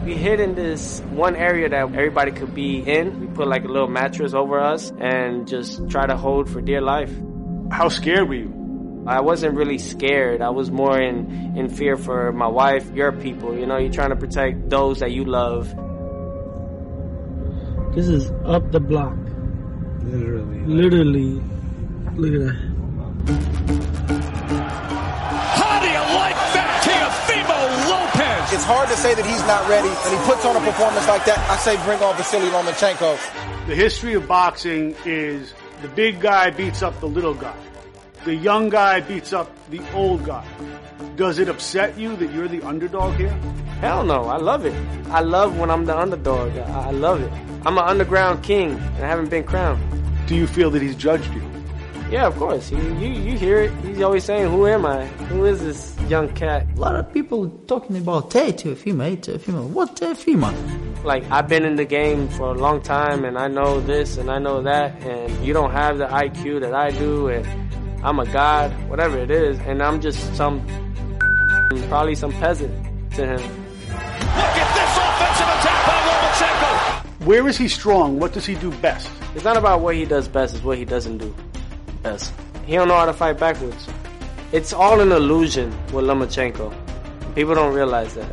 We 0.04 0.16
hid 0.16 0.40
in 0.40 0.54
this 0.54 1.00
one 1.11 1.35
area 1.35 1.70
that 1.70 1.94
everybody 1.94 2.32
could 2.32 2.54
be 2.54 2.80
in. 2.80 3.20
We 3.20 3.26
put 3.28 3.48
like 3.48 3.64
a 3.64 3.68
little 3.68 3.88
mattress 3.88 4.35
over 4.35 4.61
us 4.61 4.92
and 4.98 5.48
just 5.48 5.88
try 5.88 6.04
to 6.06 6.16
hold 6.16 6.50
for 6.50 6.61
dear 6.61 6.82
life. 6.82 7.12
How 7.70 7.88
scared 7.88 8.28
were 8.28 8.35
you? 8.35 8.62
I 9.06 9.20
wasn't 9.20 9.56
really 9.56 9.78
scared. 9.78 10.42
I 10.42 10.50
was 10.50 10.70
more 10.70 11.00
in, 11.00 11.56
in 11.56 11.68
fear 11.68 11.96
for 11.96 12.30
my 12.32 12.46
wife, 12.46 12.88
your 12.92 13.10
people. 13.10 13.58
You 13.58 13.66
know, 13.66 13.76
you're 13.76 13.92
trying 13.92 14.10
to 14.10 14.16
protect 14.16 14.70
those 14.70 15.00
that 15.00 15.10
you 15.10 15.24
love. 15.24 15.74
This 17.96 18.06
is 18.06 18.30
up 18.44 18.70
the 18.70 18.78
block. 18.78 19.16
Literally. 20.02 20.60
Literally. 20.66 21.42
Look 22.14 22.34
at 22.34 22.40
that. 22.46 22.72
How 25.58 25.80
do 25.80 25.88
you 25.88 26.04
like 26.14 26.38
that, 26.54 26.82
Teofimo 26.86 27.90
Lopez? 27.90 28.52
It's 28.52 28.64
hard 28.64 28.88
to 28.88 28.96
say 28.96 29.14
that 29.14 29.26
he's 29.26 29.44
not 29.48 29.68
ready, 29.68 29.88
and 29.88 30.18
he 30.18 30.24
puts 30.30 30.44
on 30.44 30.54
a 30.54 30.60
performance 30.60 31.08
like 31.08 31.24
that. 31.24 31.38
I 31.50 31.56
say 31.56 31.76
bring 31.84 32.00
on 32.02 32.16
Vasily 32.16 32.48
Lomachenko. 32.50 33.66
The 33.66 33.74
history 33.74 34.14
of 34.14 34.28
boxing 34.28 34.94
is 35.04 35.54
the 35.82 35.88
big 35.88 36.20
guy 36.20 36.50
beats 36.50 36.82
up 36.82 36.98
the 37.00 37.08
little 37.08 37.34
guy. 37.34 37.56
The 38.24 38.37
young 38.37 38.68
guy 38.68 39.00
beats 39.00 39.32
up 39.32 39.50
the 39.70 39.80
old 39.94 40.24
guy. 40.24 40.46
Does 41.16 41.40
it 41.40 41.48
upset 41.48 41.98
you 41.98 42.14
that 42.16 42.32
you're 42.32 42.46
the 42.46 42.62
underdog 42.62 43.16
here? 43.16 43.37
Hell 43.80 44.04
no, 44.04 44.26
I 44.26 44.37
love 44.37 44.64
it. 44.64 44.74
I 45.11 45.22
love 45.22 45.58
when 45.58 45.70
I'm 45.70 45.87
the 45.87 45.98
underdog. 45.98 46.56
I, 46.56 46.88
I 46.88 46.90
love 46.92 47.20
it. 47.20 47.32
I'm 47.66 47.76
an 47.78 47.85
underground 47.85 48.44
king, 48.44 48.70
and 48.70 49.04
I 49.04 49.08
haven't 49.08 49.28
been 49.28 49.42
crowned. 49.42 49.82
Do 50.28 50.37
you 50.37 50.46
feel 50.46 50.70
that 50.70 50.80
he's 50.82 50.94
judged 50.94 51.35
you? 51.35 51.42
Yeah, 52.12 52.28
of 52.28 52.37
course. 52.37 52.70
You, 52.70 52.78
you, 52.98 53.08
you 53.08 53.37
hear 53.37 53.58
it. 53.58 53.72
He's 53.85 54.00
always 54.00 54.22
saying, 54.22 54.48
who 54.52 54.68
am 54.68 54.87
I? 54.87 55.06
Who 55.30 55.44
is 55.44 55.58
this 55.61 55.98
young 56.08 56.32
cat? 56.32 56.64
A 56.76 56.78
lot 56.78 56.94
of 56.94 57.12
people 57.12 57.48
talking 57.66 57.96
about 57.96 58.32
hey, 58.32 58.52
Teofimo, 58.52 59.02
hey, 59.02 59.16
Teofimo. 59.16 59.66
What 59.66 59.96
Teofimo? 59.96 60.52
Like, 61.02 61.28
I've 61.32 61.48
been 61.48 61.64
in 61.64 61.74
the 61.74 61.85
game 61.85 62.28
for 62.28 62.54
a 62.54 62.58
long 62.58 62.82
time, 62.82 63.24
and 63.24 63.37
I 63.37 63.48
know 63.48 63.80
this, 63.80 64.16
and 64.16 64.30
I 64.30 64.38
know 64.38 64.62
that, 64.62 64.94
and 65.02 65.44
you 65.44 65.52
don't 65.52 65.72
have 65.72 65.98
the 65.98 66.06
IQ 66.06 66.61
that 66.61 66.72
I 66.72 66.90
do, 66.90 67.26
and 67.26 67.71
I'm 68.04 68.18
a 68.18 68.26
god, 68.26 68.72
whatever 68.88 69.16
it 69.16 69.30
is, 69.30 69.58
and 69.60 69.80
I'm 69.80 70.00
just 70.00 70.34
some, 70.34 70.60
probably 71.88 72.16
some 72.16 72.32
peasant 72.32 72.72
to 73.12 73.26
him. 73.26 73.36
Look 73.36 74.56
at 74.58 74.74
this 74.74 74.96
offensive 74.98 75.46
attack 75.46 75.86
by 75.86 75.98
Lomachenko. 76.08 77.26
Where 77.26 77.46
is 77.46 77.56
he 77.56 77.68
strong? 77.68 78.18
What 78.18 78.32
does 78.32 78.44
he 78.44 78.56
do 78.56 78.72
best? 78.78 79.08
It's 79.36 79.44
not 79.44 79.56
about 79.56 79.82
what 79.82 79.94
he 79.94 80.04
does 80.04 80.26
best, 80.26 80.54
it's 80.56 80.64
what 80.64 80.78
he 80.78 80.84
doesn't 80.84 81.18
do 81.18 81.32
best. 82.02 82.32
He 82.66 82.74
don't 82.74 82.88
know 82.88 82.96
how 82.96 83.06
to 83.06 83.12
fight 83.12 83.38
backwards. 83.38 83.88
It's 84.50 84.72
all 84.72 85.00
an 85.00 85.12
illusion 85.12 85.70
with 85.92 86.04
Lomachenko. 86.04 86.74
People 87.36 87.54
don't 87.54 87.72
realize 87.72 88.14
that. 88.14 88.32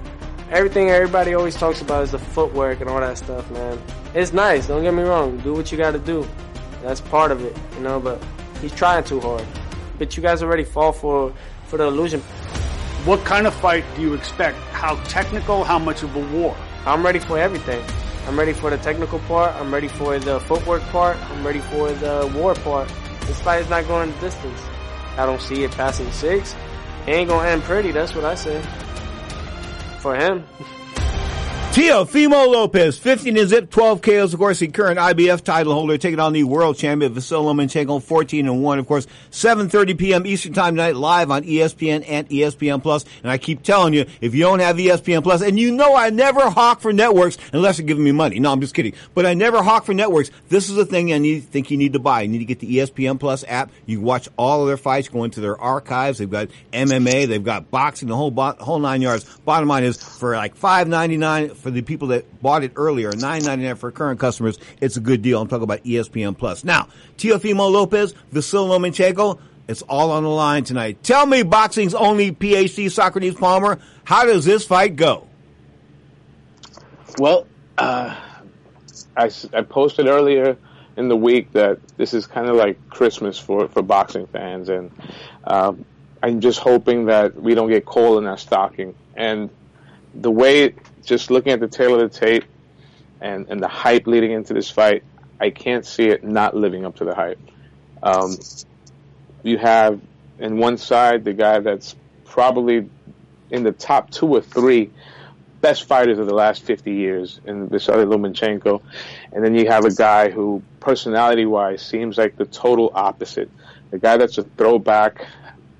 Everything 0.49 0.89
everybody 0.89 1.36
always 1.36 1.55
talks 1.55 1.79
about 1.82 2.03
is 2.03 2.12
the 2.12 2.17
footwork 2.19 2.82
and 2.82 2.89
all 2.89 2.99
that 2.99 3.19
stuff, 3.19 3.49
man. 3.51 3.79
It's 4.15 4.34
nice, 4.34 4.65
don't 4.65 4.82
get 4.82 4.95
me 4.95 5.03
wrong. 5.03 5.38
Do 5.41 5.53
what 5.53 5.71
you 5.71 5.77
gotta 5.77 5.99
do. 5.99 6.27
That's 6.82 7.01
part 7.01 7.32
of 7.32 7.45
it, 7.45 7.55
you 7.75 7.82
know, 7.82 7.99
but 7.99 8.19
he's 8.62 8.73
trying 8.73 9.03
too 9.03 9.19
hard. 9.19 9.45
But 10.00 10.18
you 10.18 10.24
guys 10.24 10.42
already 10.42 10.64
fall 10.64 10.92
for 10.92 11.34
for 11.66 11.78
the 11.78 11.84
illusion. 11.84 12.22
What 13.06 13.24
kind 13.24 13.46
of 13.46 13.54
fight 13.54 13.86
do 13.96 14.02
you 14.02 14.14
expect? 14.14 14.58
How 14.72 14.96
technical? 15.04 15.64
How 15.64 15.78
much 15.78 16.02
of 16.04 16.16
a 16.16 16.20
war? 16.36 16.56
I'm 16.86 17.04
ready 17.04 17.20
for 17.20 17.38
everything. 17.38 17.84
I'm 18.28 18.38
ready 18.38 18.54
for 18.54 18.70
the 18.70 18.78
technical 18.78 19.20
part. 19.20 19.56
I'm 19.56 19.74
ready 19.74 19.88
for 19.88 20.18
the 20.18 20.40
footwork 20.42 20.82
part. 20.84 21.18
I'm 21.32 21.46
ready 21.46 21.60
for 21.60 21.92
the 21.92 22.32
war 22.36 22.56
part. 22.56 22.90
This 23.22 23.40
fight 23.42 23.62
is 23.62 23.70
not 23.70 23.88
going 23.88 24.12
the 24.12 24.20
distance. 24.20 24.60
I 25.18 25.26
don't 25.26 25.42
see 25.42 25.64
it 25.64 25.72
passing 25.72 26.12
six. 26.12 26.56
It 27.06 27.12
ain't 27.12 27.30
gonna 27.30 27.48
end 27.48 27.64
pretty. 27.64 27.92
That's 27.92 28.16
what 28.16 28.26
I 28.26 28.36
say. 28.36 28.62
For 30.00 30.16
him. 30.16 30.46
Teofimo 31.71 32.47
Lopez, 32.51 32.97
15 32.97 33.38
and 33.38 33.47
zip, 33.47 33.69
12 33.69 34.01
KOs. 34.01 34.34
Of 34.34 34.39
course, 34.39 34.58
the 34.58 34.67
current 34.69 34.97
IBF 34.97 35.43
title 35.43 35.71
holder 35.71 35.99
taking 35.99 36.19
on 36.19 36.34
the 36.34 36.43
world 36.43 36.77
champion 36.77 37.13
Vasil 37.13 37.43
Lomachenko, 37.43 38.01
14 38.01 38.47
and 38.47 38.63
1. 38.63 38.79
Of 38.79 38.88
course, 38.88 39.05
7:30 39.29 39.97
p.m. 39.97 40.25
Eastern 40.25 40.53
Time 40.53 40.75
tonight, 40.75 40.95
live 40.95 41.29
on 41.29 41.43
ESPN 41.43 42.03
and 42.08 42.27
ESPN 42.27 42.82
Plus. 42.82 43.05
And 43.21 43.32
I 43.32 43.38
keep 43.38 43.62
telling 43.62 43.93
you, 43.93 44.08
if 44.19 44.34
you 44.34 44.41
don't 44.41 44.60
have 44.60 44.77
ESPN 44.77 45.21
Plus, 45.21 45.43
and 45.43 45.60
you 45.60 45.71
know 45.71 45.95
I 45.95 46.10
never 46.10 46.49
hawk 46.49 46.82
for 46.82 46.91
networks 46.91 47.38
unless 47.53 47.77
they're 47.77 47.86
giving 47.86 48.03
me 48.03 48.13
money. 48.13 48.39
No, 48.39 48.51
I'm 48.51 48.62
just 48.62 48.73
kidding. 48.73 48.93
But 49.13 49.27
I 49.27 49.36
never 49.36 49.62
hawk 49.62 49.86
for 49.86 49.93
networks. 49.93 50.32
This 50.49 50.69
is 50.69 50.75
the 50.75 50.88
thing 50.88 51.13
I 51.13 51.19
need, 51.19 51.43
think 51.43 51.69
you 51.69 51.77
need 51.77 51.93
to 51.93 51.99
buy. 51.99 52.23
You 52.23 52.29
need 52.29 52.39
to 52.39 52.45
get 52.45 52.60
the 52.60 52.77
ESPN 52.77 53.19
Plus 53.19 53.45
app. 53.47 53.69
You 53.86 54.01
watch 54.01 54.27
all 54.38 54.63
of 54.63 54.67
their 54.67 54.77
fights, 54.77 55.08
go 55.08 55.23
into 55.23 55.39
their 55.39 55.58
archives. 55.62 56.17
They've 56.17 56.29
got 56.29 56.49
MMA, 56.73 57.27
they've 57.27 57.43
got 57.43 57.69
boxing, 57.69 58.10
the 58.10 58.15
whole 58.15 58.32
bo- 58.32 58.55
whole 58.60 58.79
nine 58.79 59.03
yards. 59.03 59.23
Bottom 59.45 59.69
line 59.69 59.84
is, 59.84 60.01
for 60.01 60.36
like 60.36 60.58
5.99 60.58 61.59
for 61.60 61.72
the 61.72 61.82
people 61.82 62.10
that 62.10 62.41
bought 62.41 62.63
it 62.63 62.74
earlier, 62.76 63.12
9.99 63.12 63.78
for 63.78 63.91
current 63.91 64.19
customers, 64.19 64.58
it's 64.82 64.98
a 64.98 65.00
good 65.00 65.22
deal. 65.22 65.41
I'm 65.41 65.48
talking 65.48 65.63
about 65.63 65.84
ESPN 65.84 66.38
Plus. 66.38 66.63
Now, 66.63 66.88
Teofimo 67.17 67.72
Lopez, 67.72 68.13
Vasil 68.34 68.67
Lomachenko, 68.67 69.39
it's 69.67 69.84
all 69.84 70.12
on 70.12 70.24
the 70.24 70.30
line 70.30 70.63
tonight. 70.63 71.04
Tell 71.04 71.26
me, 71.26 71.43
boxing's 71.43 71.93
only 71.93 72.32
PhD 72.32 72.89
Socrates 72.89 73.36
Palmer, 73.36 73.80
how 74.04 74.26
does 74.26 74.45
this 74.45 74.65
fight 74.65 74.95
go? 74.95 75.28
Well, 77.19 77.45
uh, 77.78 78.15
I, 79.15 79.32
I 79.54 79.62
posted 79.62 80.08
earlier 80.08 80.58
in 80.98 81.08
the 81.08 81.15
week 81.15 81.52
that 81.54 81.80
this 81.98 82.13
is 82.13 82.26
kind 82.26 82.48
of 82.48 82.56
like 82.56 82.89
Christmas 82.89 83.38
for 83.39 83.67
for 83.67 83.82
boxing 83.82 84.28
fans, 84.28 84.69
and 84.69 84.91
um, 85.45 85.86
I'm 86.22 86.41
just 86.41 86.60
hoping 86.60 87.06
that 87.06 87.36
we 87.36 87.56
don't 87.56 87.69
get 87.69 87.86
coal 87.86 88.17
in 88.17 88.26
our 88.26 88.38
stocking. 88.38 88.95
And 89.15 89.50
the 90.13 90.32
way, 90.32 90.76
just 91.10 91.32
looking 91.32 91.52
at 91.52 91.60
the 91.60 91.67
tale 91.67 92.00
of 92.00 92.12
the 92.12 92.17
tape, 92.17 92.45
and 93.19 93.48
and 93.50 93.60
the 93.62 93.67
hype 93.67 94.08
leading 94.08 94.32
into 94.32 94.54
this 94.54 94.69
fight, 94.69 95.04
I 95.41 95.50
can't 95.50 95.86
see 95.86 96.06
it 96.06 96.24
not 96.24 96.56
living 96.56 96.86
up 96.86 96.98
to 96.98 97.06
the 97.06 97.15
hype. 97.15 97.39
Um, 98.02 98.38
you 99.43 99.58
have 99.58 100.00
in 100.38 100.58
one 100.58 100.78
side 100.78 101.26
the 101.26 101.34
guy 101.34 101.60
that's 101.60 101.95
probably 102.26 102.89
in 103.50 103.63
the 103.63 103.72
top 103.72 104.12
two 104.12 104.28
or 104.28 104.41
three 104.41 104.91
best 105.60 105.86
fighters 105.86 106.19
of 106.19 106.28
the 106.28 106.34
last 106.34 106.62
50 106.63 106.93
years 106.93 107.41
in 107.43 107.67
Vasily 107.67 108.06
Lomachenko. 108.06 108.82
And 109.34 109.43
then 109.43 109.56
you 109.56 109.67
have 109.67 109.84
a 109.84 109.93
guy 109.93 110.30
who, 110.30 110.62
personality 110.80 111.45
wise, 111.45 111.82
seems 111.82 112.17
like 112.17 112.38
the 112.38 112.45
total 112.45 112.91
opposite. 112.93 113.50
The 113.91 113.98
guy 113.98 114.15
that's 114.17 114.38
a 114.38 114.43
throwback, 114.43 115.26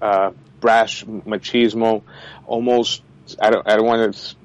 uh, 0.02 0.32
brash 0.60 1.06
machismo, 1.06 2.02
almost, 2.46 3.04
I 3.42 3.52
don't, 3.52 3.65
I 3.65 3.78
don't 3.78 3.86
want 3.86 4.13
to 4.13 4.36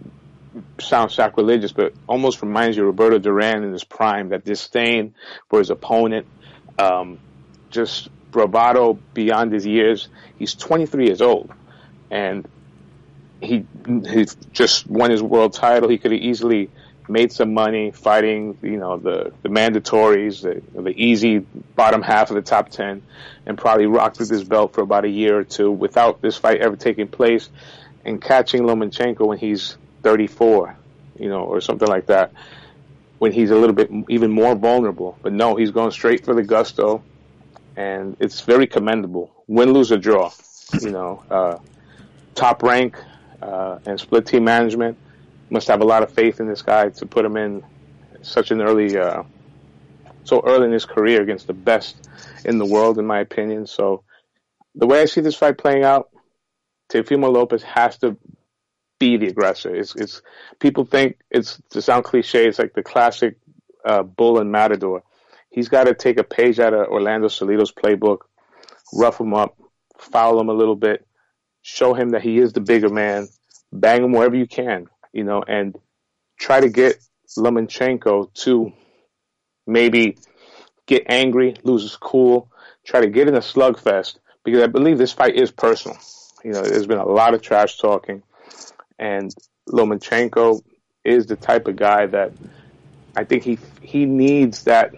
sound 0.80 1.10
sacrilegious, 1.12 1.72
but 1.72 1.94
almost 2.06 2.42
reminds 2.42 2.76
you 2.76 2.84
Roberto 2.84 3.18
Duran 3.18 3.64
in 3.64 3.72
his 3.72 3.84
prime, 3.84 4.30
that 4.30 4.44
disdain 4.44 5.14
for 5.48 5.58
his 5.58 5.70
opponent, 5.70 6.26
um, 6.78 7.18
just 7.70 8.08
bravado 8.30 8.98
beyond 9.14 9.52
his 9.52 9.66
years. 9.66 10.08
He's 10.38 10.54
23 10.54 11.06
years 11.06 11.22
old. 11.22 11.52
And 12.10 12.46
he 13.40 13.66
he 13.86 14.26
just 14.52 14.86
won 14.86 15.10
his 15.10 15.22
world 15.22 15.52
title. 15.52 15.88
He 15.88 15.98
could 15.98 16.12
have 16.12 16.20
easily 16.20 16.70
made 17.08 17.32
some 17.32 17.52
money 17.52 17.90
fighting, 17.90 18.58
you 18.62 18.78
know, 18.78 18.96
the 18.96 19.32
the 19.42 19.48
mandatories, 19.48 20.42
the 20.42 20.62
the 20.80 20.90
easy 20.90 21.38
bottom 21.38 22.02
half 22.02 22.30
of 22.30 22.36
the 22.36 22.42
top 22.42 22.70
ten, 22.70 23.02
and 23.46 23.58
probably 23.58 23.86
rocked 23.86 24.18
with 24.18 24.30
his 24.30 24.44
belt 24.44 24.74
for 24.74 24.82
about 24.82 25.04
a 25.04 25.08
year 25.08 25.38
or 25.38 25.44
two 25.44 25.70
without 25.70 26.22
this 26.22 26.36
fight 26.36 26.60
ever 26.60 26.76
taking 26.76 27.08
place, 27.08 27.48
and 28.04 28.20
catching 28.20 28.62
Lomachenko 28.62 29.26
when 29.26 29.38
he's 29.38 29.76
34, 30.04 30.76
you 31.18 31.28
know, 31.28 31.40
or 31.40 31.60
something 31.60 31.88
like 31.88 32.06
that, 32.06 32.32
when 33.18 33.32
he's 33.32 33.50
a 33.50 33.56
little 33.56 33.74
bit 33.74 33.90
even 34.08 34.30
more 34.30 34.54
vulnerable. 34.54 35.18
But 35.22 35.32
no, 35.32 35.56
he's 35.56 35.72
going 35.72 35.90
straight 35.90 36.24
for 36.24 36.34
the 36.34 36.44
gusto, 36.44 37.02
and 37.76 38.16
it's 38.20 38.42
very 38.42 38.68
commendable. 38.68 39.32
Win, 39.48 39.72
lose, 39.72 39.90
or 39.90 39.98
draw, 39.98 40.30
you 40.80 40.90
know. 40.90 41.24
Uh, 41.28 41.58
top 42.36 42.62
rank, 42.62 42.96
uh, 43.42 43.78
and 43.86 43.98
Split-T 43.98 44.38
management 44.38 44.96
must 45.50 45.68
have 45.68 45.80
a 45.80 45.84
lot 45.84 46.02
of 46.02 46.12
faith 46.12 46.40
in 46.40 46.46
this 46.46 46.62
guy 46.62 46.90
to 46.90 47.06
put 47.06 47.24
him 47.24 47.36
in 47.36 47.64
such 48.22 48.50
an 48.50 48.60
early, 48.60 48.96
uh, 48.96 49.22
so 50.24 50.42
early 50.44 50.66
in 50.66 50.72
his 50.72 50.84
career 50.84 51.22
against 51.22 51.46
the 51.46 51.52
best 51.52 52.08
in 52.44 52.58
the 52.58 52.66
world, 52.66 52.98
in 52.98 53.06
my 53.06 53.20
opinion. 53.20 53.66
So 53.66 54.04
the 54.74 54.86
way 54.86 55.00
I 55.00 55.04
see 55.04 55.20
this 55.20 55.34
fight 55.34 55.58
playing 55.58 55.84
out, 55.84 56.10
Teofimo 56.90 57.32
Lopez 57.32 57.62
has 57.62 57.98
to 57.98 58.16
be 59.04 59.16
the 59.16 59.28
aggressor. 59.28 59.74
It's, 59.74 59.94
it's 59.94 60.22
people 60.58 60.84
think 60.84 61.18
it's 61.30 61.60
to 61.70 61.82
sound 61.82 62.04
cliche. 62.04 62.46
It's 62.46 62.58
like 62.58 62.74
the 62.74 62.82
classic 62.82 63.36
uh, 63.84 64.02
bull 64.02 64.38
and 64.40 64.50
matador. 64.50 65.02
He's 65.50 65.68
got 65.68 65.84
to 65.84 65.94
take 65.94 66.18
a 66.18 66.24
page 66.24 66.58
out 66.58 66.74
of 66.74 66.88
Orlando 66.88 67.28
Salido's 67.28 67.72
playbook, 67.72 68.20
rough 68.92 69.20
him 69.20 69.34
up, 69.34 69.56
foul 69.98 70.40
him 70.40 70.48
a 70.48 70.54
little 70.54 70.76
bit, 70.76 71.06
show 71.62 71.94
him 71.94 72.10
that 72.10 72.22
he 72.22 72.38
is 72.38 72.52
the 72.52 72.60
bigger 72.60 72.88
man, 72.88 73.28
bang 73.72 74.02
him 74.02 74.12
wherever 74.12 74.36
you 74.36 74.46
can, 74.46 74.86
you 75.12 75.24
know, 75.24 75.42
and 75.46 75.76
try 76.40 76.60
to 76.60 76.68
get 76.68 76.96
Lomachenko 77.38 78.32
to 78.44 78.72
maybe 79.66 80.16
get 80.86 81.04
angry, 81.08 81.56
lose 81.62 81.82
his 81.82 81.96
cool, 81.96 82.50
try 82.84 83.00
to 83.00 83.08
get 83.08 83.28
in 83.28 83.34
a 83.34 83.40
slugfest 83.40 84.18
because 84.44 84.62
I 84.62 84.66
believe 84.66 84.98
this 84.98 85.12
fight 85.12 85.36
is 85.36 85.50
personal. 85.50 85.98
You 86.44 86.52
know, 86.52 86.62
there's 86.62 86.86
been 86.86 86.98
a 86.98 87.06
lot 87.06 87.34
of 87.34 87.42
trash 87.42 87.78
talking, 87.78 88.22
and 88.98 89.34
Lomachenko 89.68 90.62
is 91.04 91.26
the 91.26 91.36
type 91.36 91.68
of 91.68 91.76
guy 91.76 92.06
that 92.06 92.32
I 93.16 93.24
think 93.24 93.44
he 93.44 93.58
he 93.80 94.06
needs 94.06 94.64
that 94.64 94.94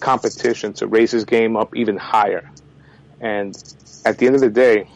competition 0.00 0.72
to 0.74 0.86
raise 0.86 1.10
his 1.10 1.24
game 1.24 1.56
up 1.56 1.76
even 1.76 1.96
higher. 1.96 2.50
And 3.20 3.56
at 4.04 4.18
the 4.18 4.26
end 4.26 4.34
of 4.34 4.40
the 4.40 4.50
day, 4.50 4.88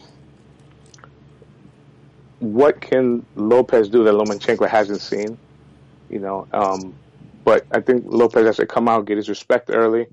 what 2.39 2.81
can 2.81 3.25
Lopez 3.35 3.89
do 3.89 4.03
that 4.03 4.13
Lomachenko 4.13 4.67
hasn't 4.67 5.01
seen? 5.01 5.37
You 6.09 6.19
know, 6.19 6.47
um, 6.51 6.93
but 7.43 7.65
I 7.71 7.79
think 7.79 8.05
Lopez 8.05 8.45
has 8.45 8.57
to 8.57 8.65
come 8.65 8.87
out, 8.87 9.05
get 9.05 9.17
his 9.17 9.29
respect 9.29 9.69
early, 9.71 10.07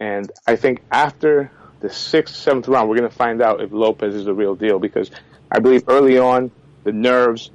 and 0.00 0.30
I 0.46 0.56
think 0.56 0.82
after 0.90 1.50
the 1.80 1.90
sixth, 1.90 2.34
seventh 2.34 2.68
round, 2.68 2.88
we're 2.88 2.96
going 2.96 3.10
to 3.10 3.14
find 3.14 3.42
out 3.42 3.60
if 3.60 3.72
Lopez 3.72 4.14
is 4.14 4.24
the 4.24 4.34
real 4.34 4.54
deal 4.54 4.78
because 4.78 5.10
I 5.50 5.58
believe 5.58 5.84
early 5.88 6.18
on 6.18 6.50
the 6.84 6.92
nerves, 6.92 7.50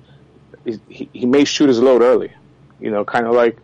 he, 0.66 1.10
he 1.14 1.26
may 1.26 1.44
shoot 1.46 1.68
his 1.68 1.80
load 1.80 2.02
early, 2.02 2.34
you 2.80 2.92
know, 2.92 3.06
kind 3.06 3.26
of 3.26 3.34
like 3.34 3.58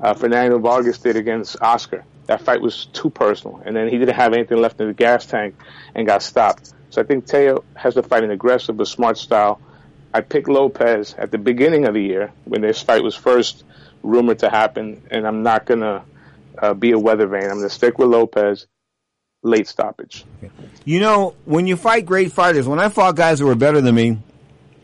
uh, 0.00 0.14
Fernando 0.14 0.58
Vargas 0.58 0.98
did 0.98 1.16
against 1.16 1.60
Oscar. 1.60 2.04
That 2.26 2.40
fight 2.40 2.60
was 2.60 2.86
too 2.86 3.10
personal, 3.10 3.62
and 3.64 3.76
then 3.76 3.88
he 3.88 3.98
didn't 3.98 4.14
have 4.14 4.32
anything 4.32 4.58
left 4.58 4.80
in 4.80 4.88
the 4.88 4.94
gas 4.94 5.26
tank 5.26 5.54
and 5.94 6.06
got 6.06 6.22
stopped. 6.22 6.72
So 6.90 7.02
I 7.02 7.04
think 7.04 7.26
Teo 7.26 7.64
has 7.74 7.94
to 7.94 8.02
fight 8.02 8.24
an 8.24 8.30
aggressive 8.30 8.76
but 8.76 8.88
smart 8.88 9.18
style 9.18 9.60
I 10.14 10.20
picked 10.20 10.48
Lopez 10.48 11.12
at 11.18 11.32
the 11.32 11.38
beginning 11.38 11.86
of 11.86 11.94
the 11.94 12.00
year 12.00 12.32
when 12.44 12.60
this 12.60 12.80
fight 12.80 13.02
was 13.02 13.16
first 13.16 13.64
rumored 14.04 14.38
to 14.38 14.48
happen, 14.48 15.02
and 15.10 15.26
I'm 15.26 15.42
not 15.42 15.66
gonna 15.66 16.04
uh, 16.56 16.72
be 16.72 16.92
a 16.92 16.98
weather 16.98 17.26
vane. 17.26 17.50
I'm 17.50 17.56
gonna 17.56 17.68
stick 17.68 17.98
with 17.98 18.08
Lopez. 18.08 18.68
Late 19.42 19.66
stoppage. 19.66 20.24
You 20.86 21.00
know, 21.00 21.34
when 21.44 21.66
you 21.66 21.76
fight 21.76 22.06
great 22.06 22.32
fighters, 22.32 22.66
when 22.66 22.78
I 22.78 22.88
fought 22.88 23.16
guys 23.16 23.40
that 23.40 23.44
were 23.44 23.56
better 23.56 23.80
than 23.82 23.94
me, 23.94 24.18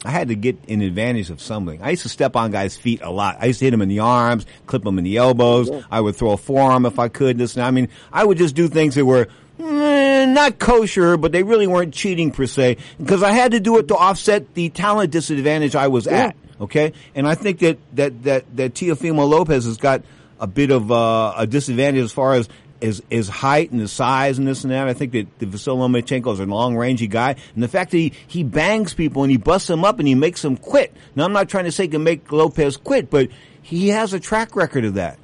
I 0.04 0.10
had 0.10 0.28
to 0.28 0.34
get 0.34 0.56
an 0.68 0.80
advantage 0.80 1.30
of 1.30 1.40
something. 1.42 1.82
I 1.82 1.90
used 1.90 2.02
to 2.04 2.08
step 2.08 2.34
on 2.34 2.50
guys' 2.50 2.76
feet 2.76 3.02
a 3.02 3.10
lot. 3.10 3.36
I 3.40 3.46
used 3.46 3.58
to 3.58 3.66
hit 3.66 3.72
them 3.72 3.82
in 3.82 3.88
the 3.88 3.98
arms, 3.98 4.46
clip 4.66 4.82
them 4.82 4.96
in 4.98 5.04
the 5.04 5.18
elbows. 5.18 5.70
I 5.90 6.00
would 6.00 6.16
throw 6.16 6.32
a 6.32 6.36
forearm 6.38 6.86
if 6.86 6.98
I 6.98 7.08
could. 7.08 7.36
This, 7.36 7.54
and 7.56 7.64
I 7.64 7.70
mean, 7.70 7.88
I 8.12 8.24
would 8.24 8.38
just 8.38 8.54
do 8.54 8.66
things 8.68 8.94
that 8.94 9.04
were 9.04 9.28
eh, 9.58 10.24
not 10.24 10.58
kosher, 10.58 11.18
but 11.18 11.32
they 11.32 11.42
really 11.42 11.66
weren't 11.66 11.92
cheating 11.92 12.30
per 12.30 12.46
se, 12.46 12.78
because 12.98 13.22
I 13.22 13.32
had 13.32 13.52
to 13.52 13.60
do 13.60 13.76
it 13.78 13.88
to 13.88 13.96
offset 13.96 14.54
the 14.54 14.70
talent 14.70 15.10
disadvantage 15.10 15.74
I 15.74 15.88
was 15.88 16.06
at. 16.06 16.34
Okay, 16.60 16.92
and 17.14 17.26
I 17.26 17.34
think 17.34 17.60
that 17.60 17.78
that 17.96 18.22
that 18.24 18.56
that 18.56 18.74
Teofimo 18.74 19.28
Lopez 19.28 19.64
has 19.64 19.76
got 19.76 20.02
a 20.38 20.46
bit 20.46 20.70
of 20.70 20.90
uh, 20.90 21.34
a 21.36 21.46
disadvantage 21.46 22.04
as 22.04 22.12
far 22.12 22.34
as 22.34 22.48
his, 22.80 23.02
his 23.10 23.28
height 23.28 23.70
and 23.70 23.80
his 23.80 23.92
size 23.92 24.38
and 24.38 24.46
this 24.46 24.64
and 24.64 24.72
that. 24.72 24.88
I 24.88 24.94
think 24.94 25.12
that 25.12 25.38
the 25.38 25.46
Lomachenko 25.46 26.32
is 26.32 26.40
a 26.40 26.46
long 26.46 26.74
rangey 26.74 27.08
guy, 27.08 27.36
and 27.54 27.62
the 27.62 27.68
fact 27.68 27.90
that 27.92 27.98
he, 27.98 28.12
he 28.26 28.42
bangs 28.42 28.94
people 28.94 29.22
and 29.22 29.30
he 29.30 29.36
busts 29.36 29.68
them 29.68 29.84
up 29.84 29.98
and 29.98 30.08
he 30.08 30.14
makes 30.14 30.42
them 30.42 30.56
quit. 30.56 30.94
Now, 31.14 31.24
I'm 31.24 31.32
not 31.32 31.48
trying 31.48 31.64
to 31.64 31.72
say 31.72 31.84
he 31.84 31.88
can 31.88 32.04
make 32.04 32.30
Lopez 32.32 32.76
quit, 32.76 33.10
but 33.10 33.28
he 33.62 33.88
has 33.88 34.12
a 34.12 34.20
track 34.20 34.56
record 34.56 34.84
of 34.84 34.94
that. 34.94 35.18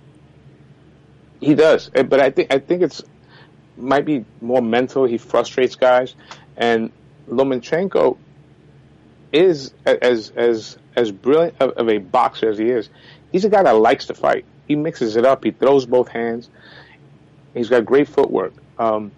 He 1.41 1.55
does, 1.55 1.91
eh, 1.95 2.03
but 2.03 2.21
I 2.21 2.31
think 2.31 2.53
I 2.53 2.59
think 2.59 2.83
it's 2.83 3.03
might 3.77 4.05
be 4.05 4.25
more 4.41 4.63
mental. 4.63 5.05
He 5.05 5.19
frustrates 5.19 5.75
guys, 5.75 6.15
and 6.57 6.91
Lomachenko 7.29 8.17
is 9.33 9.75
as 9.85 10.31
as 10.31 10.79
as 10.95 11.13
brilliant 11.13 11.57
of, 11.61 11.73
of, 11.73 11.89
a 11.89 11.99
boxer 11.99 12.49
as 12.49 12.59
he 12.59 12.71
is. 12.71 12.89
He's 13.33 13.45
a 13.45 13.51
guy 13.51 13.63
that 13.63 13.73
likes 13.73 14.07
to 14.07 14.15
fight. 14.15 14.47
He 14.67 14.77
mixes 14.77 15.17
it 15.17 15.27
up. 15.27 15.45
He 15.45 15.51
throws 15.51 15.85
both 15.85 16.09
hands. 16.09 16.49
He's 17.57 17.69
got 17.69 17.85
great 17.85 18.09
footwork. 18.09 18.53
Um, 18.79 19.13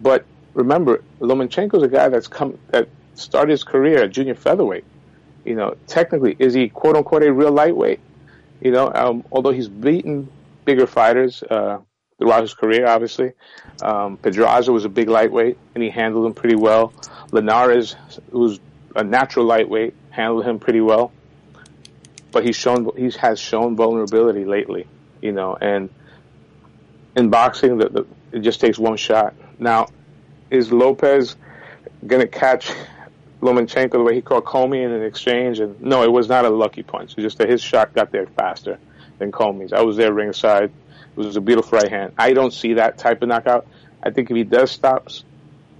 but 0.00 0.24
remember, 0.54 1.02
Lomachenko's 1.20 1.82
a 1.82 1.88
guy 1.88 2.08
that's 2.08 2.28
come 2.28 2.58
that 2.68 2.88
started 3.14 3.50
his 3.50 3.64
career 3.64 4.04
at 4.04 4.10
junior 4.12 4.34
featherweight. 4.34 4.84
You 5.44 5.54
know, 5.54 5.76
technically, 5.86 6.36
is 6.38 6.54
he 6.54 6.68
quote 6.68 6.96
unquote 6.96 7.22
a 7.22 7.32
real 7.32 7.52
lightweight? 7.52 8.00
You 8.60 8.72
know, 8.72 8.92
um, 8.94 9.24
although 9.32 9.52
he's 9.52 9.68
beaten 9.68 10.30
bigger 10.64 10.86
fighters, 10.86 11.42
uh, 11.42 11.78
throughout 12.20 12.42
his 12.42 12.54
career, 12.54 12.86
obviously. 12.86 13.32
Um, 13.82 14.18
Pedraza 14.18 14.70
was 14.70 14.84
a 14.84 14.88
big 14.88 15.08
lightweight, 15.08 15.56
and 15.74 15.82
he 15.82 15.88
handled 15.90 16.26
him 16.26 16.34
pretty 16.34 16.54
well. 16.54 16.92
Linares, 17.32 17.96
who's 18.30 18.60
a 18.94 19.02
natural 19.02 19.46
lightweight, 19.46 19.94
handled 20.10 20.44
him 20.44 20.60
pretty 20.60 20.82
well. 20.82 21.12
But 22.30 22.44
he's 22.44 22.56
shown 22.56 22.90
he 22.96 23.10
has 23.18 23.40
shown 23.40 23.74
vulnerability 23.74 24.44
lately, 24.44 24.86
you 25.20 25.32
know. 25.32 25.56
And 25.60 25.88
in 27.16 27.30
boxing, 27.30 27.78
the, 27.78 28.06
it 28.32 28.40
just 28.40 28.60
takes 28.60 28.78
one 28.78 28.96
shot. 28.96 29.34
Now, 29.58 29.88
is 30.50 30.72
Lopez 30.72 31.36
going 32.06 32.20
to 32.20 32.28
catch 32.28 32.72
Lomachenko 33.40 33.92
the 33.92 34.02
way 34.02 34.14
he 34.14 34.22
caught 34.22 34.44
Commey 34.44 34.84
in 34.84 34.92
an 34.92 35.02
exchange? 35.02 35.60
And 35.60 35.80
no, 35.80 36.02
it 36.02 36.12
was 36.12 36.28
not 36.28 36.44
a 36.44 36.50
lucky 36.50 36.82
punch. 36.82 37.12
It's 37.12 37.22
just 37.22 37.38
that 37.38 37.48
his 37.48 37.62
shot 37.62 37.94
got 37.94 38.12
there 38.12 38.26
faster 38.26 38.78
than 39.18 39.32
Commey's. 39.32 39.72
I 39.72 39.82
was 39.82 39.96
there 39.96 40.12
ringside. 40.12 40.64
It 40.64 41.16
was 41.16 41.36
a 41.36 41.40
beautiful 41.40 41.78
right 41.78 41.90
hand. 41.90 42.12
I 42.18 42.32
don't 42.32 42.52
see 42.52 42.74
that 42.74 42.98
type 42.98 43.22
of 43.22 43.28
knockout. 43.28 43.66
I 44.02 44.10
think 44.10 44.30
if 44.30 44.36
he 44.36 44.44
does 44.44 44.70
stop 44.70 45.08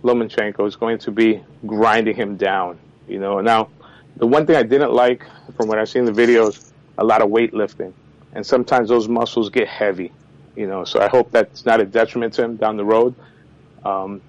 Lomachenko, 0.02 0.66
is 0.66 0.76
going 0.76 0.98
to 0.98 1.10
be 1.10 1.42
grinding 1.66 2.16
him 2.16 2.36
down. 2.36 2.78
You 3.08 3.18
know. 3.18 3.40
Now, 3.40 3.68
the 4.16 4.26
one 4.26 4.46
thing 4.46 4.56
I 4.56 4.62
didn't 4.62 4.92
like 4.92 5.26
from 5.56 5.68
what 5.68 5.78
I've 5.78 5.88
seen 5.88 6.04
the 6.04 6.12
videos, 6.12 6.70
a 6.98 7.04
lot 7.04 7.22
of 7.22 7.30
weightlifting, 7.30 7.92
and 8.32 8.44
sometimes 8.44 8.88
those 8.88 9.08
muscles 9.08 9.50
get 9.50 9.68
heavy. 9.68 10.12
You 10.56 10.66
know, 10.66 10.84
so 10.84 11.00
I 11.00 11.08
hope 11.08 11.30
that's 11.30 11.64
not 11.64 11.80
a 11.80 11.84
detriment 11.84 12.34
to 12.34 12.44
him 12.44 12.56
down 12.56 12.76
the 12.76 12.84
road. 12.84 13.14
Um, 13.84 14.20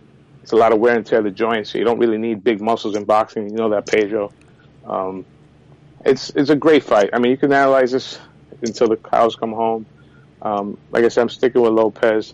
it's 0.43 0.51
a 0.51 0.55
lot 0.55 0.71
of 0.71 0.79
wear 0.79 0.95
and 0.95 1.05
tear 1.05 1.19
of 1.19 1.25
the 1.25 1.31
joints. 1.31 1.73
You 1.73 1.83
don't 1.83 1.99
really 1.99 2.17
need 2.17 2.43
big 2.43 2.61
muscles 2.61 2.95
in 2.95 3.05
boxing. 3.05 3.49
You 3.49 3.55
know 3.55 3.69
that, 3.69 3.87
Pedro. 3.87 4.31
Um, 4.85 5.25
it's 6.05 6.29
it's 6.31 6.49
a 6.49 6.55
great 6.55 6.83
fight. 6.83 7.11
I 7.13 7.19
mean, 7.19 7.31
you 7.31 7.37
can 7.37 7.53
analyze 7.53 7.91
this 7.91 8.19
until 8.61 8.87
the 8.87 8.97
cows 8.97 9.35
come 9.35 9.51
home. 9.51 9.85
Um, 10.41 10.77
like 10.91 11.03
I 11.03 11.09
said, 11.09 11.21
I'm 11.21 11.29
sticking 11.29 11.61
with 11.61 11.73
Lopez, 11.73 12.33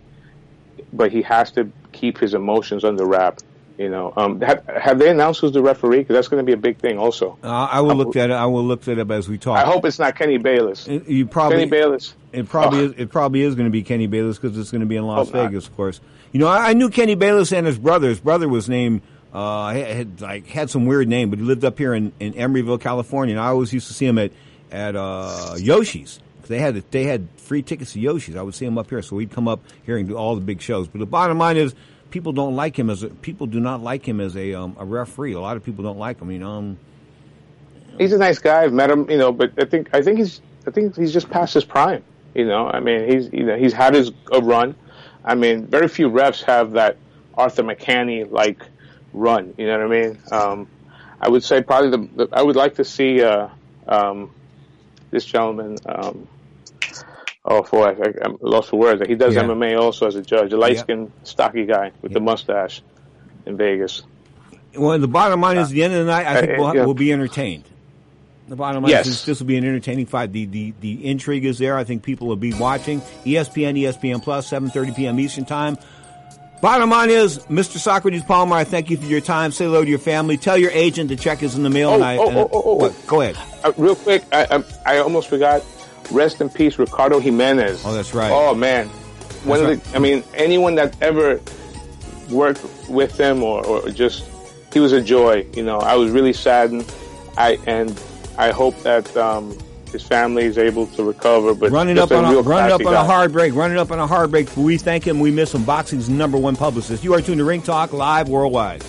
but 0.93 1.12
he 1.12 1.21
has 1.23 1.52
to 1.52 1.69
keep 1.91 2.17
his 2.17 2.34
emotions 2.34 2.84
under 2.84 3.06
wrap. 3.06 3.39
You 3.78 3.90
know, 3.90 4.12
um, 4.18 4.42
have, 4.42 4.66
have 4.66 4.98
they 4.98 5.10
announced 5.10 5.42
who's 5.42 5.52
the 5.52 5.62
referee? 5.62 6.00
Because 6.00 6.16
that's 6.16 6.28
going 6.28 6.44
to 6.44 6.46
be 6.46 6.54
a 6.54 6.58
big 6.58 6.80
thing, 6.80 6.98
also. 6.98 7.38
Uh, 7.44 7.48
I 7.48 7.82
will 7.82 7.96
look 7.96 8.16
at 8.16 8.32
it. 8.32 8.34
I 8.34 8.48
will 8.48 8.63
look 8.63 8.82
that 8.82 8.98
up 8.98 9.12
as 9.12 9.30
we 9.30 9.38
talk. 9.38 9.58
I 9.58 9.66
hope 9.66 9.86
it's 9.86 10.00
not 10.00 10.16
Kenny 10.16 10.38
Bayless. 10.40 10.88
It- 10.88 11.08
you 11.08 11.28
probably 11.28 11.60
Kenny 11.60 11.70
Bayless. 11.70 12.16
It 12.32 12.50
probably 12.50 12.80
Oh. 12.80 12.84
is. 12.86 12.94
It 12.98 13.10
probably 13.12 13.42
is 13.44 13.54
going 13.56 13.68
to 13.68 13.72
be 13.72 13.84
Kenny 13.84 14.08
Bayless 14.08 14.40
because 14.40 14.58
it's 14.58 14.72
going 14.72 14.82
to 14.82 14.88
be 14.88 14.96
in 14.96 15.06
Las 15.06 15.28
Hope 15.28 15.36
not. 15.36 15.46
Vegas, 15.52 15.68
of 15.68 15.76
course. 15.76 16.02
You 16.32 16.40
know, 16.40 16.48
I, 16.48 16.70
I 16.70 16.74
knew 16.74 16.90
Kenny 16.90 17.13
Bayless 17.16 17.52
and 17.54 17.68
his 17.68 17.78
brother. 17.78 18.10
His 18.10 18.20
brother 18.20 18.50
was 18.50 18.68
named 18.68 19.02
uh, 19.34 19.70
had, 19.74 19.88
had 19.88 20.22
like 20.22 20.48
had 20.48 20.70
some 20.72 20.86
weird 20.88 21.08
name, 21.08 21.30
but 21.30 21.38
he 21.38 21.46
lived 21.46 21.63
up 21.63 21.78
here 21.78 21.94
in, 21.94 22.12
in 22.20 22.34
Emeryville, 22.34 22.82
California. 22.82 23.36
And 23.36 23.40
I 23.42 23.48
always 23.50 23.72
used 23.72 23.88
to 23.90 23.94
see 23.94 24.08
him 24.08 24.18
at 24.18 24.32
at 24.72 24.96
uh, 24.96 25.54
Yoshi's. 25.58 26.20
They 26.48 26.60
had 26.60 26.76
they 26.92 27.04
had 27.04 27.28
free 27.38 27.62
tickets 27.62 27.94
to 27.94 28.00
Yoshi's. 28.00 28.36
I 28.36 28.42
would 28.42 28.56
see 28.56 28.66
him 28.66 28.78
up 28.78 28.90
here, 28.90 29.02
so 29.04 29.18
he'd 29.20 29.32
come 29.32 29.48
up 29.48 29.60
here 29.86 29.98
and 29.98 30.08
do 30.08 30.16
all 30.18 30.34
the 30.36 30.42
big 30.42 30.62
shows. 30.62 30.88
But 30.88 31.00
the 31.00 31.06
bottom 31.06 31.38
line 31.38 31.58
is, 31.58 31.76
people 32.10 32.32
don't 32.32 32.56
like 32.56 32.78
him 32.78 32.89
as 32.89 33.04
a, 33.04 33.10
people 33.10 33.48
do 33.48 33.60
not 33.60 33.82
like 33.82 34.08
him 34.08 34.20
as 34.20 34.36
a 34.36 34.54
um, 34.54 34.76
a 34.80 34.86
referee. 34.86 35.34
A 35.34 35.39
lot 35.39 35.58
of 35.58 35.63
people 35.63 35.84
don't 35.84 36.00
like 36.00 36.20
him. 36.20 36.32
You 36.32 36.39
know, 36.39 36.52
um, 36.52 36.78
He's 37.98 38.13
a 38.13 38.17
nice 38.17 38.39
guy. 38.39 38.63
I've 38.63 38.74
met 38.74 38.91
him, 38.91 39.10
you 39.10 39.17
know, 39.17 39.32
but 39.32 39.52
I 39.58 39.65
think 39.65 39.89
I 39.93 40.02
think 40.02 40.20
he's 40.20 40.41
I 40.65 40.72
think 40.72 40.96
he's 40.96 41.12
just 41.12 41.30
past 41.30 41.54
his 41.54 41.65
prime. 41.65 42.04
You 42.36 42.46
know, 42.46 42.67
I 42.67 42.80
mean, 42.80 43.10
he's 43.10 43.32
you 43.34 43.43
know 43.43 43.58
he's 43.58 43.74
had 43.74 43.96
his 43.96 44.12
a 44.32 44.39
run. 44.39 44.76
I 45.26 45.36
mean, 45.36 45.65
very 45.65 45.88
few 45.88 46.10
refs 46.10 46.43
have 46.43 46.74
that 46.74 46.98
Arthur 47.34 47.63
Mercante 47.63 48.26
like 48.26 48.62
run. 49.13 49.54
You 49.58 49.65
know 49.67 49.80
what 49.80 49.98
I 49.98 50.02
mean? 50.02 50.20
Um, 50.32 50.67
I 51.20 51.30
would 51.30 51.43
say 51.43 51.63
probably 51.63 51.89
the, 51.89 52.26
the 52.26 52.30
I 52.32 52.43
would 52.43 52.56
like 52.56 52.76
to 52.76 52.86
see 52.86 53.24
uh, 53.24 53.50
um, 53.88 54.32
this 55.10 55.26
gentleman. 55.26 55.78
Um, 55.86 56.28
oh, 57.47 57.63
boy, 57.63 57.95
I, 58.01 58.13
I'm 58.23 58.38
lost 58.41 58.69
for 58.69 58.77
words. 58.79 59.01
He 59.07 59.15
does 59.15 59.36
Yeah. 59.36 59.43
MMA 59.43 59.79
also 59.79 60.07
as 60.07 60.15
a 60.15 60.21
judge. 60.21 60.53
A 60.53 60.57
light 60.57 60.73
Yeah. 60.75 60.79
skinned, 60.81 61.12
stocky 61.23 61.65
guy 61.65 61.91
with 62.01 62.13
the 62.13 62.19
mustache 62.19 62.81
in 63.45 63.57
Vegas. 63.57 64.03
Well, 64.75 64.99
the 64.99 65.07
bottom 65.07 65.41
line 65.41 65.57
is, 65.57 65.69
at 65.69 65.73
the 65.73 65.83
end 65.83 65.93
of 65.93 66.05
the 66.05 66.12
night, 66.12 66.27
I 66.27 66.41
think 66.41 66.51
Uh, 66.51 66.55
we'll, 66.62 66.75
yeah. 66.75 66.86
we'll 66.86 66.93
be 66.93 67.12
entertained. 67.12 67.63
The 68.49 68.55
bottom 68.55 68.83
line 68.83 68.91
Yes. 68.91 69.07
is 69.07 69.25
this 69.25 69.39
will 69.39 69.47
be 69.47 69.57
an 69.57 69.65
entertaining 69.65 70.05
fight. 70.05 70.31
The, 70.31 70.45
the 70.45 70.73
the 70.79 71.05
intrigue 71.05 71.43
is 71.45 71.57
there. 71.57 71.75
I 71.77 71.83
think 71.83 72.03
people 72.03 72.27
will 72.27 72.36
be 72.38 72.53
watching. 72.53 73.01
ESPN, 73.25 73.75
ESPN 73.77 74.21
Plus, 74.23 74.49
7.30 74.49 74.95
p.m. 74.95 75.19
Eastern 75.19 75.43
Time. 75.45 75.77
Bottom 76.62 76.89
line 76.89 77.10
is, 77.10 77.39
Mr. 77.49 77.77
Socrates 77.77 78.23
Palmer, 78.23 78.55
I 78.55 78.63
thank 78.63 78.89
you 78.89 78.97
for 78.97 79.05
your 79.05 79.21
time. 79.21 79.51
Say 79.51 79.65
hello 79.65 79.83
to 79.83 79.89
your 79.89 79.99
family. 79.99 80.38
Tell 80.38 80.57
your 80.57 80.71
agent 80.71 81.10
the 81.10 81.15
check 81.15 81.43
is 81.43 81.55
in 81.55 81.62
the 81.63 81.69
mail. 81.69 81.89
Oh, 81.89 81.95
and 81.95 82.03
I, 82.03 82.17
oh, 82.17 82.31
oh, 82.36 82.49
oh, 82.51 82.81
oh. 82.86 82.95
Go 83.05 83.21
ahead. 83.21 83.38
Uh, 83.63 83.71
real 83.77 83.95
quick, 83.95 84.23
I, 84.31 84.47
I 84.86 84.95
I 84.95 84.97
almost 84.99 85.27
forgot. 85.27 85.62
Rest 86.12 86.41
in 86.41 86.50
peace, 86.50 86.80
Ricardo 86.80 87.20
Jimenez. 87.20 87.84
Oh, 87.86 87.93
that's 87.93 88.13
right. 88.13 88.32
Oh 88.32 88.56
man, 88.56 88.88
one 89.43 89.63
That's 89.63 89.86
of 89.86 89.91
the. 89.91 89.98
I 89.98 90.00
mean, 90.00 90.24
anyone 90.34 90.76
that 90.76 90.96
ever 91.02 91.39
worked 92.30 92.65
with 92.89 93.20
him 93.20 93.43
or, 93.43 93.65
or 93.65 93.89
just 93.89 94.26
he 94.74 94.80
was 94.80 94.93
a 94.93 95.02
joy. 95.02 95.46
You 95.54 95.63
know, 95.63 95.80
I 95.80 95.96
was 95.96 96.12
really 96.12 96.34
saddened. 96.34 96.91
I 97.38 97.58
and 97.67 98.02
I 98.38 98.52
hope 98.52 98.78
that 98.84 99.15
um, 99.17 99.58
his 99.91 100.04
family 100.04 100.43
is 100.43 100.58
able 100.58 100.88
to 100.88 101.04
recover. 101.04 101.54
But 101.54 101.72
running 101.72 101.98
up 101.98 102.12
on 102.12 102.26
a, 102.26 102.30
real 102.30 102.43
running 102.43 102.72
up 102.72 102.82
classy 102.82 102.96
on 102.96 103.06
a 103.06 103.08
hard 103.08 103.32
break, 103.32 103.56
running 103.56 103.78
up 103.78 103.91
on 103.91 104.00
a 104.00 104.08
hard 104.08 104.32
break. 104.32 104.56
We 104.56 104.78
thank 104.78 105.06
him. 105.06 105.20
We 105.20 105.32
miss 105.32 105.54
him. 105.54 105.63
Boxing's 105.63 106.10
number 106.10 106.38
one 106.38 106.56
publicist. 106.56 107.04
You 107.04 107.13
are 107.13 107.22
tuned 107.22 107.39
to 107.39 107.46
Ring 107.46 107.62
Talk 107.62 107.93
live 107.93 108.30
worldwide. 108.30 108.84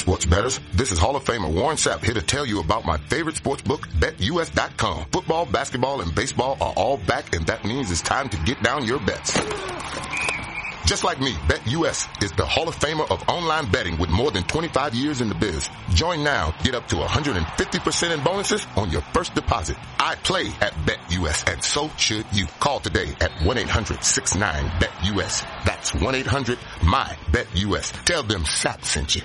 Sports 0.00 0.24
bettors. 0.24 0.58
This 0.72 0.92
is 0.92 0.98
Hall 0.98 1.14
of 1.14 1.24
Famer 1.24 1.52
Warren 1.52 1.76
Sapp 1.76 2.02
here 2.02 2.14
to 2.14 2.22
tell 2.22 2.46
you 2.46 2.60
about 2.60 2.86
my 2.86 2.96
favorite 2.96 3.36
sports 3.36 3.60
book, 3.60 3.86
BetUS.com. 3.98 5.04
Football, 5.12 5.44
basketball, 5.44 6.00
and 6.00 6.14
baseball 6.14 6.56
are 6.58 6.72
all 6.74 6.96
back, 6.96 7.36
and 7.36 7.46
that 7.46 7.66
means 7.66 7.90
it's 7.90 8.00
time 8.00 8.30
to 8.30 8.38
get 8.38 8.62
down 8.62 8.86
your 8.86 8.98
bets. 8.98 9.38
Just 10.86 11.04
like 11.04 11.20
me, 11.20 11.34
BetUS 11.46 12.08
is 12.24 12.32
the 12.32 12.46
Hall 12.46 12.66
of 12.66 12.76
Famer 12.76 13.10
of 13.10 13.28
online 13.28 13.70
betting 13.70 13.98
with 13.98 14.08
more 14.08 14.30
than 14.30 14.42
25 14.44 14.94
years 14.94 15.20
in 15.20 15.28
the 15.28 15.34
biz. 15.34 15.68
Join 15.90 16.24
now, 16.24 16.54
get 16.64 16.74
up 16.74 16.88
to 16.88 16.96
150% 16.96 18.10
in 18.10 18.24
bonuses 18.24 18.66
on 18.76 18.90
your 18.90 19.02
first 19.12 19.34
deposit. 19.34 19.76
I 19.98 20.14
play 20.14 20.46
at 20.62 20.72
BetUS 20.86 21.46
and 21.52 21.62
so 21.62 21.90
should 21.98 22.24
you. 22.32 22.46
Call 22.58 22.80
today 22.80 23.14
at 23.20 23.32
1-800-69-BET-US. 23.42 25.42
That's 25.66 25.90
1-800-MY-BET-US. 25.92 27.92
Tell 28.06 28.22
them 28.22 28.44
Sapp 28.44 28.82
sent 28.82 29.16
you. 29.16 29.22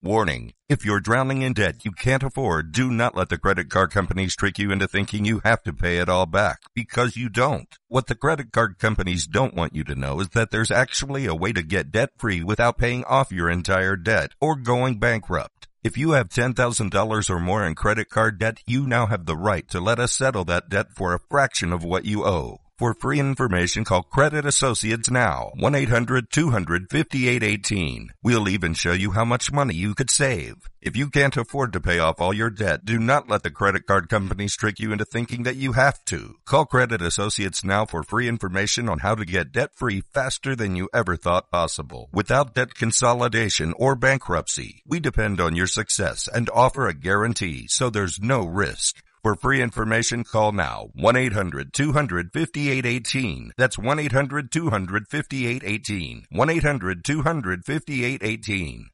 Warning. 0.00 0.52
If 0.68 0.84
you're 0.84 1.00
drowning 1.00 1.42
in 1.42 1.54
debt 1.54 1.84
you 1.84 1.90
can't 1.90 2.22
afford, 2.22 2.70
do 2.70 2.88
not 2.88 3.16
let 3.16 3.30
the 3.30 3.36
credit 3.36 3.68
card 3.68 3.90
companies 3.90 4.36
trick 4.36 4.56
you 4.56 4.70
into 4.70 4.86
thinking 4.86 5.24
you 5.24 5.40
have 5.42 5.60
to 5.64 5.72
pay 5.72 5.98
it 5.98 6.08
all 6.08 6.24
back, 6.24 6.60
because 6.72 7.16
you 7.16 7.28
don't. 7.28 7.66
What 7.88 8.06
the 8.06 8.14
credit 8.14 8.52
card 8.52 8.78
companies 8.78 9.26
don't 9.26 9.54
want 9.54 9.74
you 9.74 9.82
to 9.82 9.96
know 9.96 10.20
is 10.20 10.28
that 10.28 10.52
there's 10.52 10.70
actually 10.70 11.26
a 11.26 11.34
way 11.34 11.52
to 11.52 11.64
get 11.64 11.90
debt 11.90 12.10
free 12.16 12.44
without 12.44 12.78
paying 12.78 13.02
off 13.06 13.32
your 13.32 13.50
entire 13.50 13.96
debt 13.96 14.34
or 14.40 14.54
going 14.54 15.00
bankrupt. 15.00 15.66
If 15.82 15.98
you 15.98 16.12
have 16.12 16.28
$10,000 16.28 17.30
or 17.30 17.40
more 17.40 17.66
in 17.66 17.74
credit 17.74 18.08
card 18.08 18.38
debt, 18.38 18.60
you 18.68 18.86
now 18.86 19.06
have 19.06 19.26
the 19.26 19.36
right 19.36 19.68
to 19.70 19.80
let 19.80 19.98
us 19.98 20.12
settle 20.12 20.44
that 20.44 20.68
debt 20.68 20.92
for 20.94 21.12
a 21.12 21.20
fraction 21.28 21.72
of 21.72 21.82
what 21.82 22.04
you 22.04 22.24
owe. 22.24 22.60
For 22.78 22.94
free 22.94 23.18
information, 23.18 23.84
call 23.84 24.04
Credit 24.04 24.46
Associates 24.46 25.10
now. 25.10 25.50
1-800-200-5818. 25.58 28.06
We'll 28.22 28.48
even 28.48 28.74
show 28.74 28.92
you 28.92 29.10
how 29.10 29.24
much 29.24 29.50
money 29.50 29.74
you 29.74 29.96
could 29.96 30.10
save. 30.10 30.68
If 30.80 30.96
you 30.96 31.10
can't 31.10 31.36
afford 31.36 31.72
to 31.72 31.80
pay 31.80 31.98
off 31.98 32.20
all 32.20 32.32
your 32.32 32.50
debt, 32.50 32.84
do 32.84 33.00
not 33.00 33.28
let 33.28 33.42
the 33.42 33.50
credit 33.50 33.84
card 33.84 34.08
companies 34.08 34.54
trick 34.54 34.78
you 34.78 34.92
into 34.92 35.04
thinking 35.04 35.42
that 35.42 35.56
you 35.56 35.72
have 35.72 36.04
to. 36.04 36.36
Call 36.44 36.66
Credit 36.66 37.02
Associates 37.02 37.64
now 37.64 37.84
for 37.84 38.04
free 38.04 38.28
information 38.28 38.88
on 38.88 39.00
how 39.00 39.16
to 39.16 39.24
get 39.24 39.50
debt 39.50 39.74
free 39.74 40.04
faster 40.14 40.54
than 40.54 40.76
you 40.76 40.88
ever 40.94 41.16
thought 41.16 41.50
possible. 41.50 42.08
Without 42.12 42.54
debt 42.54 42.76
consolidation 42.76 43.74
or 43.76 43.96
bankruptcy, 43.96 44.82
we 44.86 45.00
depend 45.00 45.40
on 45.40 45.56
your 45.56 45.66
success 45.66 46.28
and 46.32 46.48
offer 46.50 46.86
a 46.86 46.94
guarantee 46.94 47.66
so 47.66 47.90
there's 47.90 48.20
no 48.20 48.46
risk. 48.46 49.02
For 49.22 49.34
free 49.34 49.62
information, 49.62 50.24
call 50.24 50.52
now 50.52 50.90
1-800-200-5818. 50.98 53.50
That's 53.56 53.76
1-800-200-5818. 53.76 56.24
1-800-200-5818. 56.32 58.84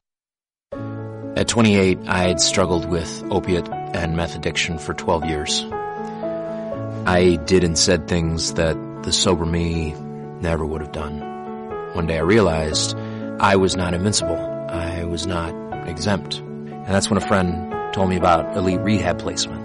At 1.37 1.49
28, 1.49 1.99
I 2.07 2.19
had 2.19 2.39
struggled 2.39 2.89
with 2.89 3.23
opiate 3.29 3.67
and 3.69 4.15
meth 4.15 4.35
addiction 4.35 4.79
for 4.79 4.93
12 4.93 5.25
years. 5.25 5.65
I 7.05 7.37
did 7.45 7.63
and 7.63 7.77
said 7.77 8.07
things 8.07 8.53
that 8.53 8.77
the 9.03 9.11
sober 9.11 9.45
me 9.45 9.93
never 10.41 10.65
would 10.65 10.81
have 10.81 10.91
done. 10.91 11.19
One 11.93 12.07
day 12.07 12.17
I 12.17 12.21
realized 12.21 12.97
I 13.39 13.57
was 13.57 13.75
not 13.75 13.93
invincible. 13.93 14.37
I 14.69 15.03
was 15.03 15.27
not 15.27 15.53
exempt. 15.87 16.37
And 16.37 16.87
that's 16.87 17.09
when 17.09 17.17
a 17.17 17.27
friend 17.27 17.71
told 17.93 18.09
me 18.09 18.17
about 18.17 18.57
elite 18.57 18.79
rehab 18.79 19.19
placement. 19.19 19.64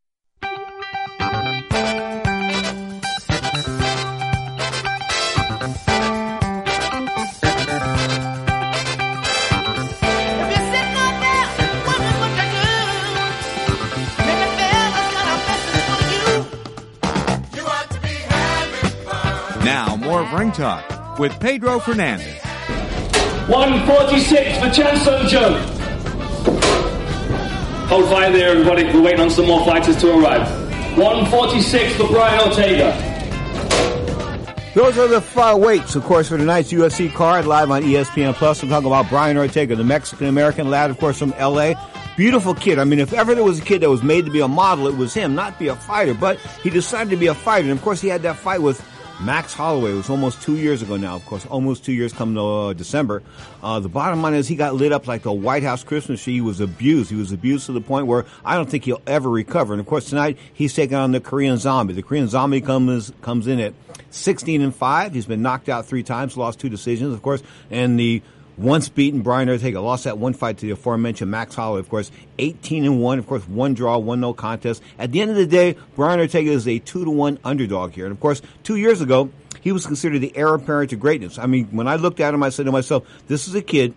More 20.21 20.33
of 20.33 20.39
Ring 20.39 20.51
Talk 20.51 21.19
with 21.19 21.39
Pedro 21.39 21.79
Fernandez. 21.79 22.41
146 23.47 24.59
for 24.59 24.69
Chan 24.69 25.27
Joe. 25.27 25.53
Hold 27.87 28.05
fire 28.05 28.31
there, 28.31 28.51
everybody. 28.51 28.85
We're 28.85 29.01
waiting 29.01 29.21
on 29.21 29.29
some 29.29 29.47
more 29.47 29.65
fighters 29.65 29.97
to 29.97 30.17
arrive. 30.17 30.47
146 30.97 31.95
for 31.95 32.07
Brian 32.07 32.47
Ortega. 32.47 33.07
Those 34.73 34.97
are 34.97 35.07
the 35.07 35.41
uh, 35.41 35.57
weights, 35.57 35.95
of 35.95 36.03
course, 36.03 36.29
for 36.29 36.37
tonight's 36.37 36.71
UFC 36.71 37.13
card 37.13 37.45
live 37.45 37.71
on 37.71 37.83
ESPN 37.83 38.33
Plus. 38.33 38.63
I'm 38.63 38.69
talking 38.69 38.87
about 38.87 39.09
Brian 39.09 39.37
Ortega, 39.37 39.75
the 39.75 39.83
Mexican 39.83 40.27
American 40.27 40.69
lad, 40.69 40.89
of 40.89 40.97
course, 40.97 41.19
from 41.19 41.31
LA. 41.31 41.73
Beautiful 42.15 42.53
kid. 42.53 42.79
I 42.79 42.85
mean, 42.85 42.99
if 42.99 43.11
ever 43.11 43.35
there 43.35 43.43
was 43.43 43.59
a 43.59 43.63
kid 43.63 43.81
that 43.81 43.89
was 43.89 44.03
made 44.03 44.25
to 44.25 44.31
be 44.31 44.39
a 44.39 44.47
model, 44.47 44.87
it 44.87 44.95
was 44.95 45.13
him, 45.13 45.35
not 45.35 45.59
be 45.59 45.67
a 45.67 45.75
fighter. 45.75 46.13
But 46.13 46.37
he 46.63 46.69
decided 46.69 47.09
to 47.09 47.17
be 47.17 47.27
a 47.27 47.33
fighter. 47.33 47.63
And 47.63 47.77
of 47.77 47.81
course, 47.81 47.99
he 47.99 48.07
had 48.07 48.21
that 48.21 48.37
fight 48.37 48.61
with 48.61 48.81
Max 49.23 49.53
Holloway. 49.53 49.93
Was 49.93 50.09
almost 50.09 50.41
two 50.41 50.57
years 50.57 50.81
ago 50.81 50.97
now, 50.97 51.15
of 51.15 51.25
course, 51.25 51.45
almost 51.45 51.85
two 51.85 51.93
years 51.93 52.11
come 52.11 52.33
to 52.33 52.41
uh, 52.41 52.73
December. 52.73 53.21
Uh, 53.61 53.79
the 53.79 53.89
bottom 53.89 54.21
line 54.21 54.33
is 54.33 54.47
he 54.47 54.55
got 54.55 54.73
lit 54.73 54.91
up 54.91 55.07
like 55.07 55.25
a 55.25 55.33
White 55.33 55.63
House 55.63 55.83
Christmas 55.83 56.23
tree. 56.23 56.33
He 56.33 56.41
was 56.41 56.59
abused. 56.59 57.09
He 57.09 57.15
was 57.15 57.31
abused 57.31 57.67
to 57.67 57.71
the 57.71 57.81
point 57.81 58.07
where 58.07 58.25
I 58.43 58.55
don't 58.55 58.69
think 58.69 58.85
he'll 58.85 59.01
ever 59.05 59.29
recover. 59.29 59.73
And 59.73 59.79
of 59.79 59.85
course, 59.85 60.09
tonight 60.09 60.37
he's 60.53 60.73
taking 60.73 60.95
on 60.95 61.11
the 61.11 61.19
Korean 61.19 61.57
Zombie. 61.57 61.93
The 61.93 62.03
Korean 62.03 62.27
Zombie 62.27 62.61
comes 62.61 63.11
comes 63.21 63.47
in 63.47 63.59
at 63.59 63.73
16 64.09 64.61
and 64.61 64.75
five. 64.75 65.13
He's 65.13 65.27
been 65.27 65.41
knocked 65.41 65.69
out 65.69 65.85
three 65.85 66.03
times, 66.03 66.35
lost 66.35 66.59
two 66.59 66.69
decisions, 66.69 67.13
of 67.13 67.21
course, 67.21 67.43
and 67.69 67.99
the 67.99 68.21
once 68.57 68.89
beaten 68.89 69.21
Brian 69.21 69.49
Ortega 69.49 69.81
lost 69.81 70.03
that 70.03 70.17
one 70.17 70.33
fight 70.33 70.57
to 70.57 70.65
the 70.65 70.71
aforementioned 70.71 71.31
Max 71.31 71.55
Holloway, 71.55 71.79
of 71.79 71.89
course, 71.89 72.11
18 72.39 72.85
and 72.85 73.01
1, 73.01 73.19
of 73.19 73.27
course, 73.27 73.47
one 73.47 73.73
draw, 73.73 73.97
one 73.97 74.19
no 74.19 74.33
contest. 74.33 74.81
At 74.99 75.11
the 75.11 75.21
end 75.21 75.31
of 75.31 75.37
the 75.37 75.47
day, 75.47 75.75
Brian 75.95 76.19
Ortega 76.19 76.51
is 76.51 76.67
a 76.67 76.79
2 76.79 77.05
to 77.05 77.11
1 77.11 77.39
underdog 77.43 77.93
here. 77.93 78.05
And 78.05 78.11
of 78.11 78.19
course, 78.19 78.41
two 78.63 78.75
years 78.75 79.01
ago, 79.01 79.29
he 79.61 79.71
was 79.71 79.85
considered 79.85 80.19
the 80.19 80.35
heir 80.35 80.53
apparent 80.53 80.89
to 80.89 80.95
greatness. 80.95 81.37
I 81.37 81.45
mean, 81.45 81.67
when 81.67 81.87
I 81.87 81.95
looked 81.95 82.19
at 82.19 82.33
him, 82.33 82.43
I 82.43 82.49
said 82.49 82.65
to 82.65 82.71
myself, 82.71 83.07
this 83.27 83.47
is 83.47 83.55
a 83.55 83.61
kid 83.61 83.93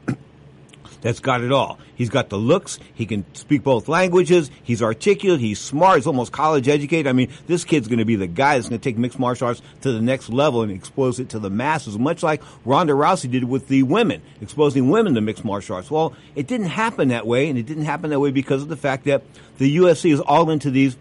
that's 1.05 1.21
got 1.21 1.43
it 1.43 1.53
all. 1.53 1.79
He's 1.97 2.09
got 2.09 2.31
the 2.31 2.39
looks. 2.39 2.79
He 2.95 3.05
can 3.05 3.27
speak 3.35 3.63
both 3.63 3.89
languages. 3.89 4.51
He's 4.63 4.83
articulate. 4.83 5.39
He's 5.39 5.61
smart. 5.61 5.97
He's 5.97 6.07
almost 6.07 6.33
college 6.33 6.67
educated. 6.67 7.07
I 7.07 7.13
mean, 7.13 7.31
this 7.47 7.63
kid's 7.63 7.89
going 7.89 7.99
to 7.99 8.07
be 8.07 8.17
the 8.17 8.27
guy 8.27 8.57
that's 8.57 8.71
going 8.71 8.81
to 8.81 8.83
take 8.83 8.97
mixed 8.97 9.19
martial 9.19 9.49
arts 9.49 9.61
to 9.83 9.93
the 9.93 10.01
next 10.01 10.31
level 10.31 10.63
and 10.63 10.73
expose 10.73 11.21
it 11.21 11.29
to 11.29 11.39
the 11.39 11.51
masses, 11.51 11.99
much 11.99 12.23
like 12.23 12.43
Ronda 12.65 12.95
Rousey 12.95 13.31
did 13.31 13.45
with 13.45 13.69
the 13.69 13.83
women, 13.83 14.23
exposing 14.41 14.89
women 14.89 15.15
to 15.15 15.21
mixed 15.21 15.45
martial 15.45 15.77
arts. 15.77 15.91
Well, 15.91 16.15
it 16.35 16.47
didn't 16.47 16.69
happen 16.69 17.09
that 17.09 17.27
way, 17.27 17.51
and 17.51 17.59
it 17.59 17.67
didn't 17.67 17.85
happen 17.85 18.09
that 18.09 18.19
way 18.19 18.31
because 18.31 18.63
of 18.63 18.69
the 18.69 18.77
fact 18.77 19.05
that 19.05 19.25
the 19.59 19.77
UFC 19.77 20.11
is 20.11 20.21
all 20.21 20.49
into 20.49 20.71
these 20.71 20.97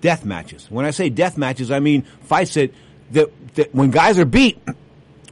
death 0.00 0.24
matches. 0.24 0.66
When 0.68 0.84
I 0.84 0.90
say 0.90 1.10
death 1.10 1.38
matches, 1.38 1.70
I 1.70 1.78
mean 1.78 2.02
fights 2.24 2.54
that, 2.54 2.74
that, 3.12 3.54
that 3.54 3.72
when 3.72 3.92
guys 3.92 4.18
are 4.18 4.24
beat, 4.24 4.60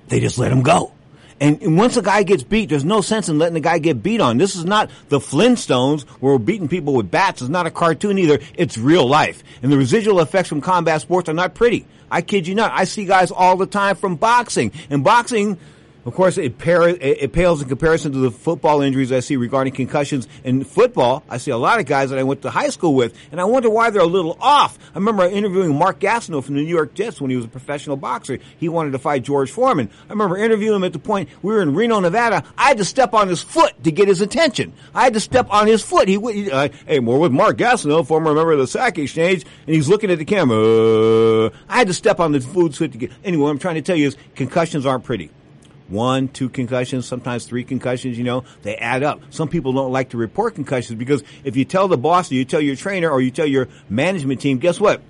they 0.06 0.20
just 0.20 0.38
let 0.38 0.50
them 0.50 0.62
go. 0.62 0.92
And, 1.40 1.78
once 1.78 1.96
a 1.96 2.02
guy 2.02 2.22
gets 2.22 2.42
beat, 2.42 2.68
there's 2.68 2.84
no 2.84 3.00
sense 3.00 3.30
in 3.30 3.38
letting 3.38 3.54
the 3.54 3.60
guy 3.60 3.78
get 3.78 4.02
beat 4.02 4.20
on. 4.20 4.36
This 4.36 4.54
is 4.54 4.66
not 4.66 4.90
the 5.08 5.18
Flintstones 5.18 6.02
where 6.20 6.34
we're 6.34 6.38
beating 6.38 6.68
people 6.68 6.92
with 6.92 7.10
bats. 7.10 7.40
It's 7.40 7.48
not 7.48 7.66
a 7.66 7.70
cartoon 7.70 8.18
either. 8.18 8.40
It's 8.54 8.76
real 8.76 9.06
life. 9.06 9.42
And 9.62 9.72
the 9.72 9.78
residual 9.78 10.20
effects 10.20 10.50
from 10.50 10.60
combat 10.60 11.00
sports 11.00 11.30
are 11.30 11.34
not 11.34 11.54
pretty. 11.54 11.86
I 12.10 12.20
kid 12.20 12.46
you 12.46 12.54
not. 12.54 12.72
I 12.72 12.84
see 12.84 13.06
guys 13.06 13.30
all 13.30 13.56
the 13.56 13.66
time 13.66 13.96
from 13.96 14.16
boxing. 14.16 14.72
And 14.90 15.02
boxing, 15.02 15.58
of 16.04 16.14
course, 16.14 16.38
it, 16.38 16.58
par- 16.58 16.88
it 16.88 17.32
pales 17.32 17.60
in 17.60 17.68
comparison 17.68 18.12
to 18.12 18.18
the 18.18 18.30
football 18.30 18.80
injuries 18.80 19.12
I 19.12 19.20
see 19.20 19.36
regarding 19.36 19.74
concussions. 19.74 20.26
In 20.44 20.64
football, 20.64 21.22
I 21.28 21.36
see 21.36 21.50
a 21.50 21.56
lot 21.56 21.78
of 21.78 21.86
guys 21.86 22.10
that 22.10 22.18
I 22.18 22.22
went 22.22 22.42
to 22.42 22.50
high 22.50 22.70
school 22.70 22.94
with, 22.94 23.16
and 23.30 23.40
I 23.40 23.44
wonder 23.44 23.68
why 23.68 23.90
they're 23.90 24.00
a 24.00 24.06
little 24.06 24.36
off. 24.40 24.78
I 24.94 24.98
remember 24.98 25.24
interviewing 25.24 25.76
Mark 25.76 26.00
Gastineau 26.00 26.42
from 26.42 26.54
the 26.54 26.62
New 26.62 26.68
York 26.68 26.94
Jets 26.94 27.20
when 27.20 27.30
he 27.30 27.36
was 27.36 27.44
a 27.44 27.48
professional 27.48 27.96
boxer. 27.96 28.38
He 28.58 28.68
wanted 28.68 28.92
to 28.92 28.98
fight 28.98 29.24
George 29.24 29.50
Foreman. 29.50 29.90
I 30.08 30.12
remember 30.12 30.36
interviewing 30.38 30.76
him 30.76 30.84
at 30.84 30.92
the 30.92 30.98
point 30.98 31.28
we 31.42 31.52
were 31.52 31.60
in 31.60 31.74
Reno, 31.74 32.00
Nevada. 32.00 32.44
I 32.56 32.68
had 32.68 32.78
to 32.78 32.84
step 32.84 33.12
on 33.12 33.28
his 33.28 33.42
foot 33.42 33.82
to 33.84 33.92
get 33.92 34.08
his 34.08 34.20
attention. 34.20 34.72
I 34.94 35.04
had 35.04 35.14
to 35.14 35.20
step 35.20 35.48
on 35.50 35.66
his 35.66 35.82
foot. 35.82 36.08
He, 36.08 36.18
he 36.32 36.50
uh, 36.50 36.68
hey, 36.86 37.00
we're 37.00 37.18
with 37.18 37.32
Mark 37.32 37.58
Gastineau, 37.58 38.06
former 38.06 38.34
member 38.34 38.52
of 38.52 38.58
the 38.58 38.66
Sack 38.66 38.98
Exchange, 38.98 39.44
and 39.66 39.74
he's 39.74 39.88
looking 39.88 40.10
at 40.10 40.18
the 40.18 40.24
camera. 40.24 41.50
I 41.68 41.76
had 41.76 41.88
to 41.88 41.94
step 41.94 42.20
on 42.20 42.32
the 42.32 42.40
food 42.40 42.74
foot 42.74 42.92
to 42.92 42.98
get. 42.98 43.12
Anyway, 43.22 43.42
what 43.42 43.50
I'm 43.50 43.58
trying 43.58 43.76
to 43.76 43.82
tell 43.82 43.96
you 43.96 44.06
is 44.06 44.16
concussions 44.34 44.86
aren't 44.86 45.04
pretty 45.04 45.30
one, 45.90 46.28
two 46.28 46.48
concussions, 46.48 47.06
sometimes 47.06 47.46
three 47.46 47.64
concussions, 47.64 48.16
you 48.16 48.24
know, 48.24 48.44
they 48.62 48.76
add 48.76 49.02
up. 49.02 49.20
Some 49.30 49.48
people 49.48 49.72
don't 49.72 49.92
like 49.92 50.10
to 50.10 50.16
report 50.16 50.54
concussions 50.54 50.98
because 50.98 51.22
if 51.44 51.56
you 51.56 51.64
tell 51.64 51.88
the 51.88 51.98
boss 51.98 52.30
or 52.30 52.34
you 52.34 52.44
tell 52.44 52.60
your 52.60 52.76
trainer 52.76 53.10
or 53.10 53.20
you 53.20 53.30
tell 53.30 53.46
your 53.46 53.68
management 53.88 54.40
team, 54.40 54.58
guess 54.58 54.80
what? 54.80 55.02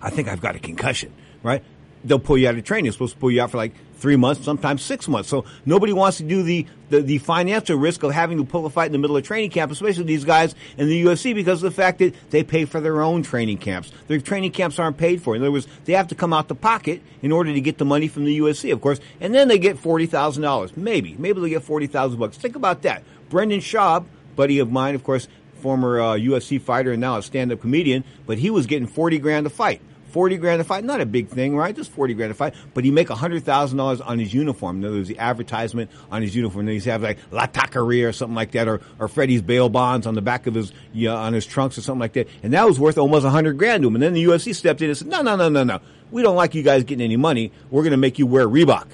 I 0.00 0.10
think 0.10 0.28
I've 0.28 0.40
got 0.40 0.56
a 0.56 0.58
concussion, 0.58 1.12
right? 1.42 1.64
They'll 2.04 2.18
pull 2.18 2.38
you 2.38 2.48
out 2.48 2.56
of 2.56 2.64
training. 2.64 2.84
They're 2.84 2.92
supposed 2.92 3.14
to 3.14 3.20
pull 3.20 3.30
you 3.30 3.42
out 3.42 3.50
for 3.50 3.56
like 3.56 3.72
three 3.96 4.16
months, 4.16 4.44
sometimes 4.44 4.82
six 4.82 5.08
months. 5.08 5.28
So 5.28 5.44
nobody 5.64 5.92
wants 5.92 6.18
to 6.18 6.22
do 6.22 6.42
the, 6.42 6.66
the, 6.90 7.00
the 7.00 7.18
financial 7.18 7.76
risk 7.76 8.02
of 8.02 8.12
having 8.12 8.38
to 8.38 8.44
pull 8.44 8.66
a 8.66 8.70
fight 8.70 8.86
in 8.86 8.92
the 8.92 8.98
middle 8.98 9.16
of 9.16 9.24
training 9.24 9.50
camp, 9.50 9.72
especially 9.72 10.04
these 10.04 10.24
guys 10.24 10.54
in 10.76 10.88
the 10.88 11.04
UFC 11.04 11.34
because 11.34 11.62
of 11.62 11.72
the 11.72 11.76
fact 11.76 11.98
that 11.98 12.14
they 12.30 12.42
pay 12.42 12.64
for 12.64 12.80
their 12.80 13.02
own 13.02 13.22
training 13.22 13.58
camps. 13.58 13.92
Their 14.06 14.20
training 14.20 14.52
camps 14.52 14.78
aren't 14.78 14.96
paid 14.96 15.22
for. 15.22 15.34
In 15.34 15.42
other 15.42 15.52
words, 15.52 15.66
they 15.84 15.94
have 15.94 16.08
to 16.08 16.14
come 16.14 16.32
out 16.32 16.48
the 16.48 16.54
pocket 16.54 17.02
in 17.22 17.32
order 17.32 17.52
to 17.52 17.60
get 17.60 17.78
the 17.78 17.84
money 17.84 18.08
from 18.08 18.24
the 18.24 18.38
UFC, 18.38 18.72
of 18.72 18.80
course, 18.80 19.00
and 19.20 19.34
then 19.34 19.48
they 19.48 19.58
get 19.58 19.76
$40,000. 19.76 20.76
Maybe. 20.76 21.16
Maybe 21.18 21.40
they 21.40 21.48
get 21.50 21.62
40000 21.62 22.18
bucks. 22.18 22.36
Think 22.36 22.56
about 22.56 22.82
that. 22.82 23.02
Brendan 23.28 23.60
Schaub, 23.60 24.06
buddy 24.36 24.58
of 24.58 24.70
mine, 24.70 24.94
of 24.94 25.02
course, 25.02 25.26
former 25.60 26.00
uh, 26.00 26.14
UFC 26.14 26.60
fighter 26.60 26.92
and 26.92 27.00
now 27.00 27.16
a 27.16 27.22
stand-up 27.22 27.60
comedian, 27.60 28.04
but 28.26 28.38
he 28.38 28.50
was 28.50 28.66
getting 28.66 28.86
40 28.86 29.18
grand 29.18 29.46
a 29.46 29.50
fight. 29.50 29.80
40 30.16 30.38
grand 30.38 30.62
a 30.62 30.64
fight, 30.64 30.82
not 30.82 31.02
a 31.02 31.04
big 31.04 31.28
thing, 31.28 31.54
right? 31.54 31.76
Just 31.76 31.90
40 31.90 32.14
grand 32.14 32.30
a 32.30 32.34
fight, 32.34 32.54
but 32.72 32.86
he 32.86 32.90
make 32.90 33.08
$100,000 33.08 34.06
on 34.06 34.18
his 34.18 34.32
uniform. 34.32 34.78
In 34.78 34.86
other 34.86 34.96
words, 34.96 35.08
the 35.08 35.18
advertisement 35.18 35.90
on 36.10 36.22
his 36.22 36.34
uniform. 36.34 36.64
Then 36.64 36.72
he's 36.72 36.86
have 36.86 37.02
like 37.02 37.18
La 37.30 37.46
Taqueria 37.46 38.08
or 38.08 38.12
something 38.12 38.34
like 38.34 38.52
that, 38.52 38.66
or, 38.66 38.80
or 38.98 39.08
Freddie's 39.08 39.42
bail 39.42 39.68
bonds 39.68 40.06
on 40.06 40.14
the 40.14 40.22
back 40.22 40.46
of 40.46 40.54
his, 40.54 40.72
you 40.94 41.08
know, 41.08 41.16
on 41.16 41.34
his 41.34 41.44
trunks 41.44 41.76
or 41.76 41.82
something 41.82 42.00
like 42.00 42.14
that. 42.14 42.30
And 42.42 42.54
that 42.54 42.66
was 42.66 42.80
worth 42.80 42.96
almost 42.96 43.24
100 43.24 43.58
grand 43.58 43.82
to 43.82 43.88
him. 43.88 43.94
And 43.94 44.02
then 44.02 44.14
the 44.14 44.24
UFC 44.24 44.54
stepped 44.54 44.80
in 44.80 44.88
and 44.88 44.96
said, 44.96 45.08
no, 45.08 45.20
no, 45.20 45.36
no, 45.36 45.50
no, 45.50 45.64
no. 45.64 45.80
We 46.10 46.22
don't 46.22 46.34
like 46.34 46.54
you 46.54 46.62
guys 46.62 46.82
getting 46.84 47.04
any 47.04 47.18
money. 47.18 47.52
We're 47.70 47.82
going 47.82 47.90
to 47.90 47.98
make 47.98 48.18
you 48.18 48.26
wear 48.26 48.48
Reebok 48.48 48.86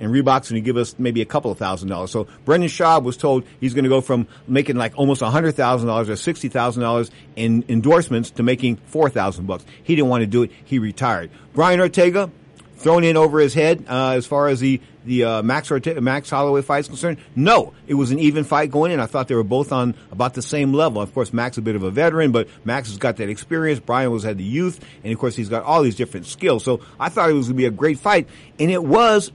and 0.00 0.12
Reebok's 0.12 0.50
going 0.50 0.60
to 0.60 0.66
give 0.66 0.76
us 0.76 0.96
maybe 0.98 1.22
a 1.22 1.26
couple 1.26 1.52
of 1.52 1.58
thousand 1.58 1.88
dollars. 1.88 2.10
So 2.10 2.26
Brendan 2.44 2.68
Schaub 2.68 3.04
was 3.04 3.16
told 3.16 3.44
he's 3.60 3.74
going 3.74 3.84
to 3.84 3.90
go 3.90 4.00
from 4.00 4.26
making 4.48 4.76
like 4.76 4.98
almost 4.98 5.22
a 5.22 5.30
hundred 5.30 5.52
thousand 5.52 5.86
dollars 5.86 6.08
or 6.08 6.16
sixty 6.16 6.48
thousand 6.48 6.82
dollars 6.82 7.10
in 7.36 7.64
endorsements 7.68 8.30
to 8.32 8.42
making 8.42 8.76
four 8.86 9.10
thousand 9.10 9.46
bucks. 9.46 9.64
He 9.82 9.94
didn't 9.94 10.08
want 10.08 10.22
to 10.22 10.26
do 10.26 10.42
it. 10.42 10.50
He 10.64 10.78
retired. 10.78 11.30
Brian 11.52 11.78
Ortega 11.78 12.30
thrown 12.80 13.04
in 13.04 13.16
over 13.16 13.38
his 13.40 13.52
head 13.52 13.84
uh, 13.88 14.12
as 14.12 14.26
far 14.26 14.48
as 14.48 14.58
the 14.60 14.80
the 15.04 15.24
uh, 15.24 15.42
Max 15.42 15.70
Orte- 15.70 16.00
Max 16.00 16.28
Holloway 16.28 16.62
fight 16.62 16.80
is 16.80 16.88
concerned. 16.88 17.18
No, 17.34 17.72
it 17.86 17.94
was 17.94 18.10
an 18.10 18.18
even 18.18 18.44
fight 18.44 18.70
going 18.70 18.92
in. 18.92 19.00
I 19.00 19.06
thought 19.06 19.28
they 19.28 19.34
were 19.34 19.42
both 19.42 19.72
on 19.72 19.94
about 20.10 20.34
the 20.34 20.42
same 20.42 20.74
level. 20.74 21.00
Of 21.00 21.14
course, 21.14 21.32
Max 21.32 21.56
a 21.56 21.62
bit 21.62 21.74
of 21.74 21.82
a 21.82 21.90
veteran, 21.90 22.32
but 22.32 22.48
Max 22.64 22.88
has 22.88 22.98
got 22.98 23.16
that 23.16 23.30
experience. 23.30 23.80
Brian 23.80 24.10
was 24.10 24.22
had 24.22 24.36
the 24.36 24.44
youth, 24.44 24.78
and 25.02 25.12
of 25.12 25.18
course 25.18 25.36
he's 25.36 25.48
got 25.48 25.62
all 25.64 25.82
these 25.82 25.96
different 25.96 26.26
skills. 26.26 26.64
So 26.64 26.80
I 26.98 27.08
thought 27.08 27.30
it 27.30 27.34
was 27.34 27.46
going 27.46 27.56
to 27.56 27.58
be 27.58 27.66
a 27.66 27.70
great 27.70 27.98
fight, 27.98 28.28
and 28.58 28.70
it 28.70 28.82
was 28.82 29.32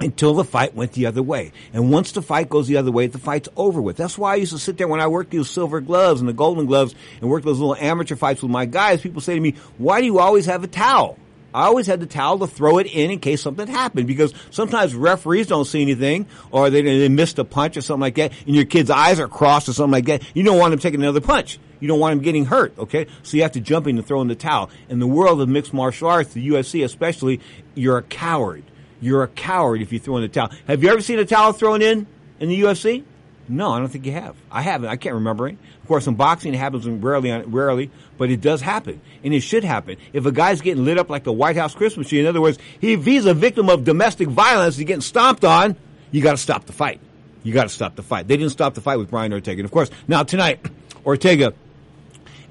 until 0.00 0.34
the 0.34 0.44
fight 0.44 0.74
went 0.74 0.92
the 0.92 1.06
other 1.06 1.22
way. 1.22 1.52
And 1.72 1.90
once 1.90 2.12
the 2.12 2.22
fight 2.22 2.48
goes 2.48 2.66
the 2.66 2.76
other 2.76 2.90
way, 2.90 3.06
the 3.06 3.18
fight's 3.18 3.48
over 3.56 3.80
with. 3.80 3.96
That's 3.96 4.18
why 4.18 4.32
I 4.32 4.36
used 4.36 4.52
to 4.52 4.58
sit 4.58 4.76
there 4.76 4.88
when 4.88 5.00
I 5.00 5.06
worked 5.06 5.30
these 5.30 5.48
silver 5.48 5.80
gloves 5.80 6.20
and 6.20 6.28
the 6.28 6.34
golden 6.34 6.66
gloves 6.66 6.94
and 7.20 7.30
worked 7.30 7.46
those 7.46 7.58
little 7.58 7.76
amateur 7.76 8.16
fights 8.16 8.42
with 8.42 8.50
my 8.50 8.66
guys. 8.66 9.00
People 9.00 9.20
say 9.20 9.34
to 9.34 9.40
me, 9.40 9.54
why 9.78 10.00
do 10.00 10.06
you 10.06 10.18
always 10.18 10.46
have 10.46 10.64
a 10.64 10.68
towel? 10.68 11.18
I 11.54 11.66
always 11.66 11.86
had 11.86 12.00
the 12.00 12.06
towel 12.06 12.40
to 12.40 12.48
throw 12.48 12.78
it 12.78 12.88
in 12.88 13.12
in 13.12 13.20
case 13.20 13.40
something 13.40 13.68
happened 13.68 14.08
because 14.08 14.34
sometimes 14.50 14.92
referees 14.92 15.46
don't 15.46 15.64
see 15.64 15.82
anything 15.82 16.26
or 16.50 16.68
they, 16.68 16.82
they 16.82 17.08
missed 17.08 17.38
a 17.38 17.44
punch 17.44 17.76
or 17.76 17.80
something 17.80 18.00
like 18.00 18.16
that 18.16 18.32
and 18.44 18.56
your 18.56 18.64
kid's 18.64 18.90
eyes 18.90 19.20
are 19.20 19.28
crossed 19.28 19.68
or 19.68 19.72
something 19.72 19.92
like 19.92 20.06
that. 20.06 20.22
You 20.34 20.42
don't 20.42 20.58
want 20.58 20.72
them 20.72 20.80
taking 20.80 21.00
another 21.00 21.20
punch. 21.20 21.60
You 21.78 21.86
don't 21.86 22.00
want 22.00 22.14
him 22.14 22.20
getting 22.20 22.44
hurt, 22.44 22.76
okay? 22.78 23.06
So 23.22 23.36
you 23.36 23.44
have 23.44 23.52
to 23.52 23.60
jump 23.60 23.86
in 23.86 23.96
and 23.96 24.06
throw 24.06 24.20
in 24.20 24.26
the 24.26 24.34
towel. 24.34 24.70
In 24.88 24.98
the 24.98 25.06
world 25.06 25.40
of 25.40 25.48
mixed 25.48 25.72
martial 25.72 26.08
arts, 26.08 26.32
the 26.32 26.48
UFC 26.48 26.84
especially, 26.84 27.40
you're 27.74 27.98
a 27.98 28.02
coward. 28.02 28.64
You're 29.04 29.22
a 29.22 29.28
coward 29.28 29.82
if 29.82 29.92
you 29.92 29.98
throw 29.98 30.16
in 30.16 30.22
the 30.22 30.28
towel. 30.28 30.50
Have 30.66 30.82
you 30.82 30.88
ever 30.88 31.02
seen 31.02 31.18
a 31.18 31.26
towel 31.26 31.52
thrown 31.52 31.82
in 31.82 32.06
in 32.40 32.48
the 32.48 32.58
UFC? 32.58 33.04
No, 33.46 33.70
I 33.70 33.78
don't 33.78 33.88
think 33.88 34.06
you 34.06 34.12
have. 34.12 34.34
I 34.50 34.62
haven't. 34.62 34.88
I 34.88 34.96
can't 34.96 35.16
remember 35.16 35.46
it. 35.46 35.58
Of 35.82 35.88
course, 35.88 36.06
in 36.06 36.14
boxing, 36.14 36.54
it 36.54 36.56
happens 36.56 36.86
rarely, 36.88 37.30
rarely, 37.42 37.90
but 38.16 38.30
it 38.30 38.40
does 38.40 38.62
happen, 38.62 39.02
and 39.22 39.34
it 39.34 39.40
should 39.40 39.62
happen. 39.62 39.98
If 40.14 40.24
a 40.24 40.32
guy's 40.32 40.62
getting 40.62 40.86
lit 40.86 40.96
up 40.96 41.10
like 41.10 41.24
the 41.24 41.34
White 41.34 41.56
House 41.56 41.74
Christmas 41.74 42.08
tree, 42.08 42.20
in 42.20 42.24
other 42.24 42.40
words, 42.40 42.56
he, 42.80 42.94
if 42.94 43.04
he's 43.04 43.26
a 43.26 43.34
victim 43.34 43.68
of 43.68 43.84
domestic 43.84 44.28
violence, 44.28 44.78
he's 44.78 44.86
getting 44.86 45.02
stomped 45.02 45.44
on. 45.44 45.76
You 46.10 46.22
got 46.22 46.32
to 46.32 46.38
stop 46.38 46.64
the 46.64 46.72
fight. 46.72 46.98
You 47.42 47.52
got 47.52 47.64
to 47.64 47.68
stop 47.68 47.96
the 47.96 48.02
fight. 48.02 48.26
They 48.26 48.38
didn't 48.38 48.52
stop 48.52 48.72
the 48.72 48.80
fight 48.80 48.96
with 48.96 49.10
Brian 49.10 49.34
Ortega. 49.34 49.60
And 49.60 49.66
of 49.66 49.70
course, 49.70 49.90
now 50.08 50.22
tonight, 50.22 50.64
Ortega 51.04 51.52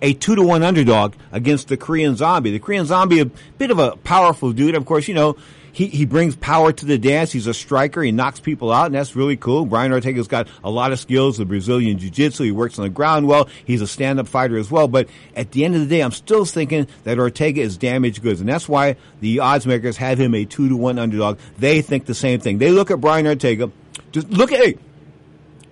a 0.03 0.13
two 0.13 0.35
to 0.35 0.43
one 0.43 0.61
underdog 0.61 1.15
against 1.31 1.69
the 1.69 1.77
Korean 1.77 2.15
Zombie. 2.15 2.51
The 2.51 2.59
Korean 2.59 2.85
Zombie, 2.85 3.21
a 3.21 3.25
bit 3.25 3.71
of 3.71 3.79
a 3.79 3.95
powerful 3.95 4.51
dude. 4.51 4.75
Of 4.75 4.85
course, 4.85 5.07
you 5.07 5.15
know, 5.15 5.37
he, 5.73 5.87
he 5.87 6.05
brings 6.05 6.35
power 6.35 6.71
to 6.71 6.85
the 6.85 6.99
dance. 6.99 7.31
He's 7.31 7.47
a 7.47 7.53
striker. 7.53 8.01
He 8.03 8.11
knocks 8.11 8.39
people 8.39 8.71
out, 8.71 8.85
and 8.85 8.95
that's 8.95 9.15
really 9.15 9.35
cool. 9.35 9.65
Brian 9.65 9.91
Ortega's 9.91 10.27
got 10.27 10.47
a 10.63 10.69
lot 10.69 10.91
of 10.91 10.99
skills, 10.99 11.37
the 11.39 11.45
Brazilian 11.45 11.97
jiu-jitsu. 11.97 12.43
He 12.43 12.51
works 12.51 12.77
on 12.77 12.83
the 12.83 12.89
ground 12.89 13.27
well. 13.27 13.49
He's 13.65 13.81
a 13.81 13.87
stand-up 13.87 14.27
fighter 14.27 14.55
as 14.57 14.69
well. 14.69 14.87
But 14.87 15.09
at 15.35 15.51
the 15.51 15.65
end 15.65 15.73
of 15.73 15.81
the 15.81 15.87
day, 15.87 16.01
I'm 16.01 16.11
still 16.11 16.45
thinking 16.45 16.87
that 17.05 17.17
Ortega 17.17 17.61
is 17.61 17.75
damaged 17.77 18.21
goods, 18.21 18.39
and 18.39 18.47
that's 18.47 18.69
why 18.69 18.97
the 19.19 19.39
odds 19.39 19.65
makers 19.65 19.97
have 19.97 20.19
him 20.19 20.35
a 20.35 20.45
two 20.45 20.69
to 20.69 20.77
one 20.77 20.99
underdog. 20.99 21.39
They 21.57 21.81
think 21.81 22.05
the 22.05 22.13
same 22.13 22.39
thing. 22.39 22.59
They 22.59 22.69
look 22.69 22.91
at 22.91 23.01
Brian 23.01 23.25
Ortega. 23.25 23.71
Just 24.11 24.29
look 24.29 24.51
at, 24.51 24.63
hey, 24.63 24.77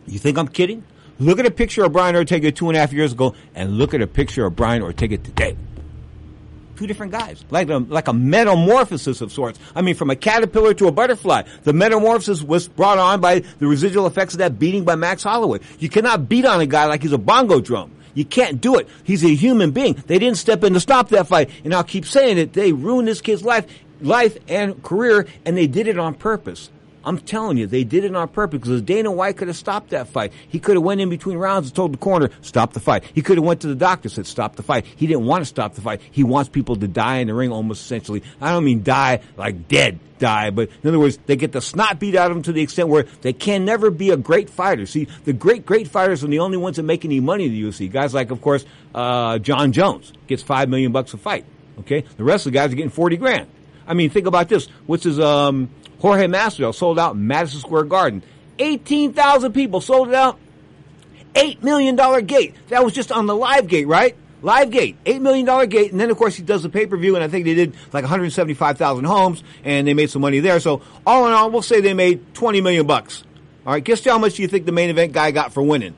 you 0.07 0.17
think 0.17 0.39
I'm 0.39 0.47
kidding? 0.47 0.83
Look 1.19 1.37
at 1.37 1.45
a 1.45 1.51
picture 1.51 1.83
of 1.83 1.93
Brian 1.93 2.15
Ortega 2.15 2.51
two 2.51 2.69
and 2.69 2.75
a 2.75 2.79
half 2.79 2.91
years 2.91 3.11
ago, 3.11 3.35
and 3.53 3.77
look 3.77 3.93
at 3.93 4.01
a 4.01 4.07
picture 4.07 4.47
of 4.47 4.55
Brian 4.55 4.81
Ortega 4.81 5.19
today 5.19 5.55
two 6.81 6.87
different 6.87 7.11
guys, 7.11 7.45
like 7.51 7.69
a, 7.69 7.77
like 7.77 8.07
a 8.07 8.13
metamorphosis 8.13 9.21
of 9.21 9.31
sorts. 9.31 9.59
I 9.75 9.83
mean, 9.83 9.93
from 9.93 10.09
a 10.09 10.15
caterpillar 10.15 10.73
to 10.75 10.87
a 10.87 10.91
butterfly. 10.91 11.43
The 11.63 11.73
metamorphosis 11.73 12.41
was 12.41 12.67
brought 12.67 12.97
on 12.97 13.21
by 13.21 13.43
the 13.59 13.67
residual 13.67 14.07
effects 14.07 14.33
of 14.33 14.39
that 14.39 14.57
beating 14.57 14.83
by 14.83 14.95
Max 14.95 15.21
Holloway. 15.21 15.59
You 15.77 15.89
cannot 15.89 16.27
beat 16.27 16.43
on 16.43 16.59
a 16.59 16.65
guy 16.65 16.85
like 16.85 17.03
he's 17.03 17.11
a 17.11 17.19
bongo 17.19 17.61
drum. 17.61 17.91
You 18.15 18.25
can't 18.25 18.59
do 18.59 18.77
it. 18.77 18.89
He's 19.03 19.23
a 19.23 19.33
human 19.33 19.69
being. 19.71 19.93
They 20.07 20.17
didn't 20.17 20.37
step 20.37 20.63
in 20.63 20.73
to 20.73 20.79
stop 20.79 21.09
that 21.09 21.27
fight. 21.27 21.51
And 21.63 21.71
I'll 21.71 21.83
keep 21.83 22.05
saying 22.07 22.39
it. 22.39 22.53
They 22.53 22.71
ruined 22.71 23.07
this 23.07 23.21
kid's 23.21 23.43
life, 23.43 23.67
life 24.01 24.35
and 24.47 24.81
career, 24.81 25.27
and 25.45 25.55
they 25.55 25.67
did 25.67 25.87
it 25.87 25.99
on 25.99 26.15
purpose. 26.15 26.71
I'm 27.03 27.17
telling 27.17 27.57
you, 27.57 27.67
they 27.67 27.83
did 27.83 28.03
it 28.03 28.15
on 28.15 28.27
purpose 28.27 28.59
because 28.59 28.81
Dana 28.81 29.11
White 29.11 29.37
could 29.37 29.47
have 29.47 29.57
stopped 29.57 29.89
that 29.89 30.07
fight. 30.07 30.33
He 30.47 30.59
could 30.59 30.75
have 30.75 30.83
went 30.83 31.01
in 31.01 31.09
between 31.09 31.37
rounds 31.37 31.67
and 31.67 31.75
told 31.75 31.93
the 31.93 31.97
corner, 31.97 32.29
stop 32.41 32.73
the 32.73 32.79
fight. 32.79 33.03
He 33.13 33.21
could 33.21 33.37
have 33.37 33.45
went 33.45 33.61
to 33.61 33.67
the 33.67 33.75
doctor 33.75 34.07
and 34.07 34.13
said, 34.13 34.27
stop 34.27 34.55
the 34.55 34.63
fight. 34.63 34.85
He 34.85 35.07
didn't 35.07 35.25
want 35.25 35.41
to 35.41 35.45
stop 35.45 35.73
the 35.73 35.81
fight. 35.81 36.01
He 36.11 36.23
wants 36.23 36.49
people 36.49 36.75
to 36.75 36.87
die 36.87 37.17
in 37.17 37.27
the 37.27 37.33
ring 37.33 37.51
almost 37.51 37.81
essentially. 37.81 38.23
I 38.39 38.51
don't 38.51 38.63
mean 38.63 38.83
die 38.83 39.21
like 39.37 39.67
dead 39.67 39.99
die, 40.19 40.51
but 40.51 40.69
in 40.83 40.87
other 40.87 40.99
words, 40.99 41.17
they 41.25 41.35
get 41.35 41.51
the 41.51 41.61
snot 41.61 41.99
beat 41.99 42.15
out 42.15 42.29
of 42.31 42.37
them 42.37 42.43
to 42.43 42.53
the 42.53 42.61
extent 42.61 42.87
where 42.87 43.03
they 43.21 43.33
can 43.33 43.65
never 43.65 43.89
be 43.89 44.11
a 44.11 44.17
great 44.17 44.49
fighter. 44.49 44.85
See, 44.85 45.07
the 45.25 45.33
great, 45.33 45.65
great 45.65 45.87
fighters 45.87 46.23
are 46.23 46.27
the 46.27 46.39
only 46.39 46.57
ones 46.57 46.77
that 46.77 46.83
make 46.83 47.03
any 47.03 47.19
money 47.19 47.45
in 47.45 47.51
the 47.51 47.63
UFC. 47.63 47.91
Guys 47.91 48.13
like, 48.13 48.31
of 48.31 48.41
course, 48.41 48.63
uh, 48.93 49.39
John 49.39 49.71
Jones 49.71 50.13
gets 50.27 50.43
five 50.43 50.69
million 50.69 50.91
bucks 50.91 51.13
a 51.13 51.17
fight. 51.17 51.45
Okay? 51.79 52.05
The 52.15 52.23
rest 52.23 52.45
of 52.45 52.53
the 52.53 52.57
guys 52.57 52.71
are 52.71 52.75
getting 52.75 52.91
40 52.91 53.17
grand. 53.17 53.47
I 53.87 53.93
mean, 53.93 54.09
think 54.09 54.27
about 54.27 54.47
this. 54.47 54.67
What's 54.85 55.03
his, 55.03 55.19
um, 55.19 55.69
Jorge 56.01 56.25
Masvidal 56.25 56.73
sold 56.73 56.97
out 56.97 57.15
Madison 57.15 57.59
Square 57.59 57.83
Garden. 57.83 58.23
18,000 58.57 59.53
people 59.53 59.81
sold 59.81 60.09
it 60.09 60.15
out. 60.15 60.39
$8 61.35 61.61
million 61.61 61.95
gate. 62.25 62.55
That 62.69 62.83
was 62.83 62.93
just 62.93 63.11
on 63.11 63.27
the 63.27 63.35
live 63.35 63.67
gate, 63.67 63.87
right? 63.87 64.15
Live 64.41 64.71
gate, 64.71 64.97
$8 65.05 65.21
million 65.21 65.69
gate. 65.69 65.91
And 65.91 66.01
then, 66.01 66.09
of 66.09 66.17
course, 66.17 66.35
he 66.35 66.41
does 66.41 66.63
the 66.63 66.69
pay-per-view, 66.69 67.13
and 67.15 67.23
I 67.23 67.27
think 67.27 67.45
they 67.45 67.53
did 67.53 67.75
like 67.93 68.03
175,000 68.03 69.05
homes, 69.05 69.43
and 69.63 69.87
they 69.87 69.93
made 69.93 70.09
some 70.09 70.23
money 70.23 70.39
there. 70.39 70.59
So, 70.59 70.81
all 71.05 71.27
in 71.27 71.33
all, 71.33 71.51
we'll 71.51 71.61
say 71.61 71.79
they 71.79 71.93
made 71.93 72.33
20 72.33 72.61
million 72.61 72.87
bucks. 72.87 73.23
All 73.65 73.73
right, 73.73 73.83
guess 73.83 74.03
how 74.03 74.17
much 74.17 74.35
do 74.35 74.41
you 74.41 74.47
think 74.47 74.65
the 74.65 74.71
main 74.71 74.89
event 74.89 75.13
guy 75.13 75.29
got 75.29 75.53
for 75.53 75.61
winning? 75.61 75.93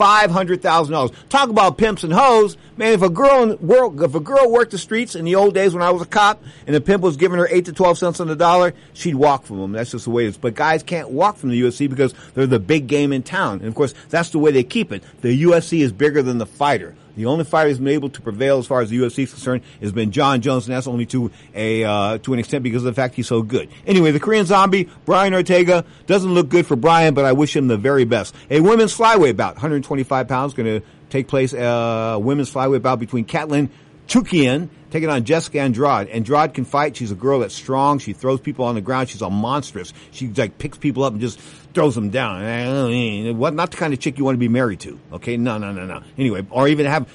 Five 0.00 0.30
hundred 0.30 0.62
thousand 0.62 0.94
dollars. 0.94 1.10
Talk 1.28 1.50
about 1.50 1.76
pimps 1.76 2.04
and 2.04 2.12
hoes, 2.12 2.56
man. 2.78 2.94
If 2.94 3.02
a 3.02 3.10
girl 3.10 3.42
in 3.42 3.66
world, 3.66 4.02
if 4.02 4.14
a 4.14 4.20
girl 4.20 4.50
worked 4.50 4.70
the 4.70 4.78
streets 4.78 5.14
in 5.14 5.26
the 5.26 5.34
old 5.34 5.52
days 5.52 5.74
when 5.74 5.82
I 5.82 5.90
was 5.90 6.00
a 6.00 6.06
cop, 6.06 6.42
and 6.66 6.74
the 6.74 6.80
pimp 6.80 7.02
was 7.02 7.18
giving 7.18 7.38
her 7.38 7.46
eight 7.50 7.66
to 7.66 7.74
twelve 7.74 7.98
cents 7.98 8.18
on 8.18 8.26
the 8.26 8.34
dollar, 8.34 8.72
she'd 8.94 9.14
walk 9.14 9.44
from 9.44 9.58
them. 9.60 9.72
That's 9.72 9.90
just 9.90 10.06
the 10.06 10.10
way 10.10 10.24
it 10.24 10.28
is. 10.28 10.38
But 10.38 10.54
guys 10.54 10.82
can't 10.82 11.10
walk 11.10 11.36
from 11.36 11.50
the 11.50 11.60
UFC 11.60 11.86
because 11.90 12.14
they're 12.32 12.46
the 12.46 12.58
big 12.58 12.86
game 12.86 13.12
in 13.12 13.22
town, 13.22 13.58
and 13.58 13.68
of 13.68 13.74
course 13.74 13.92
that's 14.08 14.30
the 14.30 14.38
way 14.38 14.52
they 14.52 14.64
keep 14.64 14.90
it. 14.90 15.04
The 15.20 15.42
UFC 15.42 15.80
is 15.80 15.92
bigger 15.92 16.22
than 16.22 16.38
the 16.38 16.46
fighter. 16.46 16.94
The 17.16 17.26
only 17.26 17.44
fighter 17.44 17.68
who's 17.68 17.78
been 17.78 17.88
able 17.88 18.10
to 18.10 18.20
prevail 18.20 18.58
as 18.58 18.66
far 18.66 18.80
as 18.80 18.90
the 18.90 18.98
UFC 18.98 19.24
is 19.24 19.30
concerned 19.30 19.62
has 19.80 19.92
been 19.92 20.10
John 20.10 20.40
Jones, 20.40 20.66
and 20.66 20.76
that's 20.76 20.86
only 20.86 21.06
to 21.06 21.30
a 21.54 21.84
uh, 21.84 22.18
to 22.18 22.32
an 22.32 22.38
extent 22.38 22.62
because 22.62 22.82
of 22.82 22.94
the 22.94 23.00
fact 23.00 23.14
he's 23.14 23.26
so 23.26 23.42
good. 23.42 23.68
Anyway, 23.86 24.10
the 24.10 24.20
Korean 24.20 24.46
Zombie, 24.46 24.88
Brian 25.04 25.34
Ortega, 25.34 25.84
doesn't 26.06 26.32
look 26.32 26.48
good 26.48 26.66
for 26.66 26.76
Brian, 26.76 27.14
but 27.14 27.24
I 27.24 27.32
wish 27.32 27.54
him 27.54 27.68
the 27.68 27.76
very 27.76 28.04
best. 28.04 28.34
A 28.50 28.60
women's 28.60 28.96
flyweight 28.96 29.36
bout, 29.36 29.54
125 29.54 30.28
pounds, 30.28 30.54
going 30.54 30.80
to 30.80 30.86
take 31.10 31.28
place. 31.28 31.52
Uh, 31.52 32.18
women's 32.20 32.52
flyweight 32.52 32.82
bout 32.82 32.98
between 32.98 33.24
Katlyn 33.24 33.68
Chookagian 34.08 34.68
taking 34.90 35.08
on 35.08 35.24
Jessica 35.24 35.60
Andrade. 35.60 36.08
Andrade 36.08 36.54
can 36.54 36.64
fight. 36.64 36.96
She's 36.96 37.10
a 37.10 37.14
girl 37.14 37.40
that's 37.40 37.54
strong. 37.54 37.98
She 37.98 38.12
throws 38.12 38.40
people 38.40 38.64
on 38.64 38.74
the 38.74 38.80
ground. 38.80 39.08
She's 39.08 39.22
a 39.22 39.30
monstrous. 39.30 39.92
She 40.10 40.28
like 40.28 40.58
picks 40.58 40.78
people 40.78 41.04
up 41.04 41.12
and 41.12 41.20
just 41.20 41.40
throws 41.74 41.94
them 41.94 42.10
down. 42.10 43.38
What? 43.38 43.54
Not 43.54 43.70
the 43.70 43.76
kind 43.76 43.92
of 43.92 44.00
chick 44.00 44.18
you 44.18 44.24
want 44.24 44.34
to 44.34 44.40
be 44.40 44.48
married 44.48 44.80
to. 44.80 44.98
Okay? 45.12 45.36
No, 45.36 45.58
no, 45.58 45.72
no, 45.72 45.86
no. 45.86 46.02
Anyway, 46.18 46.46
or 46.50 46.68
even 46.68 46.86
have 46.86 47.08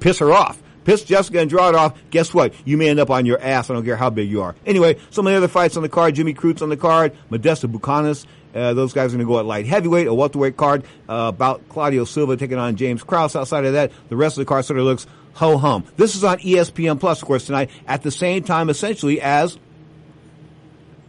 piss 0.00 0.18
her 0.18 0.32
off. 0.32 0.60
Piss 0.84 1.04
Jessica 1.04 1.40
Andrade 1.40 1.74
off. 1.74 1.98
Guess 2.10 2.32
what? 2.32 2.54
You 2.64 2.76
may 2.76 2.88
end 2.88 3.00
up 3.00 3.10
on 3.10 3.26
your 3.26 3.40
ass. 3.40 3.70
I 3.70 3.74
don't 3.74 3.84
care 3.84 3.96
how 3.96 4.10
big 4.10 4.30
you 4.30 4.42
are. 4.42 4.56
Anyway, 4.64 4.96
some 5.10 5.26
of 5.26 5.32
the 5.32 5.36
other 5.36 5.48
fights 5.48 5.76
on 5.76 5.82
the 5.82 5.88
card. 5.88 6.14
Jimmy 6.14 6.34
Crute 6.34 6.62
on 6.62 6.70
the 6.70 6.76
card. 6.76 7.16
Modesta 7.28 7.68
Buchanan. 7.68 8.16
Uh, 8.54 8.74
those 8.74 8.92
guys 8.92 9.14
are 9.14 9.16
going 9.16 9.26
to 9.26 9.32
go 9.32 9.38
at 9.38 9.44
light 9.44 9.66
heavyweight, 9.66 10.08
a 10.08 10.14
welterweight 10.14 10.56
card, 10.56 10.82
uh, 11.08 11.30
about 11.32 11.68
Claudio 11.68 12.04
Silva 12.04 12.36
taking 12.36 12.58
on 12.58 12.74
James 12.74 13.04
Krause. 13.04 13.36
Outside 13.36 13.64
of 13.64 13.74
that, 13.74 13.92
the 14.08 14.16
rest 14.16 14.36
of 14.36 14.40
the 14.40 14.44
card 14.46 14.64
sort 14.64 14.80
of 14.80 14.86
looks 14.86 15.06
ho 15.34 15.58
hum. 15.58 15.84
This 15.96 16.14
is 16.14 16.24
on 16.24 16.38
ESPN 16.38 16.98
Plus, 17.00 17.22
of 17.22 17.26
course, 17.26 17.46
tonight 17.46 17.70
at 17.86 18.02
the 18.02 18.10
same 18.10 18.42
time, 18.42 18.68
essentially 18.68 19.20
as 19.20 19.58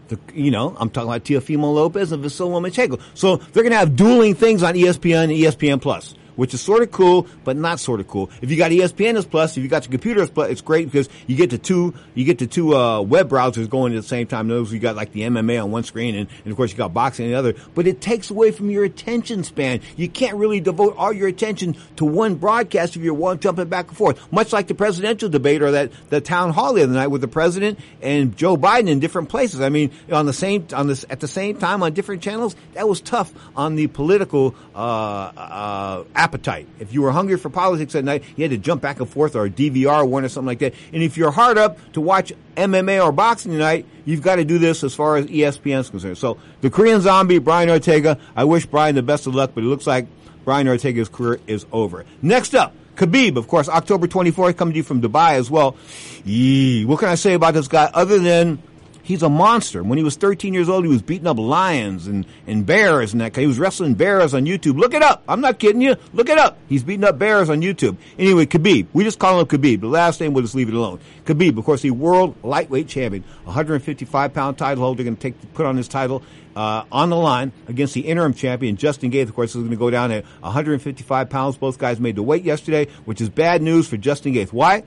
the, 0.09 0.19
you 0.33 0.51
know, 0.51 0.75
I'm 0.77 0.89
talking 0.89 1.09
about 1.09 1.23
Teofimo 1.23 1.73
Lopez 1.73 2.11
and 2.11 2.23
Vasil 2.23 2.49
Lomachenko. 2.49 3.01
So 3.13 3.37
they're 3.37 3.63
going 3.63 3.71
to 3.71 3.77
have 3.77 3.95
dueling 3.95 4.35
things 4.35 4.61
on 4.61 4.75
ESPN 4.75 5.23
and 5.23 5.31
ESPN 5.31 5.81
Plus 5.81 6.15
which 6.35 6.53
is 6.53 6.61
sort 6.61 6.83
of 6.83 6.91
cool, 6.91 7.27
but 7.43 7.57
not 7.57 7.79
sort 7.79 7.99
of 7.99 8.07
cool. 8.07 8.29
If 8.41 8.51
you 8.51 8.57
got 8.57 8.71
ESPN 8.71 9.15
as 9.15 9.25
Plus, 9.25 9.57
if 9.57 9.63
you 9.63 9.69
got 9.69 9.85
your 9.85 9.91
computer 9.91 10.21
as 10.21 10.29
Plus, 10.29 10.49
it's 10.49 10.61
great 10.61 10.85
because 10.91 11.09
you 11.27 11.35
get 11.35 11.49
the 11.49 11.57
two, 11.57 11.93
you 12.15 12.25
get 12.25 12.39
the 12.39 12.47
two, 12.47 12.75
uh, 12.75 13.01
web 13.01 13.29
browsers 13.29 13.69
going 13.69 13.93
at 13.93 14.01
the 14.01 14.07
same 14.07 14.27
time. 14.27 14.47
Those 14.47 14.71
you 14.71 14.79
got 14.79 14.95
like 14.95 15.11
the 15.11 15.21
MMA 15.21 15.63
on 15.63 15.71
one 15.71 15.83
screen 15.83 16.15
and, 16.15 16.29
and 16.43 16.51
of 16.51 16.57
course 16.57 16.71
you 16.71 16.77
got 16.77 16.93
boxing 16.93 17.25
on 17.25 17.31
the 17.31 17.37
other, 17.37 17.55
but 17.75 17.87
it 17.87 18.01
takes 18.01 18.29
away 18.29 18.51
from 18.51 18.69
your 18.69 18.83
attention 18.83 19.43
span. 19.43 19.81
You 19.95 20.09
can't 20.09 20.37
really 20.37 20.59
devote 20.59 20.95
all 20.97 21.13
your 21.13 21.27
attention 21.27 21.75
to 21.97 22.05
one 22.05 22.35
broadcast 22.35 22.95
if 22.95 23.01
you're 23.01 23.13
one 23.13 23.39
jumping 23.39 23.69
back 23.69 23.89
and 23.89 23.97
forth. 23.97 24.31
Much 24.31 24.53
like 24.53 24.67
the 24.67 24.75
presidential 24.75 25.29
debate 25.29 25.61
or 25.61 25.71
that, 25.71 25.91
the 26.09 26.21
town 26.21 26.51
hall 26.51 26.73
the 26.73 26.83
other 26.83 26.93
night 26.93 27.07
with 27.07 27.21
the 27.21 27.27
president 27.27 27.79
and 28.01 28.35
Joe 28.35 28.57
Biden 28.57 28.89
in 28.89 28.99
different 28.99 29.29
places. 29.29 29.61
I 29.61 29.69
mean, 29.69 29.91
on 30.11 30.25
the 30.25 30.33
same, 30.33 30.67
on 30.73 30.87
this, 30.87 31.05
at 31.09 31.19
the 31.19 31.27
same 31.27 31.57
time 31.57 31.83
on 31.83 31.93
different 31.93 32.21
channels, 32.21 32.55
that 32.73 32.87
was 32.87 33.01
tough 33.01 33.33
on 33.55 33.75
the 33.75 33.87
political, 33.87 34.55
uh, 34.75 34.77
uh, 34.77 36.03
appetite. 36.21 36.67
If 36.79 36.93
you 36.93 37.01
were 37.01 37.11
hungry 37.11 37.35
for 37.37 37.49
politics 37.49 37.95
at 37.95 38.03
night, 38.03 38.23
you 38.35 38.43
had 38.43 38.51
to 38.51 38.57
jump 38.57 38.79
back 38.79 38.99
and 38.99 39.09
forth 39.09 39.35
or 39.35 39.45
a 39.45 39.49
DVR 39.49 40.07
one 40.07 40.23
or 40.23 40.29
something 40.29 40.45
like 40.45 40.59
that. 40.59 40.75
And 40.93 41.01
if 41.01 41.17
you're 41.17 41.31
hard 41.31 41.57
up 41.57 41.79
to 41.93 42.01
watch 42.01 42.31
MMA 42.55 43.03
or 43.03 43.11
boxing 43.11 43.53
tonight, 43.53 43.87
you've 44.05 44.21
got 44.21 44.35
to 44.35 44.45
do 44.45 44.59
this 44.59 44.83
as 44.83 44.93
far 44.93 45.17
as 45.17 45.25
ESPN 45.25 45.79
is 45.79 45.89
concerned. 45.89 46.19
So 46.19 46.37
the 46.61 46.69
Korean 46.69 47.01
zombie, 47.01 47.39
Brian 47.39 47.71
Ortega, 47.71 48.19
I 48.35 48.43
wish 48.43 48.67
Brian 48.67 48.93
the 48.93 49.01
best 49.01 49.25
of 49.25 49.33
luck, 49.33 49.51
but 49.55 49.63
it 49.63 49.67
looks 49.67 49.87
like 49.87 50.05
Brian 50.45 50.67
Ortega's 50.67 51.09
career 51.09 51.39
is 51.47 51.65
over. 51.71 52.05
Next 52.21 52.53
up, 52.53 52.75
Khabib, 52.95 53.35
of 53.35 53.47
course, 53.47 53.67
October 53.67 54.07
24th, 54.07 54.57
coming 54.57 54.73
to 54.73 54.77
you 54.77 54.83
from 54.83 55.01
Dubai 55.01 55.33
as 55.33 55.49
well. 55.49 55.75
Yee. 56.23 56.85
What 56.85 56.99
can 56.99 57.09
I 57.09 57.15
say 57.15 57.33
about 57.33 57.55
this 57.55 57.67
guy 57.67 57.89
other 57.91 58.19
than 58.19 58.61
He's 59.03 59.23
a 59.23 59.29
monster. 59.29 59.83
When 59.83 59.97
he 59.97 60.03
was 60.03 60.15
13 60.15 60.53
years 60.53 60.69
old, 60.69 60.85
he 60.85 60.89
was 60.89 61.01
beating 61.01 61.27
up 61.27 61.37
lions 61.39 62.07
and, 62.07 62.25
and 62.47 62.65
bears 62.65 63.13
and 63.13 63.21
that. 63.21 63.35
He 63.35 63.47
was 63.47 63.59
wrestling 63.59 63.95
bears 63.95 64.33
on 64.33 64.45
YouTube. 64.45 64.77
Look 64.77 64.93
it 64.93 65.01
up. 65.01 65.23
I'm 65.27 65.41
not 65.41 65.59
kidding 65.59 65.81
you. 65.81 65.95
Look 66.13 66.29
it 66.29 66.37
up. 66.37 66.57
He's 66.69 66.83
beating 66.83 67.03
up 67.03 67.17
bears 67.17 67.49
on 67.49 67.61
YouTube. 67.61 67.97
Anyway, 68.17 68.45
Khabib. 68.45 68.87
We 68.93 69.03
just 69.03 69.19
call 69.19 69.39
him 69.39 69.47
Khabib. 69.47 69.81
The 69.81 69.87
last 69.87 70.19
name, 70.19 70.33
we'll 70.33 70.43
just 70.43 70.55
leave 70.55 70.69
it 70.69 70.75
alone. 70.75 70.99
Khabib, 71.25 71.57
of 71.57 71.65
course, 71.65 71.81
the 71.81 71.91
world 71.91 72.35
lightweight 72.43 72.87
champion, 72.87 73.23
155 73.43 74.33
pound 74.33 74.57
title 74.57 74.83
holder, 74.83 75.03
going 75.03 75.15
to 75.15 75.21
take 75.21 75.53
put 75.53 75.65
on 75.65 75.77
his 75.77 75.87
title 75.87 76.23
uh, 76.55 76.83
on 76.91 77.09
the 77.09 77.15
line 77.15 77.51
against 77.67 77.93
the 77.93 78.01
interim 78.01 78.33
champion 78.33 78.75
Justin 78.75 79.11
Gaethje. 79.11 79.29
Of 79.29 79.35
course, 79.35 79.51
is 79.51 79.57
going 79.57 79.69
to 79.71 79.77
go 79.77 79.89
down 79.89 80.11
at 80.11 80.25
155 80.41 81.29
pounds. 81.29 81.57
Both 81.57 81.77
guys 81.77 81.99
made 81.99 82.15
the 82.15 82.23
weight 82.23 82.43
yesterday, 82.43 82.87
which 83.05 83.21
is 83.21 83.29
bad 83.29 83.61
news 83.61 83.87
for 83.87 83.97
Justin 83.97 84.33
Gaethje. 84.33 84.53
Why? 84.53 84.83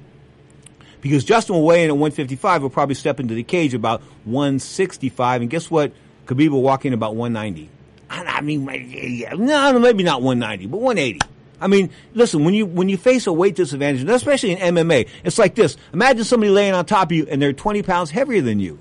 Because 1.04 1.22
Justin 1.22 1.56
will 1.56 1.64
weigh 1.64 1.84
in 1.84 1.90
at 1.90 1.92
155. 1.92 2.62
Will 2.62 2.70
probably 2.70 2.94
step 2.94 3.20
into 3.20 3.34
the 3.34 3.42
cage 3.42 3.74
about 3.74 4.00
165, 4.24 5.42
and 5.42 5.50
guess 5.50 5.70
what? 5.70 5.92
Khabib 6.24 6.48
will 6.48 6.62
walk 6.62 6.86
in 6.86 6.94
about 6.94 7.14
190. 7.14 7.68
I 8.08 8.40
mean, 8.40 8.64
no, 8.64 9.78
maybe 9.78 10.02
not 10.02 10.22
190, 10.22 10.66
but 10.66 10.78
180. 10.78 11.20
I 11.60 11.66
mean, 11.66 11.90
listen, 12.14 12.42
when 12.42 12.54
you 12.54 12.64
when 12.64 12.88
you 12.88 12.96
face 12.96 13.26
a 13.26 13.34
weight 13.34 13.54
disadvantage, 13.54 14.08
especially 14.08 14.52
in 14.52 14.74
MMA, 14.74 15.06
it's 15.24 15.36
like 15.36 15.54
this. 15.54 15.76
Imagine 15.92 16.24
somebody 16.24 16.50
laying 16.50 16.72
on 16.72 16.86
top 16.86 17.08
of 17.08 17.12
you 17.12 17.26
and 17.28 17.40
they're 17.40 17.52
20 17.52 17.82
pounds 17.82 18.10
heavier 18.10 18.40
than 18.40 18.58
you. 18.58 18.78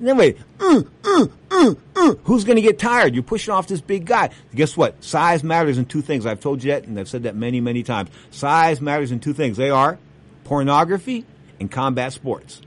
Then 0.00 0.16
wait, 0.16 0.38
uh, 0.60 0.82
uh, 1.04 1.26
uh. 1.50 2.14
who's 2.24 2.44
going 2.44 2.56
to 2.56 2.62
get 2.62 2.78
tired? 2.78 3.14
You're 3.14 3.24
pushing 3.24 3.52
off 3.52 3.66
this 3.66 3.82
big 3.82 4.06
guy. 4.06 4.30
Guess 4.54 4.74
what? 4.74 5.04
Size 5.04 5.44
matters 5.44 5.76
in 5.76 5.84
two 5.84 6.00
things. 6.00 6.24
I've 6.24 6.40
told 6.40 6.64
you 6.64 6.70
that, 6.70 6.84
and 6.84 6.98
I've 6.98 7.08
said 7.08 7.24
that 7.24 7.36
many, 7.36 7.60
many 7.60 7.82
times. 7.82 8.08
Size 8.30 8.80
matters 8.80 9.12
in 9.12 9.20
two 9.20 9.34
things. 9.34 9.58
They 9.58 9.70
are 9.70 9.98
pornography 10.44 11.26
and 11.60 11.70
combat 11.70 12.12
sports. 12.12 12.62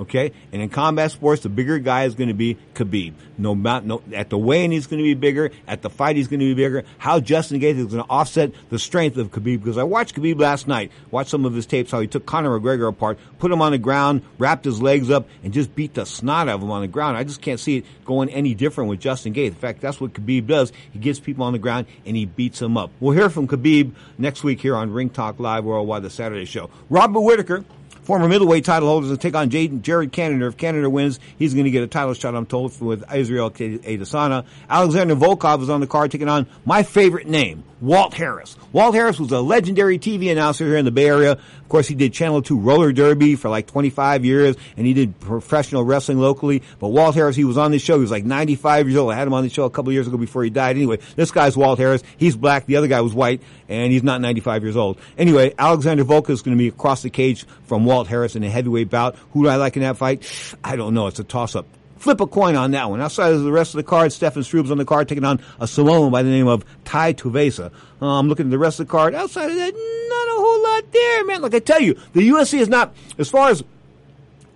Okay, 0.00 0.32
and 0.50 0.62
in 0.62 0.70
combat 0.70 1.10
sports, 1.10 1.42
the 1.42 1.50
bigger 1.50 1.78
guy 1.78 2.04
is 2.04 2.14
going 2.14 2.28
to 2.28 2.34
be 2.34 2.56
Khabib. 2.72 3.12
No, 3.36 3.52
no, 3.52 4.00
at 4.14 4.30
the 4.30 4.38
weigh-in 4.38 4.70
he's 4.70 4.86
going 4.86 4.96
to 4.96 5.04
be 5.04 5.12
bigger. 5.12 5.50
At 5.68 5.82
the 5.82 5.90
fight, 5.90 6.16
he's 6.16 6.26
going 6.26 6.40
to 6.40 6.46
be 6.46 6.54
bigger. 6.54 6.84
How 6.96 7.20
Justin 7.20 7.60
Gaethje 7.60 7.76
is 7.76 7.86
going 7.88 8.02
to 8.02 8.08
offset 8.08 8.52
the 8.70 8.78
strength 8.78 9.18
of 9.18 9.30
Khabib? 9.30 9.58
Because 9.58 9.76
I 9.76 9.82
watched 9.82 10.14
Khabib 10.14 10.40
last 10.40 10.66
night. 10.66 10.90
Watched 11.10 11.28
some 11.28 11.44
of 11.44 11.52
his 11.52 11.66
tapes. 11.66 11.90
How 11.90 12.00
he 12.00 12.06
took 12.06 12.24
Conor 12.24 12.58
McGregor 12.58 12.88
apart, 12.88 13.18
put 13.38 13.52
him 13.52 13.60
on 13.60 13.72
the 13.72 13.78
ground, 13.78 14.22
wrapped 14.38 14.64
his 14.64 14.80
legs 14.80 15.10
up, 15.10 15.28
and 15.44 15.52
just 15.52 15.74
beat 15.74 15.92
the 15.92 16.06
snot 16.06 16.48
out 16.48 16.54
of 16.54 16.62
him 16.62 16.70
on 16.70 16.80
the 16.80 16.88
ground. 16.88 17.18
I 17.18 17.24
just 17.24 17.42
can't 17.42 17.60
see 17.60 17.76
it 17.76 17.84
going 18.06 18.30
any 18.30 18.54
different 18.54 18.88
with 18.88 19.00
Justin 19.00 19.34
Gaethje. 19.34 19.48
In 19.48 19.54
fact, 19.54 19.82
that's 19.82 20.00
what 20.00 20.14
Khabib 20.14 20.46
does. 20.46 20.72
He 20.92 20.98
gets 20.98 21.20
people 21.20 21.44
on 21.44 21.52
the 21.52 21.58
ground 21.58 21.86
and 22.06 22.16
he 22.16 22.24
beats 22.24 22.58
them 22.60 22.78
up. 22.78 22.90
We'll 23.00 23.14
hear 23.14 23.28
from 23.28 23.46
Khabib 23.46 23.92
next 24.16 24.44
week 24.44 24.62
here 24.62 24.76
on 24.76 24.94
Ring 24.94 25.10
Talk 25.10 25.38
Live 25.40 25.64
Worldwide, 25.64 26.04
the 26.04 26.08
Saturday 26.08 26.46
show. 26.46 26.70
Robert 26.88 27.20
Whittaker. 27.20 27.66
Former 28.02 28.28
middleweight 28.28 28.64
title 28.64 28.88
holders 28.88 29.10
will 29.10 29.16
take 29.16 29.34
on 29.34 29.50
Jaden, 29.50 29.82
Jared 29.82 30.10
Cannonier. 30.10 30.48
If 30.48 30.56
Cannonier 30.56 30.88
wins, 30.90 31.20
he's 31.38 31.54
going 31.54 31.64
to 31.64 31.70
get 31.70 31.82
a 31.82 31.86
title 31.86 32.14
shot, 32.14 32.34
I'm 32.34 32.46
told, 32.46 32.80
with 32.80 33.04
Israel 33.14 33.50
Adesanya. 33.50 34.46
Alexander 34.68 35.14
Volkov 35.14 35.62
is 35.62 35.70
on 35.70 35.80
the 35.80 35.86
card 35.86 36.10
taking 36.10 36.28
on 36.28 36.46
my 36.64 36.82
favorite 36.82 37.26
name, 37.26 37.62
Walt 37.80 38.14
Harris. 38.14 38.56
Walt 38.72 38.94
Harris 38.94 39.20
was 39.20 39.30
a 39.32 39.40
legendary 39.40 39.98
TV 39.98 40.32
announcer 40.32 40.64
here 40.64 40.76
in 40.76 40.84
the 40.84 40.90
Bay 40.90 41.06
Area. 41.06 41.32
Of 41.32 41.68
course, 41.68 41.86
he 41.86 41.94
did 41.94 42.12
Channel 42.12 42.42
2 42.42 42.58
roller 42.58 42.92
derby 42.92 43.36
for 43.36 43.48
like 43.48 43.66
25 43.66 44.24
years, 44.24 44.56
and 44.76 44.86
he 44.86 44.94
did 44.94 45.20
professional 45.20 45.84
wrestling 45.84 46.18
locally. 46.18 46.62
But 46.78 46.88
Walt 46.88 47.14
Harris, 47.14 47.36
he 47.36 47.44
was 47.44 47.58
on 47.58 47.70
this 47.70 47.82
show. 47.82 47.94
He 47.94 48.00
was 48.00 48.10
like 48.10 48.24
95 48.24 48.88
years 48.88 48.96
old. 48.98 49.12
I 49.12 49.16
had 49.16 49.26
him 49.26 49.34
on 49.34 49.44
the 49.44 49.50
show 49.50 49.64
a 49.64 49.70
couple 49.70 49.92
years 49.92 50.08
ago 50.08 50.16
before 50.16 50.42
he 50.42 50.50
died. 50.50 50.76
Anyway, 50.76 50.98
this 51.16 51.30
guy's 51.30 51.56
Walt 51.56 51.78
Harris. 51.78 52.02
He's 52.16 52.36
black. 52.36 52.66
The 52.66 52.76
other 52.76 52.88
guy 52.88 53.02
was 53.02 53.14
white, 53.14 53.42
and 53.68 53.92
he's 53.92 54.02
not 54.02 54.20
95 54.20 54.62
years 54.64 54.76
old. 54.76 54.98
Anyway, 55.16 55.54
Alexander 55.58 56.04
Volkov 56.04 56.30
is 56.30 56.42
going 56.42 56.56
to 56.56 56.60
be 56.60 56.68
across 56.68 57.02
the 57.02 57.10
cage 57.10 57.46
from 57.64 57.84
Walt 57.90 58.06
Harris 58.06 58.36
in 58.36 58.44
a 58.44 58.48
heavyweight 58.48 58.88
bout. 58.88 59.16
Who 59.32 59.42
do 59.42 59.48
I 59.48 59.56
like 59.56 59.76
in 59.76 59.82
that 59.82 59.96
fight? 59.96 60.22
I 60.62 60.76
don't 60.76 60.94
know. 60.94 61.08
It's 61.08 61.18
a 61.18 61.24
toss-up. 61.24 61.66
Flip 61.96 62.20
a 62.20 62.26
coin 62.28 62.54
on 62.54 62.70
that 62.70 62.88
one. 62.88 63.00
Outside 63.00 63.32
of 63.32 63.42
the 63.42 63.50
rest 63.50 63.74
of 63.74 63.78
the 63.78 63.82
card, 63.82 64.12
Stefan 64.12 64.44
Struve's 64.44 64.70
on 64.70 64.78
the 64.78 64.84
card 64.84 65.08
taking 65.08 65.24
on 65.24 65.40
a 65.58 65.66
Samoan 65.66 66.12
by 66.12 66.22
the 66.22 66.30
name 66.30 66.46
of 66.46 66.64
Tai 66.84 67.14
Tuivasa. 67.14 67.72
Uh, 68.00 68.06
I'm 68.06 68.28
looking 68.28 68.46
at 68.46 68.50
the 68.50 68.60
rest 68.60 68.78
of 68.78 68.86
the 68.86 68.92
card. 68.92 69.12
Outside 69.16 69.50
of 69.50 69.56
that, 69.56 69.74
not 69.74 70.28
a 70.28 70.40
whole 70.40 70.62
lot 70.62 70.92
there, 70.92 71.24
man. 71.24 71.42
Like 71.42 71.52
I 71.52 71.58
tell 71.58 71.80
you, 71.80 71.98
the 72.12 72.28
UFC 72.28 72.60
is 72.60 72.68
not, 72.68 72.94
as 73.18 73.28
far 73.28 73.50
as 73.50 73.64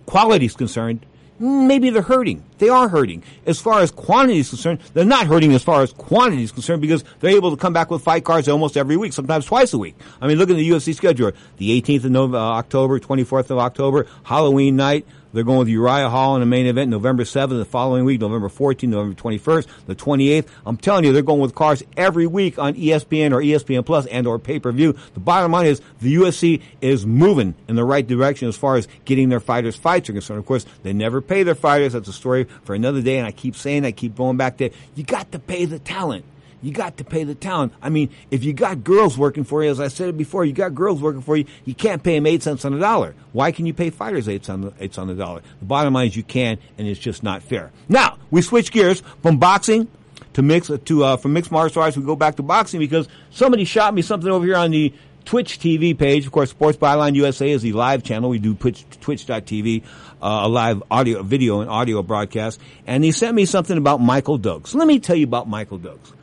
quality 0.05 0.45
is 0.45 0.55
concerned, 0.55 1.05
maybe 1.39 1.89
they're 1.89 2.01
hurting. 2.01 2.43
They 2.57 2.69
are 2.69 2.87
hurting. 2.87 3.23
As 3.45 3.59
far 3.59 3.81
as 3.81 3.91
quantity 3.91 4.39
is 4.39 4.49
concerned, 4.49 4.79
they're 4.93 5.05
not 5.05 5.27
hurting 5.27 5.53
as 5.53 5.63
far 5.63 5.81
as 5.81 5.91
quantity 5.93 6.43
is 6.43 6.51
concerned 6.51 6.81
because 6.81 7.03
they're 7.19 7.35
able 7.35 7.51
to 7.51 7.57
come 7.57 7.73
back 7.73 7.91
with 7.91 8.01
fight 8.01 8.23
cards 8.23 8.47
almost 8.47 8.77
every 8.77 8.97
week, 8.97 9.13
sometimes 9.13 9.45
twice 9.45 9.73
a 9.73 9.77
week. 9.77 9.95
I 10.21 10.27
mean, 10.27 10.37
look 10.37 10.49
at 10.49 10.55
the 10.55 10.69
UFC 10.69 10.95
schedule. 10.95 11.31
The 11.57 11.81
18th 11.81 12.05
of 12.05 12.11
November, 12.11 12.37
uh, 12.37 12.41
October, 12.41 12.99
24th 12.99 13.49
of 13.49 13.57
October, 13.57 14.07
Halloween 14.23 14.75
night. 14.75 15.05
They're 15.35 15.43
going 15.43 15.59
with 15.59 15.67
Uriah 15.67 16.09
Hall 16.09 16.35
in 16.35 16.39
the 16.39 16.45
main 16.45 16.65
event 16.65 16.89
November 16.89 17.23
7th, 17.23 17.49
the 17.49 17.65
following 17.65 18.05
week, 18.05 18.21
November 18.21 18.47
14th, 18.47 18.87
November 18.87 19.21
21st, 19.21 19.67
the 19.85 19.93
28th. 19.93 20.47
I'm 20.65 20.77
telling 20.77 21.03
you, 21.03 21.11
they're 21.11 21.23
going 21.23 21.41
with 21.41 21.53
cars 21.53 21.83
every 21.97 22.25
week 22.25 22.57
on 22.57 22.73
ESPN 22.75 23.33
or 23.33 23.41
ESPN 23.41 23.85
Plus 23.85 24.05
and 24.05 24.27
or 24.27 24.39
pay-per-view. 24.39 24.95
The 25.13 25.19
bottom 25.19 25.51
line 25.51 25.65
is 25.65 25.81
the 25.99 26.15
UFC 26.15 26.61
is 26.79 27.05
moving 27.05 27.53
in 27.67 27.75
the 27.75 27.83
right 27.83 28.07
direction 28.07 28.47
as 28.47 28.55
far 28.55 28.77
as 28.77 28.87
getting 29.03 29.27
their 29.27 29.41
fighters 29.41 29.75
fights 29.75 30.09
are 30.09 30.13
concerned. 30.13 30.39
Of 30.39 30.45
course, 30.45 30.65
they 30.83 30.93
never 30.93 31.19
pay 31.19 31.43
their 31.43 31.53
fighters. 31.53 31.91
That's 31.91 32.07
a 32.07 32.13
story 32.13 32.45
for 32.63 32.73
another 32.73 33.01
day. 33.01 33.17
And 33.17 33.27
I 33.27 33.33
keep 33.33 33.57
saying, 33.57 33.83
I 33.83 33.91
keep 33.91 34.15
going 34.15 34.37
back 34.37 34.55
to, 34.59 34.69
you 34.95 35.03
got 35.03 35.33
to 35.33 35.39
pay 35.39 35.65
the 35.65 35.79
talent. 35.79 36.23
You 36.61 36.71
got 36.71 36.97
to 36.97 37.03
pay 37.03 37.23
the 37.23 37.35
talent. 37.35 37.73
I 37.81 37.89
mean, 37.89 38.09
if 38.31 38.43
you 38.43 38.53
got 38.53 38.83
girls 38.83 39.17
working 39.17 39.43
for 39.43 39.63
you, 39.63 39.69
as 39.69 39.79
I 39.79 39.87
said 39.87 40.17
before, 40.17 40.45
you 40.45 40.53
got 40.53 40.73
girls 40.73 41.01
working 41.01 41.21
for 41.21 41.35
you, 41.35 41.45
you 41.63 41.75
can't 41.75 42.01
pay 42.01 42.15
them 42.15 42.25
eight 42.25 42.43
cents 42.43 42.65
on 42.65 42.73
the 42.73 42.79
dollar. 42.79 43.15
Why 43.33 43.51
can 43.51 43.65
you 43.65 43.73
pay 43.73 43.89
fighters 43.89 44.27
eight 44.27 44.49
eight 44.79 44.97
on 44.99 45.07
the 45.07 45.15
dollar? 45.15 45.41
The 45.59 45.65
bottom 45.65 45.93
line 45.93 46.07
is 46.07 46.15
you 46.15 46.23
can, 46.23 46.57
and 46.77 46.87
it's 46.87 46.99
just 46.99 47.23
not 47.23 47.43
fair. 47.43 47.71
Now, 47.87 48.17
we 48.31 48.41
switch 48.41 48.71
gears 48.71 49.01
from 49.21 49.37
boxing 49.37 49.87
to 50.33 50.41
mix, 50.41 50.69
to, 50.85 51.03
uh, 51.03 51.17
from 51.17 51.33
mixed 51.33 51.51
martial 51.51 51.81
arts, 51.81 51.95
we 51.97 52.03
go 52.03 52.15
back 52.15 52.35
to 52.35 52.43
boxing 52.43 52.79
because 52.79 53.07
somebody 53.31 53.63
shot 53.63 53.93
me 53.93 54.01
something 54.01 54.29
over 54.29 54.45
here 54.45 54.57
on 54.57 54.71
the 54.71 54.93
Twitch 55.23 55.59
TV 55.59 55.97
page. 55.97 56.25
Of 56.25 56.31
course, 56.31 56.49
Sports 56.49 56.77
Byline 56.77 57.15
USA 57.15 57.49
is 57.49 57.61
the 57.61 57.73
live 57.73 58.03
channel. 58.03 58.29
We 58.29 58.39
do 58.39 58.53
Twitch, 58.53 58.85
twitch.tv, 59.01 59.83
uh, 60.21 60.41
a 60.43 60.47
live 60.47 60.83
audio, 60.91 61.23
video 61.23 61.61
and 61.61 61.69
audio 61.69 62.03
broadcast. 62.03 62.59
And 62.85 63.03
he 63.03 63.11
sent 63.11 63.33
me 63.33 63.45
something 63.45 63.77
about 63.77 64.01
Michael 64.01 64.37
Dokes. 64.37 64.75
Let 64.75 64.87
me 64.87 64.99
tell 64.99 65.15
you 65.15 65.25
about 65.25 65.47
Michael 65.47 65.79
Dokes 65.79 66.14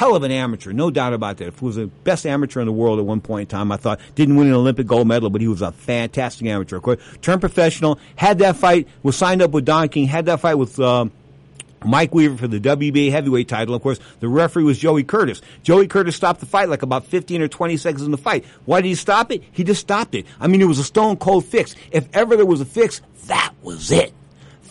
hell 0.00 0.16
of 0.16 0.22
an 0.22 0.32
amateur, 0.32 0.72
no 0.72 0.90
doubt 0.90 1.12
about 1.12 1.36
that. 1.36 1.52
He 1.52 1.62
was 1.62 1.76
the 1.76 1.86
best 1.86 2.24
amateur 2.24 2.60
in 2.60 2.66
the 2.66 2.72
world 2.72 2.98
at 2.98 3.04
one 3.04 3.20
point 3.20 3.42
in 3.42 3.46
time, 3.48 3.70
I 3.70 3.76
thought 3.76 4.00
didn't 4.14 4.36
win 4.36 4.46
an 4.46 4.54
Olympic 4.54 4.86
gold 4.86 5.06
medal, 5.06 5.28
but 5.28 5.42
he 5.42 5.46
was 5.46 5.60
a 5.60 5.72
fantastic 5.72 6.46
amateur. 6.46 6.76
Of 6.76 6.84
course, 6.84 6.98
turned 7.20 7.42
professional, 7.42 7.98
had 8.16 8.38
that 8.38 8.56
fight, 8.56 8.88
was 9.02 9.14
signed 9.14 9.42
up 9.42 9.50
with 9.50 9.66
Don 9.66 9.90
King, 9.90 10.06
had 10.06 10.24
that 10.26 10.40
fight 10.40 10.54
with. 10.54 10.80
Um, 10.80 11.12
Mike 11.82 12.14
Weaver 12.14 12.36
for 12.36 12.46
the 12.46 12.60
WBA 12.60 13.10
heavyweight 13.10 13.48
title. 13.48 13.74
Of 13.74 13.80
course, 13.80 13.98
the 14.20 14.28
referee 14.28 14.64
was 14.64 14.78
Joey 14.78 15.02
Curtis. 15.02 15.40
Joey 15.62 15.86
Curtis 15.86 16.14
stopped 16.14 16.40
the 16.40 16.44
fight 16.44 16.68
like 16.68 16.82
about 16.82 17.06
15 17.06 17.40
or 17.40 17.48
20 17.48 17.78
seconds 17.78 18.02
in 18.02 18.10
the 18.10 18.18
fight. 18.18 18.44
Why 18.66 18.82
did 18.82 18.88
he 18.88 18.94
stop 18.94 19.32
it? 19.32 19.42
He 19.50 19.64
just 19.64 19.80
stopped 19.80 20.14
it. 20.14 20.26
I 20.38 20.46
mean, 20.46 20.60
it 20.60 20.66
was 20.66 20.78
a 20.78 20.84
stone 20.84 21.16
cold 21.16 21.46
fix. 21.46 21.74
If 21.90 22.06
ever 22.12 22.36
there 22.36 22.44
was 22.44 22.60
a 22.60 22.66
fix, 22.66 23.00
that 23.28 23.54
was 23.62 23.90
it. 23.90 24.12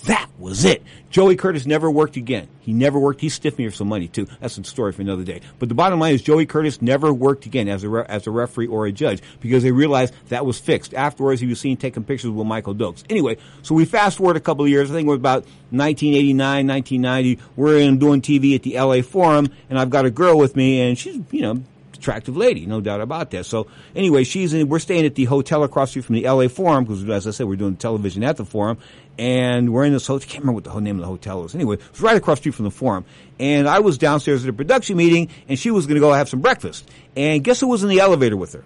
That 0.09 0.27
was 0.39 0.65
it. 0.65 0.81
Joey 1.11 1.35
Curtis 1.35 1.67
never 1.67 1.91
worked 1.91 2.17
again. 2.17 2.47
He 2.61 2.73
never 2.73 2.97
worked. 2.97 3.21
He 3.21 3.29
stiffed 3.29 3.59
me 3.59 3.69
for 3.69 3.75
some 3.75 3.89
money 3.89 4.07
too. 4.07 4.25
That's 4.39 4.57
a 4.57 4.63
story 4.63 4.91
for 4.91 5.03
another 5.03 5.23
day. 5.23 5.41
But 5.59 5.69
the 5.69 5.75
bottom 5.75 5.99
line 5.99 6.15
is 6.15 6.23
Joey 6.23 6.47
Curtis 6.47 6.81
never 6.81 7.13
worked 7.13 7.45
again 7.45 7.67
as 7.67 7.83
a 7.83 7.89
re- 7.89 8.05
as 8.09 8.25
a 8.25 8.31
referee 8.31 8.65
or 8.65 8.87
a 8.87 8.91
judge 8.91 9.21
because 9.39 9.61
they 9.61 9.71
realized 9.71 10.15
that 10.29 10.47
was 10.47 10.57
fixed. 10.57 10.95
Afterwards, 10.95 11.39
he 11.41 11.45
was 11.45 11.59
seen 11.59 11.77
taking 11.77 12.03
pictures 12.03 12.31
with 12.31 12.47
Michael 12.47 12.73
Dokes. 12.73 13.03
Anyway, 13.07 13.37
so 13.61 13.75
we 13.75 13.85
fast 13.85 14.17
forward 14.17 14.35
a 14.35 14.39
couple 14.39 14.65
of 14.65 14.71
years. 14.71 14.89
I 14.89 14.95
think 14.95 15.05
it 15.05 15.11
was 15.11 15.17
about 15.17 15.43
1989, 15.69 16.65
1990. 16.65 17.39
We're 17.55 17.77
in 17.77 17.99
doing 17.99 18.23
TV 18.23 18.55
at 18.55 18.63
the 18.63 18.79
LA 18.79 19.03
Forum, 19.03 19.49
and 19.69 19.77
I've 19.77 19.91
got 19.91 20.05
a 20.05 20.11
girl 20.11 20.39
with 20.39 20.55
me, 20.55 20.81
and 20.81 20.97
she's 20.97 21.19
you 21.29 21.41
know 21.41 21.61
attractive 21.99 22.35
lady, 22.35 22.65
no 22.65 22.81
doubt 22.81 23.01
about 23.01 23.29
that. 23.31 23.45
So 23.45 23.67
anyway, 23.95 24.23
she's 24.23 24.53
in, 24.53 24.69
we're 24.69 24.79
staying 24.79 25.05
at 25.05 25.15
the 25.15 25.25
hotel 25.25 25.63
across 25.63 25.89
the 25.89 26.01
street 26.01 26.05
from 26.05 26.15
the 26.15 26.27
LA 26.27 26.47
Forum 26.47 26.85
because, 26.85 27.07
as 27.07 27.27
I 27.27 27.31
said, 27.31 27.47
we're 27.47 27.57
doing 27.57 27.75
television 27.75 28.23
at 28.23 28.37
the 28.37 28.45
Forum, 28.45 28.77
and 29.19 29.73
we're 29.73 29.83
in 29.83 29.91
this 29.91 30.07
hotel. 30.07 30.25
I 30.25 30.31
can't 30.31 30.43
remember 30.43 30.55
what 30.55 30.63
the 30.63 30.69
whole 30.69 30.79
name 30.79 30.95
of 30.95 31.01
the 31.01 31.07
hotel 31.07 31.43
was. 31.43 31.53
Anyway, 31.53 31.75
it's 31.75 31.99
right 31.99 32.15
across 32.15 32.37
the 32.37 32.43
street 32.43 32.55
from 32.55 32.65
the 32.65 32.71
Forum, 32.71 33.03
and 33.37 33.67
I 33.67 33.79
was 33.79 33.97
downstairs 33.97 34.43
at 34.43 34.49
a 34.49 34.53
production 34.53 34.95
meeting, 34.95 35.29
and 35.49 35.59
she 35.59 35.71
was 35.71 35.85
going 35.85 35.95
to 35.95 35.99
go 35.99 36.13
have 36.13 36.29
some 36.29 36.39
breakfast. 36.39 36.89
And 37.17 37.43
guess 37.43 37.59
who 37.59 37.67
was 37.67 37.83
in 37.83 37.89
the 37.89 37.99
elevator 37.99 38.37
with 38.37 38.53
her? 38.53 38.63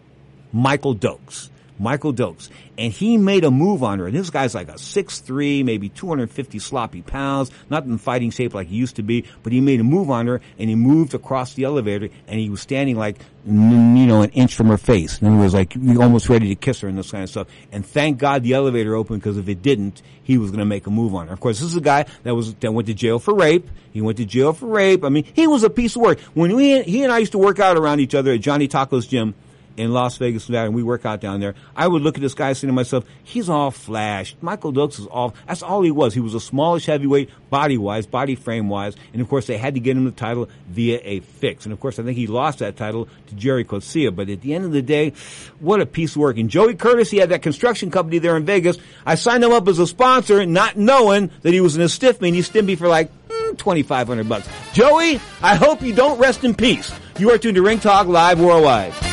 Michael 0.54 0.96
Dokes. 0.96 1.50
Michael 1.80 2.14
Dokes. 2.14 2.50
And 2.78 2.92
he 2.92 3.18
made 3.18 3.44
a 3.44 3.52
move 3.52 3.84
on 3.84 4.00
her. 4.00 4.08
And 4.08 4.16
this 4.16 4.30
guy's 4.30 4.56
like 4.56 4.70
a 4.70 4.74
6'3", 4.74 5.64
maybe 5.64 5.90
250 5.90 6.60
sloppy 6.60 7.02
pounds, 7.02 7.52
not 7.70 7.86
in 7.86 7.98
fighting 7.98 8.32
shape 8.32 8.54
like 8.54 8.68
he 8.68 8.76
used 8.76 8.96
to 8.96 9.04
be, 9.04 9.26
but 9.44 9.54
he 9.54 9.62
made 9.62 9.80
a 9.80 9.84
move 9.84 10.10
on 10.10 10.28
her 10.28 10.42
and 10.58 10.70
he 10.70 10.76
moved 10.76 11.14
across 11.14 11.54
the 11.54 11.64
elevator 11.64 12.10
and 12.28 12.40
he 12.40 12.50
was 12.50 12.62
standing 12.62 12.98
like, 12.98 13.20
you 13.46 13.52
know, 13.52 14.22
an 14.22 14.30
inch 14.32 14.56
from 14.56 14.68
her 14.68 14.78
face. 14.78 15.20
And 15.20 15.36
he 15.36 15.40
was 15.40 15.54
like 15.54 15.76
almost 16.00 16.30
ready 16.30 16.50
to 16.50 16.56
kiss 16.56 16.80
her 16.80 16.88
and 16.88 16.98
this 16.98 17.12
kind 17.12 17.24
of 17.24 17.30
stuff. 17.30 17.48
And 17.72 17.86
thank 17.86 18.18
God 18.18 18.44
the 18.44 18.54
elevator 18.54 18.96
opened 18.96 19.22
because 19.22 19.38
if 19.38 19.48
it 19.50 19.62
didn't, 19.62 20.02
he 20.24 20.38
was 20.38 20.50
going 20.50 20.60
to 20.60 20.66
make 20.66 20.88
a 20.88 20.90
move 20.90 21.14
on 21.14 21.28
her. 21.28 21.34
Of 21.34 21.40
course, 21.40 21.60
this 21.60 21.70
is 21.70 21.76
a 21.76 21.82
guy 21.82 22.06
that 22.24 22.34
was, 22.34 22.54
that 22.56 22.72
went 22.72 22.88
to 22.88 22.94
jail 22.94 23.20
for 23.20 23.34
rape. 23.34 23.70
He 23.92 24.02
went 24.02 24.18
to 24.18 24.26
jail 24.26 24.54
for 24.54 24.68
rape. 24.68 25.04
I 25.04 25.10
mean, 25.10 25.26
he 25.34 25.46
was 25.48 25.64
a 25.64 25.70
piece 25.70 25.96
of 25.96 26.02
work. 26.02 26.20
When 26.34 26.56
we, 26.56 26.82
he 26.84 27.04
and 27.04 27.12
I 27.12 27.20
used 27.20 27.34
to 27.34 27.38
work 27.38 27.60
out 27.60 27.78
around 27.78 28.00
each 28.00 28.16
other 28.16 28.32
at 28.32 28.40
Johnny 28.40 28.68
Tocco's 28.68 29.06
gym, 29.06 29.36
in 29.78 29.92
Las 29.92 30.18
Vegas, 30.18 30.48
Nevada, 30.50 30.68
and 30.68 30.76
we 30.76 30.84
work 30.84 31.06
out 31.06 31.20
down 31.20 31.40
there, 31.40 31.56
I 31.76 31.88
would 31.88 32.02
look 32.02 32.16
at 32.16 32.22
this 32.22 32.34
guy 32.34 32.54
saying 32.54 32.70
to 32.70 32.74
myself, 32.74 33.06
he's 33.24 33.50
all 33.50 33.72
flash. 33.72 34.36
Michael 34.42 34.72
Dokes 34.72 35.00
is 35.00 35.08
all, 35.08 35.34
that's 35.48 35.64
all 35.64 35.82
he 35.82 35.92
was. 35.92 36.14
He 36.14 36.20
was 36.20 36.34
a 36.34 36.40
smallish 36.40 36.86
heavyweight, 36.86 37.30
body-wise, 37.50 38.06
body 38.06 38.36
frame-wise, 38.36 38.96
and 39.14 39.22
of 39.22 39.30
course 39.30 39.48
they 39.48 39.58
had 39.58 39.74
to 39.74 39.80
get 39.80 39.98
him 39.98 40.06
the 40.06 40.12
title 40.12 40.50
via 40.68 41.00
a 41.04 41.20
fix. 41.22 41.66
And 41.66 41.74
of 41.74 41.80
course 41.80 41.98
I 42.00 42.04
think 42.04 42.18
he 42.18 42.28
lost 42.28 42.60
that 42.60 42.78
title 42.78 43.08
to 43.28 43.36
Gerrie 43.36 43.66
Coetzee, 43.66 44.16
but 44.16 44.30
at 44.30 44.42
the 44.42 44.54
end 44.54 44.66
of 44.66 44.72
the 44.72 44.82
day, 44.82 45.14
what 45.60 45.82
a 45.82 45.86
piece 45.86 46.12
of 46.12 46.18
work. 46.18 46.38
And 46.38 46.50
Joey 46.50 46.76
Curtis, 46.76 47.10
he 47.10 47.18
had 47.18 47.30
that 47.30 47.42
construction 47.42 47.90
company 47.90 48.20
there 48.20 48.38
in 48.38 48.46
Vegas. 48.46 48.78
I 49.06 49.16
signed 49.16 49.44
him 49.44 49.52
up 49.52 49.68
as 49.68 49.80
a 49.80 49.88
sponsor, 49.88 50.46
not 50.46 50.78
knowing 50.78 51.32
that 51.42 51.54
he 51.54 51.62
was 51.62 51.76
in 51.76 51.82
a 51.82 51.90
stiff 51.90 52.22
and 52.22 52.36
he 52.36 52.42
stiffed 52.42 52.68
me 52.68 52.76
for 52.76 52.88
like, 52.88 53.12
mm, 53.28 53.58
2500 53.58 54.30
bucks. 54.30 54.48
Joey, 54.74 55.20
I 55.42 55.56
hope 55.56 55.82
you 55.82 55.94
don't 55.94 56.20
rest 56.20 56.44
in 56.44 56.54
peace. 56.54 56.94
You 57.18 57.32
are 57.32 57.38
tuned 57.38 57.56
to 57.56 57.62
Ring 57.62 57.80
Talk 57.80 58.08
Live 58.08 58.40
Worldwide. 58.40 59.13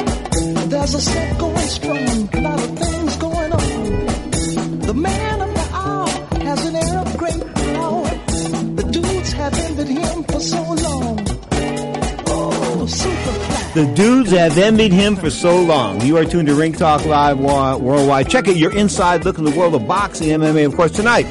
There's 0.68 0.94
a 0.94 1.00
set 1.00 1.38
going 1.38 1.56
strong, 1.56 2.28
a 2.34 2.40
lot 2.40 2.62
of 2.62 2.78
things 2.78 3.16
going 3.16 3.52
on. 3.52 4.80
The 4.80 4.94
man 4.94 5.40
of 5.40 5.54
the 5.54 5.68
hour 5.72 6.06
has 6.44 6.66
an 6.66 6.76
air 6.76 6.98
of 6.98 7.16
great 7.16 7.40
power. 7.54 8.04
The 8.76 8.82
dudes 8.92 9.32
have 9.32 9.54
envied 9.54 9.88
him 9.88 10.24
for 10.24 10.40
so 10.40 10.62
long. 10.62 11.13
The 12.92 13.92
dudes 13.94 14.30
have 14.30 14.58
envied 14.58 14.92
him 14.92 15.16
for 15.16 15.30
so 15.30 15.60
long. 15.60 16.00
You 16.02 16.16
are 16.18 16.24
tuned 16.24 16.48
to 16.48 16.54
Ring 16.54 16.72
Talk 16.72 17.04
Live 17.04 17.38
worldwide. 17.38 18.28
Check 18.28 18.48
it. 18.48 18.56
Your 18.56 18.76
inside 18.76 19.24
look 19.24 19.38
in 19.38 19.44
the 19.44 19.50
world 19.50 19.74
of 19.74 19.86
boxing, 19.86 20.28
MMA, 20.28 20.66
of 20.66 20.76
course, 20.76 20.92
tonight. 20.92 21.24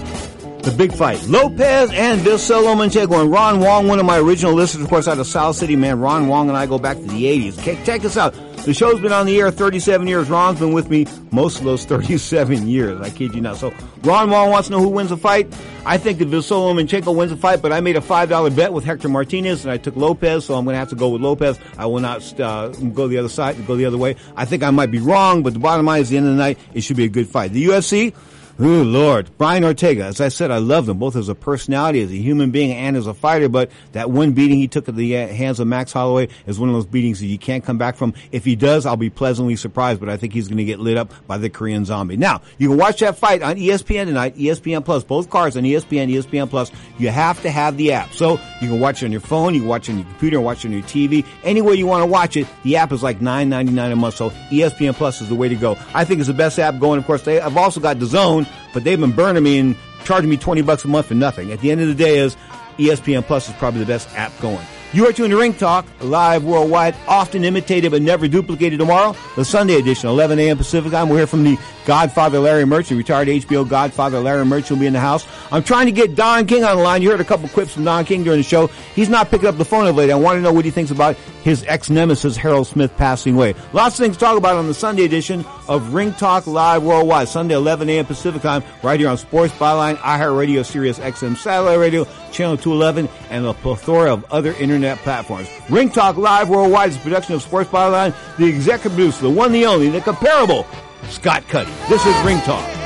The 0.63 0.71
big 0.71 0.93
fight. 0.93 1.21
Lopez 1.27 1.91
and 1.91 2.21
Vasiliy 2.21 2.63
Lomachenko 2.63 3.21
and 3.21 3.31
Ron 3.31 3.59
Wong, 3.59 3.87
one 3.87 3.99
of 3.99 4.05
my 4.05 4.17
original 4.17 4.53
listeners, 4.53 4.83
of 4.83 4.89
course, 4.89 5.07
out 5.07 5.19
of 5.19 5.27
South 5.27 5.55
City, 5.55 5.75
man. 5.75 5.99
Ron 5.99 6.27
Wong 6.27 6.47
and 6.47 6.57
I 6.57 6.65
go 6.65 6.79
back 6.79 6.97
to 6.97 7.03
the 7.03 7.25
80s. 7.25 7.59
Okay, 7.59 7.77
check 7.83 8.03
out. 8.17 8.33
The 8.65 8.73
show's 8.73 9.01
been 9.01 9.11
on 9.11 9.25
the 9.25 9.37
air 9.41 9.51
37 9.51 10.07
years. 10.07 10.29
Ron's 10.29 10.59
been 10.59 10.71
with 10.71 10.89
me 10.89 11.05
most 11.31 11.59
of 11.59 11.65
those 11.65 11.83
37 11.83 12.65
years. 12.69 13.01
I 13.01 13.09
kid 13.09 13.35
you 13.35 13.41
not. 13.41 13.57
So 13.57 13.73
Ron 14.03 14.29
Wong 14.29 14.51
wants 14.51 14.69
to 14.69 14.71
know 14.71 14.79
who 14.79 14.87
wins 14.87 15.09
the 15.09 15.17
fight. 15.17 15.53
I 15.85 15.97
think 15.97 16.19
that 16.19 16.29
Vasiliy 16.29 16.73
Lomachenko 16.73 17.13
wins 17.13 17.31
the 17.31 17.37
fight, 17.37 17.61
but 17.61 17.73
I 17.73 17.81
made 17.81 17.97
a 17.97 18.01
$5 18.01 18.55
bet 18.55 18.71
with 18.71 18.85
Hector 18.85 19.09
Martinez 19.09 19.65
and 19.65 19.71
I 19.71 19.75
took 19.75 19.97
Lopez, 19.97 20.45
so 20.45 20.55
I'm 20.55 20.63
going 20.63 20.75
to 20.75 20.79
have 20.79 20.89
to 20.91 20.95
go 20.95 21.09
with 21.09 21.21
Lopez. 21.21 21.59
I 21.77 21.87
will 21.87 21.99
not 21.99 22.39
uh, 22.39 22.69
go 22.69 23.09
the 23.09 23.17
other 23.17 23.27
side, 23.27 23.67
go 23.67 23.75
the 23.75 23.83
other 23.83 23.97
way. 23.97 24.15
I 24.37 24.45
think 24.45 24.63
I 24.63 24.69
might 24.69 24.91
be 24.91 24.99
wrong, 24.99 25.43
but 25.43 25.51
the 25.51 25.59
bottom 25.59 25.85
line 25.85 26.01
is, 26.01 26.09
the 26.09 26.15
end 26.15 26.27
of 26.27 26.31
the 26.31 26.37
night, 26.37 26.57
it 26.73 26.81
should 26.81 26.95
be 26.95 27.03
a 27.03 27.09
good 27.09 27.27
fight. 27.27 27.51
The 27.51 27.65
UFC, 27.65 28.15
Oh 28.59 28.83
Lord, 28.83 29.31
Brian 29.39 29.63
Ortega. 29.63 30.05
As 30.05 30.21
I 30.21 30.27
said, 30.27 30.51
I 30.51 30.59
love 30.59 30.87
him 30.87 30.99
both 30.99 31.15
as 31.15 31.27
a 31.27 31.33
personality, 31.33 32.01
as 32.01 32.11
a 32.11 32.15
human 32.15 32.51
being, 32.51 32.71
and 32.71 32.95
as 32.95 33.07
a 33.07 33.13
fighter. 33.15 33.49
But 33.49 33.71
that 33.93 34.11
one 34.11 34.33
beating 34.33 34.59
he 34.59 34.67
took 34.67 34.87
at 34.87 34.95
the 34.95 35.17
uh, 35.17 35.27
hands 35.27 35.59
of 35.59 35.65
Max 35.65 35.91
Holloway 35.91 36.27
is 36.45 36.59
one 36.59 36.69
of 36.69 36.75
those 36.75 36.85
beatings 36.85 37.19
that 37.19 37.25
you 37.25 37.39
can't 37.39 37.63
come 37.63 37.79
back 37.79 37.95
from. 37.95 38.13
If 38.31 38.45
he 38.45 38.55
does, 38.55 38.85
I'll 38.85 38.95
be 38.95 39.09
pleasantly 39.09 39.55
surprised. 39.55 39.99
But 39.99 40.09
I 40.09 40.17
think 40.17 40.33
he's 40.33 40.49
going 40.49 40.59
to 40.59 40.65
get 40.65 40.79
lit 40.79 40.97
up 40.97 41.11
by 41.25 41.39
the 41.39 41.49
Korean 41.49 41.83
Zombie. 41.83 42.15
Now 42.15 42.43
you 42.59 42.69
can 42.69 42.77
watch 42.77 42.99
that 42.99 43.17
fight 43.17 43.41
on 43.41 43.55
ESPN 43.55 44.05
tonight, 44.05 44.35
ESPN 44.35 44.85
Plus, 44.85 45.03
both 45.03 45.31
cards 45.31 45.57
on 45.57 45.63
ESPN, 45.63 46.13
ESPN 46.13 46.47
Plus. 46.47 46.71
You 46.99 47.09
have 47.09 47.41
to 47.41 47.49
have 47.49 47.75
the 47.77 47.93
app, 47.93 48.13
so 48.13 48.33
you 48.61 48.67
can 48.69 48.79
watch 48.79 49.01
it 49.01 49.07
on 49.07 49.11
your 49.11 49.21
phone, 49.21 49.55
you 49.55 49.61
can 49.61 49.69
watch 49.69 49.89
it 49.89 49.93
on 49.93 49.97
your 49.97 50.07
computer, 50.07 50.39
watch 50.39 50.63
it 50.63 50.67
on 50.67 50.73
your 50.73 50.83
TV, 50.83 51.25
anywhere 51.43 51.73
you 51.73 51.87
want 51.87 52.03
to 52.03 52.07
watch 52.07 52.37
it. 52.37 52.45
The 52.61 52.75
app 52.77 52.91
is 52.91 53.01
like 53.01 53.19
nine 53.19 53.49
ninety 53.49 53.71
nine 53.71 53.91
a 53.91 53.95
month, 53.95 54.13
so 54.13 54.29
ESPN 54.51 54.93
Plus 54.93 55.21
is 55.21 55.29
the 55.29 55.35
way 55.35 55.49
to 55.49 55.55
go. 55.55 55.75
I 55.95 56.05
think 56.05 56.19
it's 56.19 56.27
the 56.27 56.35
best 56.35 56.59
app 56.59 56.79
going. 56.79 56.99
Of 56.99 57.07
course, 57.07 57.23
they, 57.23 57.41
I've 57.41 57.57
also 57.57 57.79
got 57.79 57.97
the 57.97 58.05
Zone, 58.05 58.45
but 58.73 58.83
they've 58.83 58.99
been 58.99 59.11
burning 59.11 59.43
me 59.43 59.59
and 59.59 59.75
charging 60.03 60.29
me 60.29 60.37
20 60.37 60.61
bucks 60.63 60.83
a 60.83 60.87
month 60.87 61.07
for 61.07 61.13
nothing. 61.13 61.51
At 61.51 61.61
the 61.61 61.71
end 61.71 61.81
of 61.81 61.87
the 61.87 61.95
day 61.95 62.17
is 62.17 62.35
ESPN 62.77 63.23
Plus 63.23 63.47
is 63.47 63.55
probably 63.55 63.79
the 63.79 63.85
best 63.85 64.09
app 64.17 64.37
going. 64.41 64.65
You 64.93 65.07
are 65.07 65.11
tuned 65.11 65.31
to 65.31 65.39
Ring 65.39 65.55
Talk, 65.55 65.87
live 66.01 66.43
worldwide, 66.43 66.93
often 67.07 67.43
imitated 67.43 67.89
but 67.89 68.03
never 68.03 68.27
duplicated 68.27 68.77
tomorrow. 68.77 69.15
The 69.35 69.43
Sunday 69.43 69.73
edition, 69.73 70.07
11 70.07 70.37
a.m. 70.37 70.55
Pacific 70.55 70.91
time. 70.91 71.09
We'll 71.09 71.17
hear 71.17 71.25
from 71.25 71.43
the 71.43 71.57
Godfather 71.85 72.37
Larry 72.37 72.65
Merchant, 72.65 72.99
retired 72.99 73.27
HBO 73.27 73.67
Godfather 73.67 74.19
Larry 74.19 74.45
Merchant 74.45 74.69
will 74.69 74.77
be 74.77 74.85
in 74.85 74.93
the 74.93 74.99
house. 74.99 75.25
I'm 75.51 75.63
trying 75.63 75.87
to 75.87 75.91
get 75.91 76.13
Don 76.13 76.45
King 76.45 76.63
on 76.63 76.77
the 76.77 76.83
line. 76.83 77.01
You 77.01 77.09
heard 77.09 77.19
a 77.19 77.25
couple 77.25 77.49
quips 77.49 77.73
from 77.73 77.85
Don 77.85 78.05
King 78.05 78.23
during 78.23 78.39
the 78.39 78.43
show. 78.43 78.67
He's 78.93 79.09
not 79.09 79.31
picking 79.31 79.47
up 79.47 79.57
the 79.57 79.65
phone 79.65 79.87
of 79.87 79.95
late. 79.95 80.11
I 80.11 80.15
want 80.15 80.37
to 80.37 80.41
know 80.41 80.53
what 80.53 80.63
he 80.63 80.69
thinks 80.69 80.91
about 80.91 81.15
his 81.43 81.65
ex-nemesis 81.67 82.37
Harold 82.37 82.67
Smith 82.67 82.95
passing 82.95 83.33
away. 83.33 83.55
Lots 83.73 83.95
of 83.95 84.05
things 84.05 84.15
to 84.15 84.19
talk 84.19 84.37
about 84.37 84.57
on 84.57 84.67
the 84.67 84.73
Sunday 84.75 85.05
edition 85.05 85.43
of 85.67 85.93
Ring 85.93 86.13
Talk 86.13 86.45
Live 86.45 86.83
Worldwide. 86.83 87.27
Sunday, 87.27 87.55
11 87.55 87.89
a.m. 87.89 88.05
Pacific 88.05 88.43
time, 88.43 88.63
right 88.83 88.99
here 88.99 89.09
on 89.09 89.17
Sports 89.17 89.53
Byline, 89.55 89.97
iHeartRadio, 89.97 90.63
Sirius 90.63 90.99
XM 90.99 91.35
Satellite 91.35 91.79
Radio, 91.79 92.05
Channel 92.31 92.57
211, 92.57 93.09
and 93.29 93.45
a 93.45 93.53
plethora 93.53 94.13
of 94.13 94.23
other 94.31 94.53
internet 94.83 95.03
platforms. 95.03 95.49
Ring 95.69 95.89
Talk 95.89 96.17
Live 96.17 96.49
Worldwide 96.49 96.89
is 96.89 96.97
a 96.97 96.99
production 96.99 97.35
of 97.35 97.41
Sports 97.41 97.69
Byline. 97.69 98.13
The 98.37 98.45
executive 98.45 98.93
producer, 98.93 99.23
the 99.23 99.29
one, 99.29 99.51
the 99.51 99.65
only, 99.65 99.89
the 99.89 100.01
comparable, 100.01 100.67
Scott 101.09 101.47
Cuddy. 101.47 101.71
This 101.87 102.05
is 102.05 102.15
Ring 102.25 102.39
Talk. 102.41 102.82